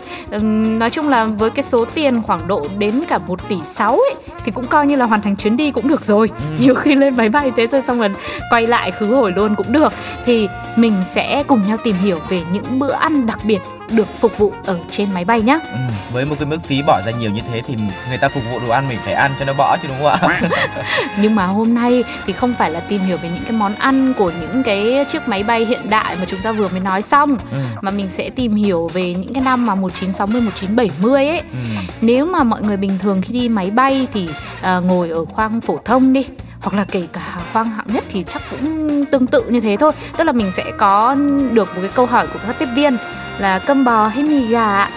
nói 0.80 0.90
chung 0.90 1.10
là 1.10 1.26
với 1.26 1.50
cái 1.50 1.64
số 1.64 1.86
tiền 1.86 2.22
khoảng 2.22 2.48
độ 2.48 2.66
đến 2.78 3.04
cả 3.08 3.20
1 3.28 3.50
tỷ 3.50 3.56
6 3.76 3.90
ấy 3.90 4.16
thì 4.46 4.52
cũng 4.52 4.68
coi 4.68 4.88
như 4.88 4.96
là 4.96 5.06
hoàn 5.06 5.22
thành 5.22 5.36
chuyến 5.36 5.58
đi 5.58 5.72
cũng 5.72 5.88
được 5.88 6.06
rồi. 6.06 6.30
Nhiều 6.60 6.76
khi 6.76 6.96
lên 6.96 7.18
máy 7.18 7.30
bay 7.30 7.52
thế 7.56 7.68
thôi 7.68 7.82
xong 7.88 8.00
rồi 8.00 8.10
quay 8.50 8.66
lại 8.66 8.92
khứ 8.92 9.06
hồi 9.16 9.32
luôn 9.36 9.56
cũng 9.56 9.72
được. 9.72 9.83
Thì 10.26 10.48
mình 10.76 10.94
sẽ 11.16 11.44
cùng 11.48 11.62
nhau 11.68 11.78
tìm 11.84 11.96
hiểu 12.02 12.20
về 12.30 12.42
những 12.52 12.80
bữa 12.80 12.92
ăn 12.94 13.26
đặc 13.26 13.40
biệt 13.46 13.62
được 13.92 14.08
phục 14.20 14.38
vụ 14.38 14.54
ở 14.66 14.80
trên 14.92 15.14
máy 15.14 15.26
bay 15.26 15.42
nhé. 15.42 15.60
Ừ, 15.72 15.78
với 16.14 16.26
một 16.26 16.36
cái 16.40 16.46
mức 16.46 16.58
phí 16.64 16.82
bỏ 16.88 17.02
ra 17.06 17.12
nhiều 17.12 17.32
như 17.32 17.42
thế 17.52 17.62
thì 17.66 17.76
người 18.10 18.18
ta 18.18 18.30
phục 18.30 18.44
vụ 18.52 18.60
đồ 18.60 18.70
ăn 18.74 18.88
mình 18.90 18.98
phải 19.06 19.14
ăn 19.14 19.32
cho 19.40 19.46
nó 19.46 19.54
bỏ 19.54 19.78
chứ 19.82 19.88
đúng 19.88 19.98
không 19.98 20.30
ạ? 20.30 20.42
Nhưng 21.22 21.36
mà 21.36 21.46
hôm 21.46 21.74
nay 21.74 22.04
thì 22.26 22.34
không 22.34 22.54
phải 22.60 22.72
là 22.72 22.80
tìm 22.80 23.02
hiểu 23.02 23.18
về 23.18 23.30
những 23.30 23.44
cái 23.44 23.52
món 23.52 23.76
ăn 23.76 24.14
của 24.14 24.32
những 24.42 24.64
cái 24.64 25.06
chiếc 25.12 25.28
máy 25.28 25.44
bay 25.44 25.66
hiện 25.66 25.90
đại 25.90 26.16
mà 26.20 26.26
chúng 26.26 26.40
ta 26.44 26.52
vừa 26.52 26.68
mới 26.68 26.80
nói 26.80 27.02
xong 27.02 27.38
Ừ. 27.52 27.58
mà 27.82 27.92
mình 27.92 28.08
sẽ 28.18 28.30
tìm 28.30 28.56
hiểu 28.56 28.88
về 28.94 29.14
những 29.18 29.34
cái 29.34 29.44
năm 29.44 29.66
mà 29.66 29.76
1960 29.76 30.42
1970 30.42 31.28
ấy. 31.28 31.40
Ừ. 31.40 31.58
Nếu 32.02 32.26
mà 32.26 32.44
mọi 32.44 32.62
người 32.62 32.78
bình 32.78 33.00
thường 33.00 33.22
khi 33.22 33.34
đi 33.34 33.50
máy 33.50 33.72
bay 33.72 34.08
thì 34.14 34.30
à, 34.62 34.80
ngồi 34.80 35.10
ở 35.10 35.26
khoang 35.26 35.62
phổ 35.62 35.78
thông 35.86 36.14
đi 36.14 36.26
hoặc 36.64 36.78
là 36.78 36.86
kể 36.92 37.08
cả 37.14 37.38
khoang 37.54 37.70
hạng 37.70 37.88
nhất 37.88 38.04
thì 38.10 38.26
chắc 38.34 38.42
cũng 38.52 39.06
tương 39.06 39.28
tự 39.28 39.44
như 39.50 39.60
thế 39.60 39.78
thôi. 39.78 39.92
Tức 40.18 40.24
là 40.24 40.32
mình 40.32 40.52
sẽ 40.58 40.64
có 40.78 41.16
được 41.52 41.76
một 41.76 41.82
cái 41.82 41.92
câu 41.96 42.06
hỏi 42.06 42.28
của 42.28 42.40
các 42.48 42.56
tiếp 42.60 42.68
viên 42.76 42.98
là 43.40 43.60
cơm 43.60 43.86
bò 43.86 44.08
hay 44.08 44.24
mì 44.24 44.48
gà 44.48 44.66
ạ? 44.66 44.90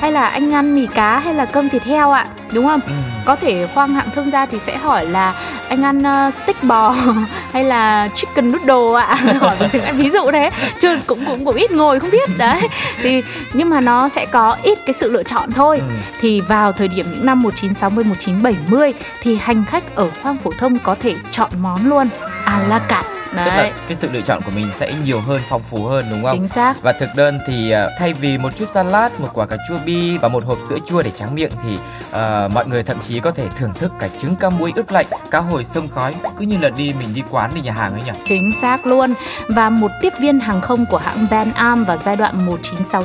Hay 0.00 0.12
là 0.12 0.24
anh 0.24 0.54
ăn 0.54 0.74
mì 0.74 0.86
cá 0.86 1.18
hay 1.18 1.34
là 1.34 1.44
cơm 1.44 1.68
thịt 1.68 1.82
heo 1.82 2.10
ạ? 2.10 2.26
Đúng 2.52 2.64
không? 2.66 2.80
Ừ. 2.86 2.92
có 3.24 3.36
thể 3.36 3.66
khoang 3.74 3.94
hạng 3.94 4.10
thương 4.14 4.30
gia 4.30 4.46
thì 4.46 4.58
sẽ 4.66 4.76
hỏi 4.76 5.06
là 5.06 5.34
anh 5.68 5.82
ăn 5.82 5.98
uh, 5.98 6.34
steak 6.34 6.64
bò 6.64 6.94
hay 7.52 7.64
là 7.64 8.08
chicken 8.14 8.52
noodle 8.52 9.00
ạ? 9.02 9.14
Hỏi 9.40 9.56
tiếng 9.72 9.82
Anh 9.82 9.96
ví 9.96 10.10
dụ 10.10 10.30
thế 10.32 10.50
chứ 10.80 10.98
cũng 11.06 11.24
cũng 11.24 11.44
cũng 11.44 11.56
ít 11.56 11.70
ngồi 11.70 12.00
không 12.00 12.10
biết. 12.10 12.30
Đấy. 12.38 12.68
Thì 13.02 13.22
nhưng 13.52 13.70
mà 13.70 13.80
nó 13.80 14.08
sẽ 14.08 14.26
có 14.26 14.56
ít 14.62 14.78
cái 14.86 14.94
sự 14.94 15.10
lựa 15.10 15.22
chọn 15.22 15.52
thôi. 15.52 15.78
Ừ. 15.78 15.94
thì 16.20 16.40
vào 16.40 16.72
thời 16.72 16.88
điểm 16.88 17.06
những 17.12 17.26
năm 17.26 17.42
1960 17.42 18.04
1970 18.04 18.92
thì 19.22 19.36
hành 19.36 19.64
khách 19.64 19.94
ở 19.94 20.10
khoang 20.22 20.36
phổ 20.36 20.50
thông 20.58 20.78
có 20.78 20.96
thể 21.00 21.14
chọn 21.30 21.50
món 21.62 21.88
luôn 21.88 22.08
à 22.44 22.60
la 22.68 22.78
carte 22.78 23.13
Tức 23.36 23.50
là 23.50 23.56
đấy 23.56 23.72
cái 23.88 23.96
sự 23.96 24.08
lựa 24.12 24.20
chọn 24.20 24.42
của 24.42 24.50
mình 24.50 24.68
sẽ 24.78 24.94
nhiều 25.04 25.20
hơn, 25.20 25.40
phong 25.48 25.62
phú 25.70 25.84
hơn 25.84 26.04
đúng 26.10 26.24
không? 26.24 26.38
chính 26.38 26.48
xác 26.48 26.82
Và 26.82 26.92
thực 26.92 27.08
đơn 27.16 27.38
thì 27.46 27.70
ờ, 27.70 27.88
thay 27.98 28.12
vì 28.12 28.38
một 28.38 28.56
chút 28.56 28.68
salad, 28.68 29.12
một 29.18 29.28
quả 29.34 29.46
cà 29.46 29.56
chua 29.68 29.76
bi 29.84 30.18
và 30.18 30.28
một 30.28 30.44
hộp 30.44 30.58
sữa 30.68 30.76
chua 30.86 31.02
để 31.02 31.10
tráng 31.10 31.34
miệng 31.34 31.50
thì 31.64 31.78
ờ, 32.10 32.48
mọi 32.54 32.66
người 32.66 32.82
thậm 32.82 33.00
chí 33.00 33.20
có 33.20 33.30
thể 33.30 33.48
thưởng 33.58 33.72
thức 33.74 33.92
cả 34.00 34.08
trứng 34.18 34.36
ca 34.36 34.50
muối 34.50 34.72
ướp 34.76 34.90
lạnh, 34.90 35.06
cá 35.30 35.40
hồi 35.40 35.64
sông 35.64 35.88
khói, 35.88 36.14
cứ 36.38 36.44
như 36.44 36.58
là 36.58 36.70
đi 36.70 36.92
mình 36.92 37.08
đi 37.14 37.22
quán 37.30 37.50
đi 37.54 37.60
nhà 37.60 37.72
hàng 37.72 37.92
ấy 37.92 38.02
nhỉ. 38.06 38.12
Chính 38.24 38.52
xác 38.60 38.86
luôn. 38.86 39.14
Và 39.48 39.70
một 39.70 39.90
tiếp 40.00 40.12
viên 40.20 40.40
hàng 40.40 40.60
không 40.60 40.84
của 40.90 40.98
hãng 40.98 41.26
Van 41.30 41.52
Am 41.52 41.84
vào 41.84 41.96
giai 41.96 42.16
đoạn 42.16 42.46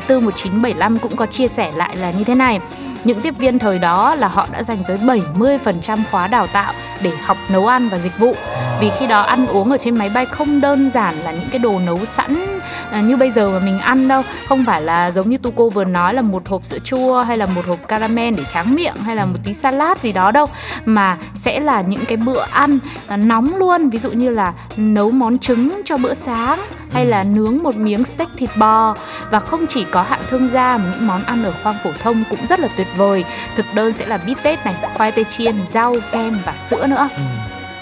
1964-1975 0.08 0.98
cũng 0.98 1.16
có 1.16 1.26
chia 1.26 1.48
sẻ 1.48 1.72
lại 1.76 1.96
là 1.96 2.12
như 2.12 2.24
thế 2.24 2.36
này. 2.36 2.60
Những 3.04 3.22
tiếp 3.22 3.38
viên 3.38 3.60
thời 3.60 3.80
đó 3.80 4.16
là 4.16 4.28
họ 4.28 4.48
đã 4.52 4.64
dành 4.64 4.84
tới 4.88 4.98
70% 4.98 5.98
khóa 6.12 6.28
đào 6.28 6.48
tạo 6.48 6.74
để 7.02 7.12
học 7.26 7.38
nấu 7.50 7.68
ăn 7.68 7.90
và 7.90 7.98
dịch 7.98 8.20
vụ. 8.20 8.36
Vì 8.82 8.92
khi 9.00 9.08
đó 9.08 9.22
ăn 9.22 9.48
uống 9.48 9.72
ở 9.72 9.78
trên 9.78 9.98
máy 9.98 10.12
bay 10.14 10.26
không 10.26 10.62
đơn 10.62 10.90
giản 10.94 11.20
là 11.20 11.32
những 11.32 11.50
cái 11.52 11.60
đồ 11.60 11.80
nấu 11.86 12.06
sẵn 12.06 12.60
à, 12.92 13.02
như 13.02 13.18
bây 13.18 13.32
giờ 13.32 13.50
mà 13.50 13.60
mình 13.60 13.80
ăn 13.80 14.08
đâu. 14.08 14.22
Không 14.48 14.66
phải 14.66 14.82
là 14.82 15.12
giống 15.12 15.30
như 15.30 15.38
Tuco 15.38 15.70
vừa 15.70 15.84
nói 15.84 16.14
là 16.14 16.22
một 16.22 16.48
hộp 16.48 16.66
sữa 16.66 16.80
chua 16.84 17.22
hay 17.22 17.38
là 17.38 17.46
một 17.46 17.66
hộp 17.68 17.88
caramel 17.88 18.34
để 18.38 18.44
tráng 18.54 18.76
miệng 18.76 18.96
hay 18.96 19.16
là 19.16 19.26
một 19.26 19.38
tí 19.44 19.54
salad 19.54 19.98
gì 20.02 20.12
đó 20.12 20.32
đâu. 20.32 20.46
Mà 20.86 21.18
sẽ 21.44 21.60
là 21.60 21.82
những 21.82 22.06
cái 22.06 22.18
bữa 22.18 22.44
ăn 22.52 22.80
à, 23.08 23.18
nóng 23.18 23.56
luôn. 23.56 23.90
Ví 23.90 24.00
dụ 24.00 24.10
như 24.10 24.30
là 24.30 24.54
nấu 24.78 25.12
món 25.12 25.40
trứng 25.40 25.82
cho 25.86 25.98
bữa 25.98 26.14
sáng 26.14 26.60
hay 26.90 27.06
là 27.06 27.24
nướng 27.24 27.58
một 27.64 27.76
miếng 27.76 28.04
steak 28.04 28.30
thịt 28.38 28.50
bò 28.56 28.96
và 29.32 29.40
không 29.40 29.68
chỉ 29.68 29.86
có 29.92 30.02
hạng 30.02 30.22
thương 30.30 30.50
gia 30.54 30.78
mà 30.78 30.84
những 30.92 31.08
món 31.08 31.24
ăn 31.24 31.44
ở 31.44 31.54
khoang 31.64 31.76
phổ 31.84 31.90
thông 32.00 32.24
cũng 32.30 32.40
rất 32.50 32.60
là 32.60 32.68
tuyệt 32.78 32.88
vời. 32.98 33.24
Thực 33.56 33.66
đơn 33.74 33.94
sẽ 33.94 34.06
là 34.06 34.18
bít 34.26 34.38
tết 34.44 34.66
này 34.66 34.76
khoai 34.94 35.12
tây 35.12 35.26
chiên 35.38 35.56
rau 35.74 35.96
kem 36.12 36.40
và 36.46 36.54
sữa 36.70 36.88
nữa. 36.88 37.10
Ừ. 37.16 37.24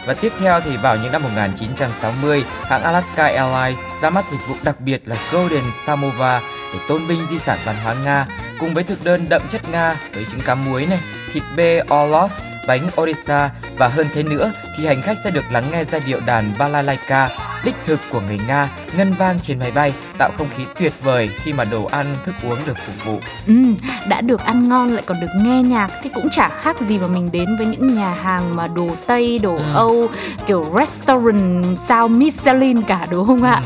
Và 0.07 0.13
tiếp 0.13 0.31
theo 0.39 0.61
thì 0.61 0.77
vào 0.77 0.97
những 0.97 1.11
năm 1.11 1.23
1960, 1.23 2.43
hãng 2.63 2.83
Alaska 2.83 3.23
Airlines 3.23 3.79
ra 4.01 4.09
mắt 4.09 4.25
dịch 4.31 4.47
vụ 4.49 4.55
đặc 4.63 4.81
biệt 4.81 5.01
là 5.05 5.15
Golden 5.31 5.63
Samovar 5.85 6.43
để 6.73 6.79
tôn 6.87 7.05
vinh 7.05 7.25
di 7.29 7.39
sản 7.39 7.57
văn 7.65 7.75
hóa 7.83 7.95
Nga 8.05 8.25
cùng 8.59 8.73
với 8.73 8.83
thực 8.83 9.03
đơn 9.03 9.29
đậm 9.29 9.41
chất 9.49 9.69
Nga 9.71 9.95
với 10.13 10.25
trứng 10.25 10.41
cá 10.41 10.55
muối 10.55 10.85
này, 10.85 10.99
thịt 11.33 11.43
bê 11.55 11.81
Orlov, 11.81 12.31
bánh 12.67 12.89
Odessa 13.01 13.49
và 13.77 13.87
hơn 13.87 14.07
thế 14.13 14.23
nữa 14.23 14.51
thì 14.77 14.85
hành 14.85 15.01
khách 15.01 15.17
sẽ 15.23 15.31
được 15.31 15.45
lắng 15.51 15.65
nghe 15.71 15.83
giai 15.83 16.01
điệu 16.05 16.19
đàn 16.25 16.53
balalaika 16.57 17.29
đích 17.65 17.75
thực 17.85 17.99
của 18.11 18.21
người 18.21 18.39
Nga 18.47 18.69
ngân 18.97 19.13
vang 19.13 19.39
trên 19.39 19.59
máy 19.59 19.71
bay 19.71 19.93
tạo 20.17 20.29
không 20.37 20.47
khí 20.57 20.63
tuyệt 20.79 20.93
vời 21.03 21.29
khi 21.43 21.53
mà 21.53 21.63
đồ 21.63 21.85
ăn 21.91 22.15
thức 22.25 22.35
uống 22.43 22.57
được 22.65 22.77
phục 22.85 23.05
vụ. 23.05 23.19
ừ, 23.47 23.53
đã 24.07 24.21
được 24.21 24.45
ăn 24.45 24.69
ngon 24.69 24.87
lại 24.89 25.03
còn 25.05 25.19
được 25.21 25.27
nghe 25.41 25.61
nhạc 25.63 25.91
thì 26.03 26.09
cũng 26.13 26.29
chả 26.29 26.49
khác 26.49 26.81
gì 26.81 26.97
mà 26.99 27.07
mình 27.07 27.29
đến 27.31 27.57
với 27.57 27.65
những 27.65 27.95
nhà 27.95 28.13
hàng 28.23 28.55
mà 28.55 28.67
đồ 28.67 28.87
tây 29.07 29.39
đồ 29.39 29.55
Ừ. 29.57 29.63
âu 29.73 30.07
kiểu 30.47 30.63
restaurant 30.79 31.79
sao 31.87 32.07
Michelin 32.07 32.81
cả 32.81 33.07
đúng 33.09 33.27
không 33.27 33.43
ạ 33.43 33.61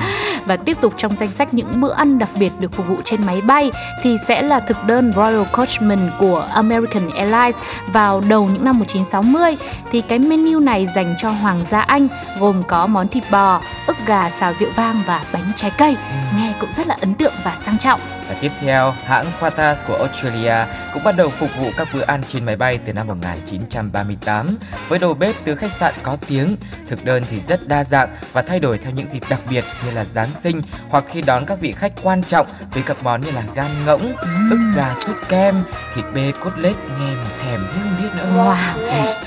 và 0.46 0.56
tiếp 0.58 0.78
tục 0.82 0.94
trong 0.98 1.16
danh 1.20 1.32
sách 1.32 1.54
những 1.54 1.82
bữa 1.82 1.94
ăn 1.94 2.20
đặc 2.20 2.30
biệt 2.36 2.52
được 2.60 2.74
phục 2.74 2.88
vụ 2.88 2.96
trên 3.04 3.26
máy 3.26 3.42
bay 3.48 3.72
thì 4.04 4.18
sẽ 4.28 4.42
là 4.42 4.60
thực 4.60 4.84
đơn 4.86 5.14
Royal 5.16 5.44
Coachman 5.52 6.00
của 6.20 6.48
American 6.54 7.10
Airlines 7.16 7.56
vào 7.94 8.22
đầu 8.30 8.50
những 8.54 8.66
năm 8.66 8.80
1960 8.80 9.56
thì 9.92 10.02
cái 10.02 10.20
menu 10.20 10.60
này 10.60 10.88
dành 10.96 11.16
cho 11.22 11.30
hoàng 11.32 11.64
gia 11.72 11.82
Anh 11.82 12.08
gồm 12.40 12.64
có 12.68 12.86
món 12.86 13.08
thịt 13.08 13.24
bò, 13.32 13.62
ức 13.88 13.98
gà 14.06 14.30
xào 14.30 14.54
rượu 14.60 14.70
vang 14.76 14.96
và 15.06 15.22
bánh 15.34 15.44
trái 15.56 15.72
cây. 15.78 15.96
Nghe 16.42 16.54
cũng 16.60 16.70
rất 16.78 16.88
là 16.88 16.98
ấn 17.02 17.14
tượng 17.14 17.34
và 17.44 17.58
sang 17.66 17.78
trọng. 17.78 18.00
Và 18.30 18.36
tiếp 18.42 18.52
theo, 18.62 18.94
hãng 19.06 19.26
Qantas 19.40 19.76
của 19.88 19.96
Australia 19.96 20.56
cũng 20.94 21.04
bắt 21.04 21.16
đầu 21.16 21.30
phục 21.30 21.50
vụ 21.58 21.70
các 21.78 21.88
bữa 21.94 22.02
ăn 22.02 22.22
trên 22.28 22.46
máy 22.46 22.56
bay 22.56 22.80
từ 22.86 22.94
năm 22.94 23.08
1938 23.08 24.48
với 24.88 25.00
đầu 25.00 25.14
bếp 25.14 25.36
từ 25.44 25.56
khách 25.56 25.72
sạn 25.72 25.94
có 26.04 26.18
tiếng. 26.28 26.56
Thực 26.88 27.06
đơn 27.06 27.24
thì 27.30 27.38
rất 27.38 27.68
đa 27.68 27.84
dạng 27.84 28.10
và 28.34 28.42
thay 28.42 28.60
đổi 28.60 28.78
theo 28.78 28.92
những 28.92 29.08
dịp 29.08 29.24
đặc 29.30 29.40
biệt 29.50 29.64
như 29.86 29.92
là 29.92 30.06
Giáng 30.06 30.30
sinh 30.36 30.62
hoặc 30.90 31.04
khi 31.12 31.22
đón 31.22 31.46
các 31.46 31.60
vị 31.60 31.72
khách 31.72 31.94
quan 32.04 32.24
trọng 32.24 32.48
với 32.74 32.84
các 32.84 32.98
món 33.04 33.22
như 33.22 33.32
là 33.32 33.44
gan 33.56 33.72
ngỗng, 33.86 34.14
ức 34.50 34.60
gà 34.76 34.96
sốt 35.06 35.16
kem, 35.30 35.64
thịt 35.96 36.06
bê 36.14 36.32
cốt 36.40 36.52
lết 36.58 36.76
nghe 37.00 37.16
mà 37.16 37.30
thèm 37.40 37.68
thế 37.74 37.82
không 37.82 37.96
biết 38.02 38.10
nữa. 38.18 38.30
Wow, 38.36 38.81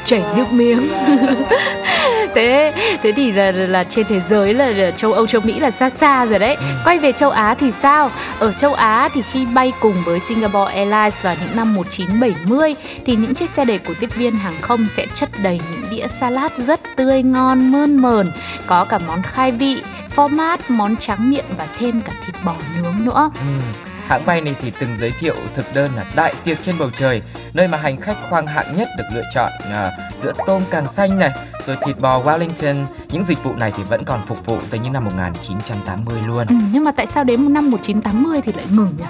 chảy 0.07 0.22
nước 0.36 0.52
miếng. 0.52 0.88
thế 2.34 2.72
thế 3.02 3.12
thì 3.12 3.32
là, 3.32 3.52
là 3.52 3.84
trên 3.84 4.07
thế 4.09 4.20
giới 4.30 4.55
là, 4.55 4.70
là 4.70 4.90
châu 4.90 5.12
Âu 5.12 5.26
châu 5.26 5.40
Mỹ 5.40 5.61
là 5.61 5.70
xa 5.70 5.90
xa 5.90 6.26
rồi 6.26 6.38
đấy. 6.38 6.57
Quay 6.84 6.98
về 6.98 7.12
châu 7.12 7.30
Á 7.30 7.55
thì 7.55 7.70
sao? 7.70 8.11
Ở 8.38 8.52
châu 8.52 8.74
Á 8.74 9.09
thì 9.14 9.22
khi 9.32 9.46
bay 9.55 9.72
cùng 9.80 9.94
với 10.05 10.20
Singapore 10.20 10.74
Airlines 10.74 11.22
vào 11.22 11.36
những 11.40 11.57
năm 11.57 11.74
1970 11.74 12.74
thì 13.07 13.16
những 13.16 13.34
chiếc 13.34 13.50
xe 13.50 13.64
đẩy 13.64 13.78
của 13.78 13.94
tiếp 14.00 14.14
viên 14.14 14.34
hàng 14.34 14.57
không 14.61 14.86
sẽ 14.96 15.07
chất 15.14 15.28
đầy 15.42 15.61
những 15.70 15.84
đĩa 15.90 16.07
salad 16.20 16.52
rất 16.57 16.80
tươi 16.96 17.22
ngon 17.22 17.72
mơn 17.72 17.96
mờn, 17.96 18.32
có 18.66 18.84
cả 18.84 18.98
món 18.98 19.22
khai 19.22 19.52
vị, 19.52 19.82
format, 20.16 20.59
món 20.68 20.96
tráng 20.96 21.30
miệng 21.30 21.44
và 21.59 21.66
thêm 21.78 22.00
cả 22.00 22.12
thịt 22.26 22.44
bò 22.44 22.55
nướng 22.82 23.05
nữa. 23.05 23.30
Ừ. 23.34 23.93
Hãng 24.09 24.26
bay 24.26 24.40
này 24.40 24.55
thì 24.61 24.72
từng 24.80 24.90
giới 25.00 25.11
thiệu 25.20 25.34
thực 25.55 25.74
đơn 25.74 25.90
là 25.96 26.05
đại 26.14 26.34
tiệc 26.44 26.59
trên 26.62 26.78
bầu 26.78 26.90
trời, 26.96 27.22
nơi 27.55 27.68
mà 27.68 27.78
hành 27.78 28.00
khách 28.00 28.16
khoang 28.30 28.46
hạng 28.46 28.72
nhất 28.76 28.88
được 28.98 29.05
lựa 29.14 29.22
chọn 29.34 29.50
à, 29.70 29.90
giữa 30.22 30.32
tôm 30.46 30.62
càng 30.70 30.86
xanh 30.86 31.18
này, 31.18 31.30
rồi 31.66 31.76
thịt 31.86 31.98
bò 32.00 32.22
Wellington. 32.22 32.86
Những 33.09 33.24
dịch 33.24 33.42
vụ 33.44 33.55
này 33.57 33.72
thì 33.76 33.82
vẫn 33.82 34.05
còn 34.05 34.24
phục 34.26 34.46
vụ 34.46 34.59
tới 34.70 34.80
những 34.80 34.92
năm 34.92 35.05
1980 35.05 36.20
luôn. 36.26 36.46
Ừ, 36.46 36.55
nhưng 36.72 36.84
mà 36.84 36.92
tại 36.92 37.07
sao 37.14 37.24
đến 37.24 37.52
năm 37.55 37.70
1980 37.70 38.40
thì 38.44 38.52
lại 38.52 38.64
ngừng 38.70 38.96
nhỉ? 38.98 39.05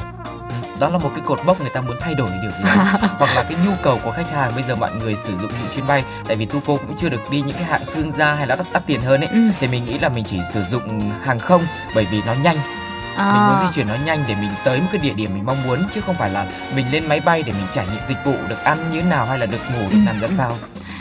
Đó 0.81 0.89
là 0.89 0.99
một 0.99 1.11
cái 1.15 1.25
cột 1.25 1.39
mốc 1.45 1.61
người 1.61 1.71
ta 1.75 1.81
muốn 1.81 1.97
thay 2.01 2.15
đổi 2.15 2.29
điều 2.43 2.51
gì 2.51 2.65
hoặc 3.01 3.35
là 3.35 3.43
cái 3.43 3.55
nhu 3.67 3.71
cầu 3.83 3.99
của 4.05 4.11
khách 4.11 4.31
hàng 4.31 4.53
bây 4.55 4.65
giờ 4.69 4.75
mọi 4.77 4.91
người 5.01 5.17
sử 5.25 5.33
dụng 5.39 5.51
những 5.63 5.73
chuyến 5.75 5.87
bay 5.87 6.05
tại 6.27 6.37
vì 6.37 6.47
Tuco 6.47 6.77
cũng 6.77 6.97
chưa 7.01 7.09
được 7.09 7.21
đi 7.31 7.41
những 7.43 7.57
cái 7.57 7.65
hạng 7.65 7.83
thương 7.95 8.11
gia 8.13 8.35
hay 8.35 8.47
là 8.47 8.57
đắt, 8.57 8.67
đắt 8.73 8.87
tiền 8.87 9.01
hơn 9.01 9.21
ấy 9.21 9.29
Ừ. 9.33 9.39
thì 9.61 9.67
mình 9.69 9.85
nghĩ 9.85 9.99
là 9.99 10.09
mình 10.09 10.25
chỉ 10.25 10.39
sử 10.53 10.65
dụng 10.65 11.11
hàng 11.25 11.39
không 11.39 11.63
bởi 11.95 12.07
vì 12.11 12.23
nó 12.27 12.35
nhanh 12.35 12.57
À. 13.17 13.33
mình 13.33 13.43
muốn 13.49 13.67
di 13.69 13.75
chuyển 13.75 13.89
nó 13.89 13.95
nhanh 14.05 14.25
để 14.29 14.35
mình 14.35 14.51
tới 14.65 14.81
một 14.81 14.87
cái 14.93 15.01
địa 15.01 15.13
điểm 15.13 15.31
mình 15.35 15.47
mong 15.47 15.63
muốn 15.63 15.79
chứ 15.95 16.01
không 16.01 16.15
phải 16.17 16.31
là 16.31 16.47
mình 16.77 16.87
lên 16.93 17.07
máy 17.09 17.21
bay 17.21 17.43
để 17.47 17.53
mình 17.53 17.67
trải 17.75 17.87
nghiệm 17.87 18.01
dịch 18.09 18.25
vụ 18.25 18.35
được 18.49 18.65
ăn 18.65 18.79
như 18.93 19.01
thế 19.03 19.09
nào 19.09 19.27
hay 19.27 19.39
là 19.39 19.47
được 19.47 19.61
ngủ 19.73 19.81
được 19.91 19.99
Ừ, 19.99 20.07
nằm 20.07 20.21
ra 20.21 20.29
ừ. 20.29 20.35
sao 20.37 20.57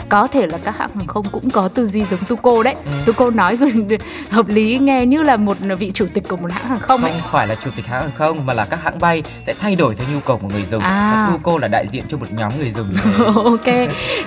có 0.08 0.26
thể 0.26 0.46
là 0.46 0.58
các 0.64 0.78
hãng 0.78 0.90
hàng 0.94 1.06
không 1.06 1.26
cũng 1.32 1.50
có 1.50 1.68
tư 1.68 1.86
duy 1.86 2.04
giống 2.10 2.24
Tuco 2.28 2.62
đấy. 2.62 2.74
Tuco 3.04 3.30
nói 3.30 3.58
hợp 4.30 4.48
lý 4.48 4.78
nghe 4.78 5.06
như 5.06 5.22
là 5.22 5.36
một 5.36 5.56
vị 5.78 5.90
chủ 5.94 6.06
tịch 6.14 6.28
của 6.28 6.36
một 6.36 6.52
hãng 6.52 6.64
hàng 6.64 6.78
không 6.78 7.02
ấy. 7.02 7.12
Không 7.12 7.30
phải 7.32 7.46
là 7.46 7.54
chủ 7.54 7.70
tịch 7.76 7.86
hãng 7.86 8.02
hàng 8.02 8.10
không 8.14 8.46
mà 8.46 8.54
là 8.54 8.64
các 8.64 8.82
hãng 8.82 8.98
bay 8.98 9.22
sẽ 9.46 9.54
thay 9.60 9.74
đổi 9.74 9.94
theo 9.94 10.06
nhu 10.14 10.20
cầu 10.20 10.38
của 10.38 10.48
người 10.48 10.64
dùng. 10.64 10.82
À. 10.82 11.12
và 11.12 11.32
Tuco 11.32 11.58
là 11.58 11.68
đại 11.68 11.86
diện 11.90 12.04
cho 12.08 12.16
một 12.18 12.26
nhóm 12.32 12.52
người 12.58 12.72
dùng. 12.76 12.88
Ok. 13.44 13.74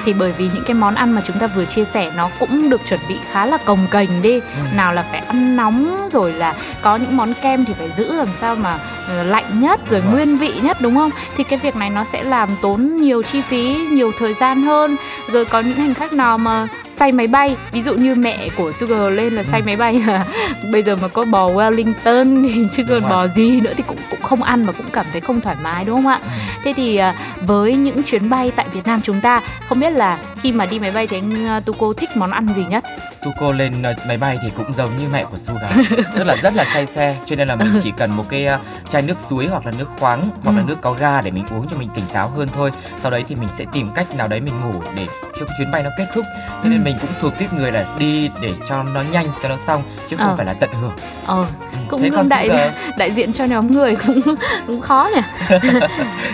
Thì 0.06 0.14
bởi 0.14 0.32
vì 0.32 0.50
những 0.54 0.64
cái 0.68 0.74
món 0.74 0.96
ăn 0.96 1.12
mà 1.12 1.22
chúng 1.28 1.40
ta 1.40 1.48
vừa 1.48 1.66
chia 1.66 1.86
sẻ 1.94 2.12
nó 2.16 2.30
cũng 2.40 2.70
được 2.70 2.82
chuẩn 2.90 3.00
bị 3.10 3.16
khá 3.32 3.46
là 3.46 3.58
cồng 3.58 3.88
kềnh 3.92 4.22
đi. 4.22 4.40
Nào 4.76 4.94
là 4.94 5.06
phải 5.12 5.20
ăn 5.20 5.56
nóng 5.56 6.08
rồi 6.12 6.34
là 6.34 6.56
có 6.82 6.96
những 6.96 7.18
món 7.18 7.34
kem 7.42 7.66
thì 7.66 7.74
phải 7.74 7.90
giữ 7.98 8.14
làm 8.14 8.28
sao 8.40 8.56
mà 8.56 8.80
lạnh 9.08 9.62
nhất 9.62 9.80
rồi 9.90 10.00
Vâng. 10.02 10.12
nguyên 10.12 10.38
vị 10.38 10.54
nhất 10.64 10.78
đúng 10.82 10.96
không? 10.96 11.12
Thì 11.38 11.44
cái 11.44 11.60
việc 11.60 11.76
này 11.76 11.90
nó 11.90 12.04
sẽ 12.04 12.24
làm 12.24 12.50
tốn 12.62 12.98
nhiều 13.02 13.24
chi 13.24 13.42
phí 13.42 13.88
nhiều 13.92 14.12
thời 14.20 14.34
gian 14.34 14.62
hơn. 14.62 14.96
Rồi 15.32 15.46
có 15.46 15.60
những 15.60 15.74
hành 15.74 15.94
khách 15.94 16.14
nào 16.14 16.38
mà 16.38 16.68
say 16.90 17.12
máy 17.12 17.28
bay 17.28 17.56
ví 17.72 17.82
dụ 17.82 17.94
như 17.94 18.16
mẹ 18.16 18.48
của 18.58 18.72
Sugar 18.72 19.14
lên 19.14 19.34
là 19.34 19.44
say 19.44 19.62
máy 19.62 19.76
bay 19.76 20.00
là 20.08 20.26
bây 20.72 20.84
giờ 20.84 20.96
mà 21.02 21.08
có 21.08 21.26
bò 21.32 21.48
Wellington 21.50 22.44
thì 22.54 22.68
chứ 22.76 22.84
còn 22.90 23.02
bò 23.10 23.28
gì 23.28 23.62
nữa 23.62 23.74
thì 23.78 23.84
cũng 23.88 23.98
cũng 24.10 24.22
không 24.22 24.44
ăn 24.44 24.66
và 24.66 24.72
cũng 24.72 24.86
cảm 24.94 25.06
thấy 25.12 25.22
không 25.22 25.42
thoải 25.42 25.56
mái 25.64 25.86
đúng 25.86 25.98
không 25.98 26.08
ạ? 26.08 26.20
Thế 26.64 26.74
thì 26.74 26.98
à, 26.98 27.14
với 27.42 27.76
những 27.76 28.04
chuyến 28.04 28.30
bay 28.30 28.52
tại 28.56 28.66
Việt 28.74 28.86
Nam 28.86 29.00
chúng 29.04 29.22
ta 29.22 29.42
không 29.70 29.80
biết 29.80 29.90
là 29.90 30.18
khi 30.42 30.52
mà 30.52 30.66
đi 30.66 30.80
máy 30.80 30.92
bay 30.92 31.08
thì 31.08 31.18
anh 31.18 31.46
à, 31.48 31.60
Tuco 31.60 31.94
thích 31.98 32.10
món 32.16 32.32
ăn 32.32 32.48
gì 32.56 32.66
nhất 32.70 32.84
Tuco 33.28 33.52
lên 33.52 33.84
ờ, 33.84 33.94
máy 34.08 34.18
bay 34.18 34.38
thì 34.42 34.50
cũng 34.58 34.74
giống 34.74 34.96
như 34.96 35.04
mẹ 35.14 35.24
của 35.24 35.38
Suga 35.38 35.70
tức 36.16 36.24
là 36.28 36.36
rất 36.36 36.56
là 36.56 36.66
say 36.74 36.86
xe 36.86 37.16
cho 37.26 37.36
nên 37.36 37.48
là 37.48 37.56
mình 37.56 37.68
chỉ 37.84 37.92
cần 37.98 38.12
một 38.12 38.24
cái 38.30 38.46
ờ, 38.46 38.60
chai 38.90 39.02
nước 39.02 39.18
suối 39.30 39.48
hoặc 39.48 39.66
là 39.66 39.72
nước 39.78 39.90
khoáng 40.00 40.24
hoặc 40.44 40.52
là 40.56 40.62
Ừ. 40.62 40.66
nước 40.68 40.82
có 40.82 40.94
ga 40.94 41.22
để 41.22 41.32
mình 41.32 41.46
uống 41.52 41.68
cho 41.68 41.78
mình 41.78 41.90
tỉnh 41.96 42.04
táo 42.14 42.30
hơn 42.30 42.48
thôi 42.56 42.72
sau 42.98 43.12
đấy 43.12 43.24
thì 43.28 43.36
mình 43.36 43.50
sẽ 43.58 43.66
tìm 43.74 43.90
cách 43.96 44.16
nào 44.16 44.28
đấy 44.28 44.42
mình 44.42 44.60
ngủ 44.62 44.82
để 44.96 45.06
cho 45.40 45.46
cái 45.46 45.56
chuyến 45.58 45.72
bay 45.72 45.84
nó 45.84 45.90
kết 45.98 46.06
thúc 46.14 46.26
cho 46.64 46.70
nên 46.70 46.80
Ừ. 46.82 46.86
mình 46.86 46.98
cũng 47.02 47.10
thuộc 47.22 47.34
tiếp 47.40 47.48
người 47.54 47.72
là 47.72 47.86
đi 48.00 48.30
để 48.42 48.54
cho 48.70 48.84
nó 48.84 49.02
nhanh 49.12 49.26
cho 49.44 49.50
nó 49.50 49.58
xong 49.68 49.84
chứ 50.08 50.16
không 50.18 50.28
Ờ. 50.28 50.36
phải 50.36 50.46
là 50.46 50.54
tận 50.54 50.70
hưởng 50.82 50.94
ờ 51.26 51.46
Ừ. 51.72 51.78
cũng 51.90 52.02
Thế 52.02 52.10
luôn 52.10 52.30
đại 52.30 52.50
đại 52.98 53.12
diện 53.12 53.34
cho 53.34 53.46
nhóm 53.46 53.72
người 53.72 53.96
cũng 54.08 54.22
cũng 54.68 54.82
khó 54.82 55.10
nhỉ 55.16 55.22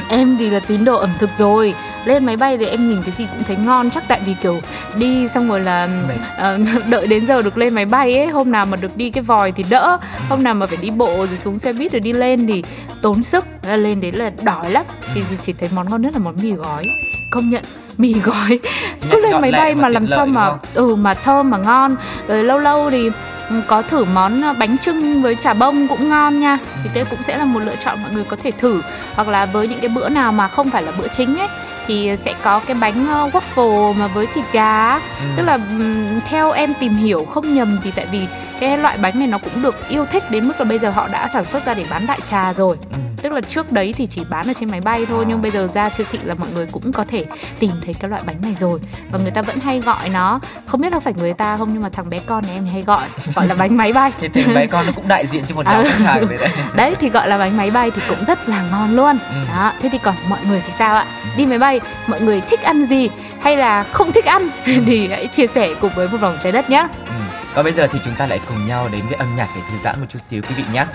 em 0.10 0.38
thì 0.40 0.50
là 0.50 0.60
tín 0.68 0.86
đồ 0.86 0.98
ẩm 0.98 1.10
thực 1.20 1.30
rồi 1.38 1.74
lên 2.06 2.26
máy 2.26 2.38
bay 2.38 2.58
thì 2.58 2.66
em 2.66 2.90
nhìn 2.90 3.02
cái 3.04 3.14
gì 3.18 3.28
cũng 3.32 3.44
thấy 3.44 3.56
ngon 3.56 3.90
chắc 3.90 4.04
tại 4.08 4.22
vì 4.26 4.36
kiểu 4.42 4.60
đi 4.96 5.28
xong 5.28 5.50
rồi 5.50 5.60
là 5.60 5.90
ờ, 6.38 6.60
đợi 6.90 7.08
đến 7.08 7.26
giờ 7.26 7.42
được 7.42 7.58
lên 7.58 7.74
máy 7.74 7.86
bay 7.86 8.18
ấy 8.18 8.28
hôm 8.28 8.52
nào 8.52 8.66
mà 8.66 8.78
được 8.82 8.98
đi 8.98 9.10
cái 9.10 9.24
vòi 9.24 9.52
thì 9.52 9.64
đỡ 9.70 9.98
hôm 10.30 10.44
nào 10.44 10.54
mà 10.54 10.66
phải 10.66 10.78
đi 10.82 10.90
bộ 10.90 11.16
rồi 11.16 11.38
xuống 11.38 11.60
xe 11.60 11.74
buýt 11.74 11.92
rồi 11.92 12.00
đi 12.00 12.14
lên 12.14 12.48
thì 12.48 12.64
tốn 13.02 13.24
sức 13.24 13.46
Là 13.68 13.78
lên 13.78 14.02
đấy 14.02 14.12
là 14.12 14.32
đói 14.44 14.72
lắm. 14.72 14.86
Thì 15.14 15.22
chỉ 15.46 15.54
thấy 15.54 15.70
món 15.76 15.90
ngon 15.90 16.02
nhất 16.02 16.14
là 16.14 16.20
món 16.20 16.36
mì 16.42 16.52
gói 16.52 16.84
công 17.32 17.50
nhận 17.50 17.64
mì 17.98 18.14
gói. 18.14 18.60
Cứ 19.12 19.22
lên 19.22 19.42
máy 19.42 19.52
bay 19.52 19.76
mà 19.76 19.90
làm 19.90 20.08
sao 20.08 20.26
mà 20.26 20.52
ừ 20.74 20.96
mà 20.96 21.14
thơm 21.14 21.50
mà 21.50 21.58
ngon. 21.58 21.96
Rồi 22.28 22.44
lâu 22.44 22.60
lâu 22.60 22.90
thì 22.90 23.10
có 23.68 23.82
thử 23.82 24.04
món 24.06 24.42
ờ, 24.42 24.54
bánh 24.60 24.78
trưng 24.86 25.22
với 25.22 25.36
chả 25.36 25.54
bông 25.54 25.88
cũng 25.88 26.10
ngon 26.10 26.40
nha 26.40 26.58
thì 26.84 26.90
đây 26.94 27.06
cũng 27.10 27.20
sẽ 27.24 27.38
là 27.38 27.46
một 27.46 27.60
lựa 27.60 27.76
chọn 27.86 28.02
mọi 28.04 28.12
người 28.12 28.24
có 28.24 28.38
thể 28.44 28.52
thử 28.52 28.82
hoặc 29.16 29.28
là 29.28 29.46
với 29.46 29.68
những 29.68 29.80
cái 29.80 29.90
bữa 29.90 30.10
nào 30.10 30.32
mà 30.32 30.48
không 30.48 30.70
phải 30.70 30.84
là 30.84 30.92
bữa 30.92 31.08
chính 31.08 31.38
ấy 31.38 31.48
thì 31.88 32.12
sẽ 32.26 32.34
có 32.44 32.60
cái 32.60 32.76
bánh 32.80 33.08
ờ, 33.08 33.30
waffle 33.34 33.94
mà 33.94 34.08
với 34.08 34.28
thịt 34.34 34.46
gà 34.52 35.00
Ừ. 35.20 35.26
tức 35.38 35.44
là 35.44 35.54
ừm, 35.54 36.20
theo 36.20 36.52
em 36.52 36.74
tìm 36.80 36.96
hiểu 36.96 37.26
không 37.34 37.56
nhầm 37.56 37.80
thì 37.84 37.92
tại 37.96 38.06
vì 38.12 38.28
cái 38.60 38.78
loại 38.78 38.98
bánh 38.98 39.20
này 39.20 39.28
nó 39.28 39.38
cũng 39.38 39.62
được 39.62 39.90
yêu 39.90 40.06
thích 40.12 40.32
đến 40.32 40.48
mức 40.48 40.54
là 40.60 40.66
bây 40.66 40.80
giờ 40.80 40.90
họ 40.90 41.08
đã 41.08 41.28
sản 41.34 41.44
xuất 41.44 41.66
ra 41.66 41.74
để 41.74 41.86
bán 41.90 42.08
đại 42.08 42.20
trà 42.30 42.54
rồi 42.54 42.78
Ừ. 42.92 42.98
tức 43.24 43.34
là 43.34 43.42
trước 43.42 43.72
đấy 43.72 43.94
thì 43.98 44.08
chỉ 44.08 44.22
bán 44.30 44.48
ở 44.48 44.54
trên 44.60 44.72
máy 44.72 44.82
bay 44.82 45.06
thôi 45.06 45.26
nhưng 45.28 45.42
bây 45.42 45.52
giờ 45.52 45.68
ra 45.68 45.90
siêu 45.90 46.08
thị 46.12 46.20
là 46.24 46.34
mọi 46.34 46.50
người 46.54 46.68
cũng 46.72 46.92
có 46.92 47.06
thể 47.08 47.26
tìm 47.60 47.72
thấy 47.86 47.94
cái 47.94 48.10
loại 48.10 48.22
bánh 48.26 48.36
này 48.42 48.56
rồi. 48.60 48.80
Và 49.12 49.20
người 49.20 49.32
ta 49.32 49.42
vẫn 49.42 49.58
hay 49.60 49.80
gọi 49.80 50.10
nó 50.10 50.40
không 50.66 50.82
biết 50.82 50.92
là 50.92 51.00
phải 51.00 51.14
người 51.18 51.34
ta 51.34 51.58
không 51.58 51.70
nhưng 51.74 51.82
mà 51.82 51.90
thằng 51.90 52.10
bé 52.10 52.20
con 52.26 52.44
này 52.48 52.56
em 52.56 52.68
hay 52.68 52.82
gọi 52.82 53.08
gọi 53.36 53.48
là 53.48 53.56
bánh 53.56 53.78
máy 53.78 53.94
bay. 53.94 54.12
Thì 54.20 54.28
thì 54.28 54.44
bé 54.56 54.68
con 54.68 54.86
nó 54.86 54.92
cũng 54.96 55.08
đại 55.08 55.28
diện 55.28 55.44
cho 55.50 55.56
một 55.56 55.66
nhóm 55.66 55.84
khách 55.84 56.00
hàng 56.00 56.30
đấy 56.30 56.38
đấy. 56.38 56.50
Đấy 56.76 56.96
thì 57.00 57.10
gọi 57.10 57.28
là 57.28 57.38
bánh 57.38 57.58
máy 57.58 57.72
bay 57.72 57.92
thì 57.92 58.02
cũng 58.10 58.26
rất 58.26 58.50
là 58.50 58.68
ngon 58.72 58.96
luôn. 58.96 59.18
Ừ. 59.30 59.36
đó 59.56 59.72
thế 59.82 59.90
thì 59.90 59.98
còn 59.98 60.16
mọi 60.30 60.40
người 60.48 60.62
thì 60.66 60.74
sao 60.78 60.96
ạ? 60.96 61.06
Đi 61.38 61.46
máy 61.46 61.58
bay 61.58 61.82
mọi 62.08 62.22
người 62.22 62.42
thích 62.42 62.62
ăn 62.62 62.86
gì 62.86 63.10
hay 63.44 63.58
là 63.58 63.84
không 63.84 64.12
thích 64.12 64.26
ăn 64.26 64.50
thì 64.66 65.08
hãy 65.08 65.28
chia 65.28 65.48
sẻ 65.48 65.70
cùng 65.82 65.92
với 65.96 66.08
một 66.08 66.18
vòng 66.18 66.38
trái 66.44 66.52
đất 66.52 66.70
nhé 66.70 66.88
ừ. 67.06 67.14
còn 67.56 67.64
bây 67.64 67.74
giờ 67.74 67.88
thì 67.88 68.00
chúng 68.04 68.14
ta 68.18 68.28
lại 68.28 68.40
cùng 68.48 68.68
nhau 68.68 68.90
đến 68.92 69.02
với 69.10 69.18
âm 69.18 69.36
nhạc 69.36 69.48
để 69.56 69.62
thư 69.72 69.78
giãn 69.84 69.96
một 70.00 70.06
chút 70.10 70.22
xíu 70.22 70.42
quý 70.42 70.56
vị 70.58 70.64
nhé 70.74 70.86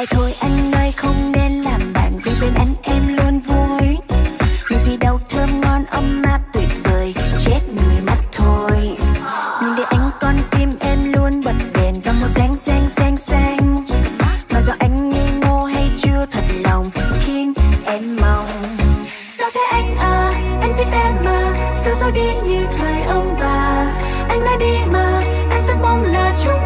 lại 0.00 0.06
thôi, 0.10 0.32
anh 0.40 0.72
ơi, 0.72 0.92
không 0.96 1.32
nên 1.32 1.52
làm 1.52 1.92
bạn 1.92 2.18
vì 2.24 2.32
bên 2.40 2.54
anh, 2.54 2.74
em 2.82 3.16
luôn 3.16 3.40
vui. 3.40 3.98
Người 4.70 4.78
gì 4.84 4.96
đâu 4.96 5.20
thơm 5.30 5.60
ngon, 5.60 5.84
ấm 5.84 6.22
áp, 6.22 6.40
tuyệt 6.52 6.68
vời, 6.84 7.14
chết 7.44 7.60
người 7.74 8.00
mất 8.06 8.16
thôi. 8.32 8.96
Nhìn 9.62 9.76
để 9.76 9.82
anh 9.90 10.10
con 10.20 10.34
tim 10.50 10.70
em 10.80 10.98
luôn 11.12 11.42
bật 11.44 11.54
đèn 11.74 12.00
trong 12.00 12.20
một 12.20 12.26
sáng 12.28 12.56
xanh 12.56 12.90
xanh 12.90 13.16
xanh. 13.16 13.84
Mà 14.52 14.60
do 14.60 14.72
anh 14.78 15.10
nghi 15.10 15.32
ngô 15.42 15.64
hay 15.64 15.90
chưa 15.96 16.26
thật 16.32 16.44
lòng, 16.64 16.90
khiến 17.24 17.52
em 17.84 18.16
mong. 18.20 18.46
Sao 19.38 19.50
thế 19.54 19.60
anh 19.70 19.96
à? 19.96 20.32
Anh 20.60 20.72
biết 20.76 20.90
em 20.92 21.14
mà. 21.24 21.52
Sao 21.84 21.94
sao 22.00 22.10
đi 22.10 22.34
như 22.44 22.66
thời 22.76 23.02
ông 23.02 23.36
bà? 23.40 23.86
Anh 24.28 24.44
nói 24.44 24.56
đi 24.60 24.78
mà, 24.92 25.22
anh 25.50 25.62
rất 25.66 25.74
mong 25.82 26.04
là 26.04 26.36
chúng 26.44 26.59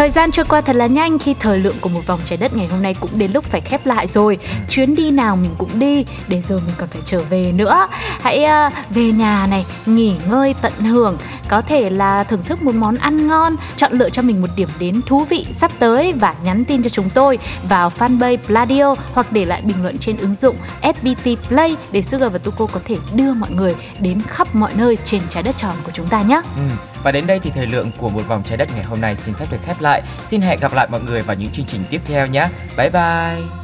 Thời 0.00 0.10
gian 0.10 0.30
trôi 0.30 0.44
qua 0.48 0.60
thật 0.60 0.76
là 0.76 0.86
nhanh 0.86 1.18
khi 1.18 1.34
thời 1.40 1.58
lượng 1.58 1.76
của 1.80 1.88
một 1.88 2.06
vòng 2.06 2.20
trái 2.24 2.38
đất 2.38 2.56
ngày 2.56 2.66
hôm 2.66 2.82
nay 2.82 2.94
cũng 3.00 3.10
đến 3.14 3.32
lúc 3.32 3.44
phải 3.44 3.60
khép 3.60 3.86
lại 3.86 4.06
rồi. 4.06 4.38
Chuyến 4.68 4.94
đi 4.94 5.10
nào 5.10 5.36
mình 5.36 5.50
cũng 5.58 5.78
đi, 5.78 6.04
để 6.28 6.42
rồi 6.48 6.60
mình 6.60 6.74
còn 6.78 6.88
phải 6.88 7.02
trở 7.04 7.20
về 7.30 7.52
nữa. 7.52 7.88
Hãy 8.20 8.44
uh, 8.66 8.72
về 8.90 9.12
nhà 9.12 9.46
này, 9.50 9.66
nghỉ 9.86 10.14
ngơi 10.28 10.54
tận 10.62 10.72
hưởng, 10.72 11.18
có 11.48 11.60
thể 11.60 11.90
là 11.90 12.24
thưởng 12.24 12.42
thức 12.42 12.62
một 12.62 12.74
món 12.74 12.96
ăn 12.96 13.28
ngon, 13.28 13.56
chọn 13.76 13.92
lựa 13.92 14.10
cho 14.10 14.22
mình 14.22 14.42
một 14.42 14.48
điểm 14.56 14.68
đến 14.78 15.00
thú 15.06 15.24
vị 15.24 15.46
sắp 15.52 15.70
tới 15.78 16.12
và 16.12 16.34
nhắn 16.44 16.64
tin 16.64 16.82
cho 16.82 16.90
chúng 16.90 17.10
tôi 17.10 17.38
vào 17.68 17.92
fanpage 17.98 18.36
Pladio 18.46 18.94
hoặc 19.12 19.26
để 19.32 19.44
lại 19.44 19.62
bình 19.62 19.82
luận 19.82 19.98
trên 19.98 20.16
ứng 20.16 20.34
dụng 20.34 20.56
FPT 20.82 21.36
Play 21.48 21.76
để 21.92 22.02
Sugar 22.02 22.32
và 22.32 22.38
Tuko 22.38 22.66
có 22.66 22.80
thể 22.84 22.96
đưa 23.14 23.34
mọi 23.34 23.50
người 23.50 23.74
đến 23.98 24.20
khắp 24.26 24.54
mọi 24.54 24.70
nơi 24.76 24.96
trên 25.04 25.20
trái 25.28 25.42
đất 25.42 25.56
tròn 25.58 25.74
của 25.84 25.92
chúng 25.94 26.08
ta 26.08 26.22
nhé. 26.22 26.40
Ừ. 26.56 26.89
Và 27.02 27.12
đến 27.12 27.26
đây 27.26 27.38
thì 27.42 27.50
thời 27.50 27.66
lượng 27.66 27.90
của 27.98 28.10
một 28.10 28.28
vòng 28.28 28.42
trái 28.46 28.58
đất 28.58 28.68
ngày 28.74 28.84
hôm 28.84 29.00
nay 29.00 29.14
xin 29.14 29.34
phép 29.34 29.46
được 29.50 29.58
khép 29.64 29.80
lại. 29.80 30.02
Xin 30.26 30.40
hẹn 30.40 30.60
gặp 30.60 30.74
lại 30.74 30.88
mọi 30.90 31.00
người 31.00 31.22
vào 31.22 31.36
những 31.36 31.50
chương 31.50 31.66
trình 31.66 31.84
tiếp 31.90 32.00
theo 32.04 32.26
nhé. 32.26 32.48
Bye 32.76 32.90
bye. 32.90 33.59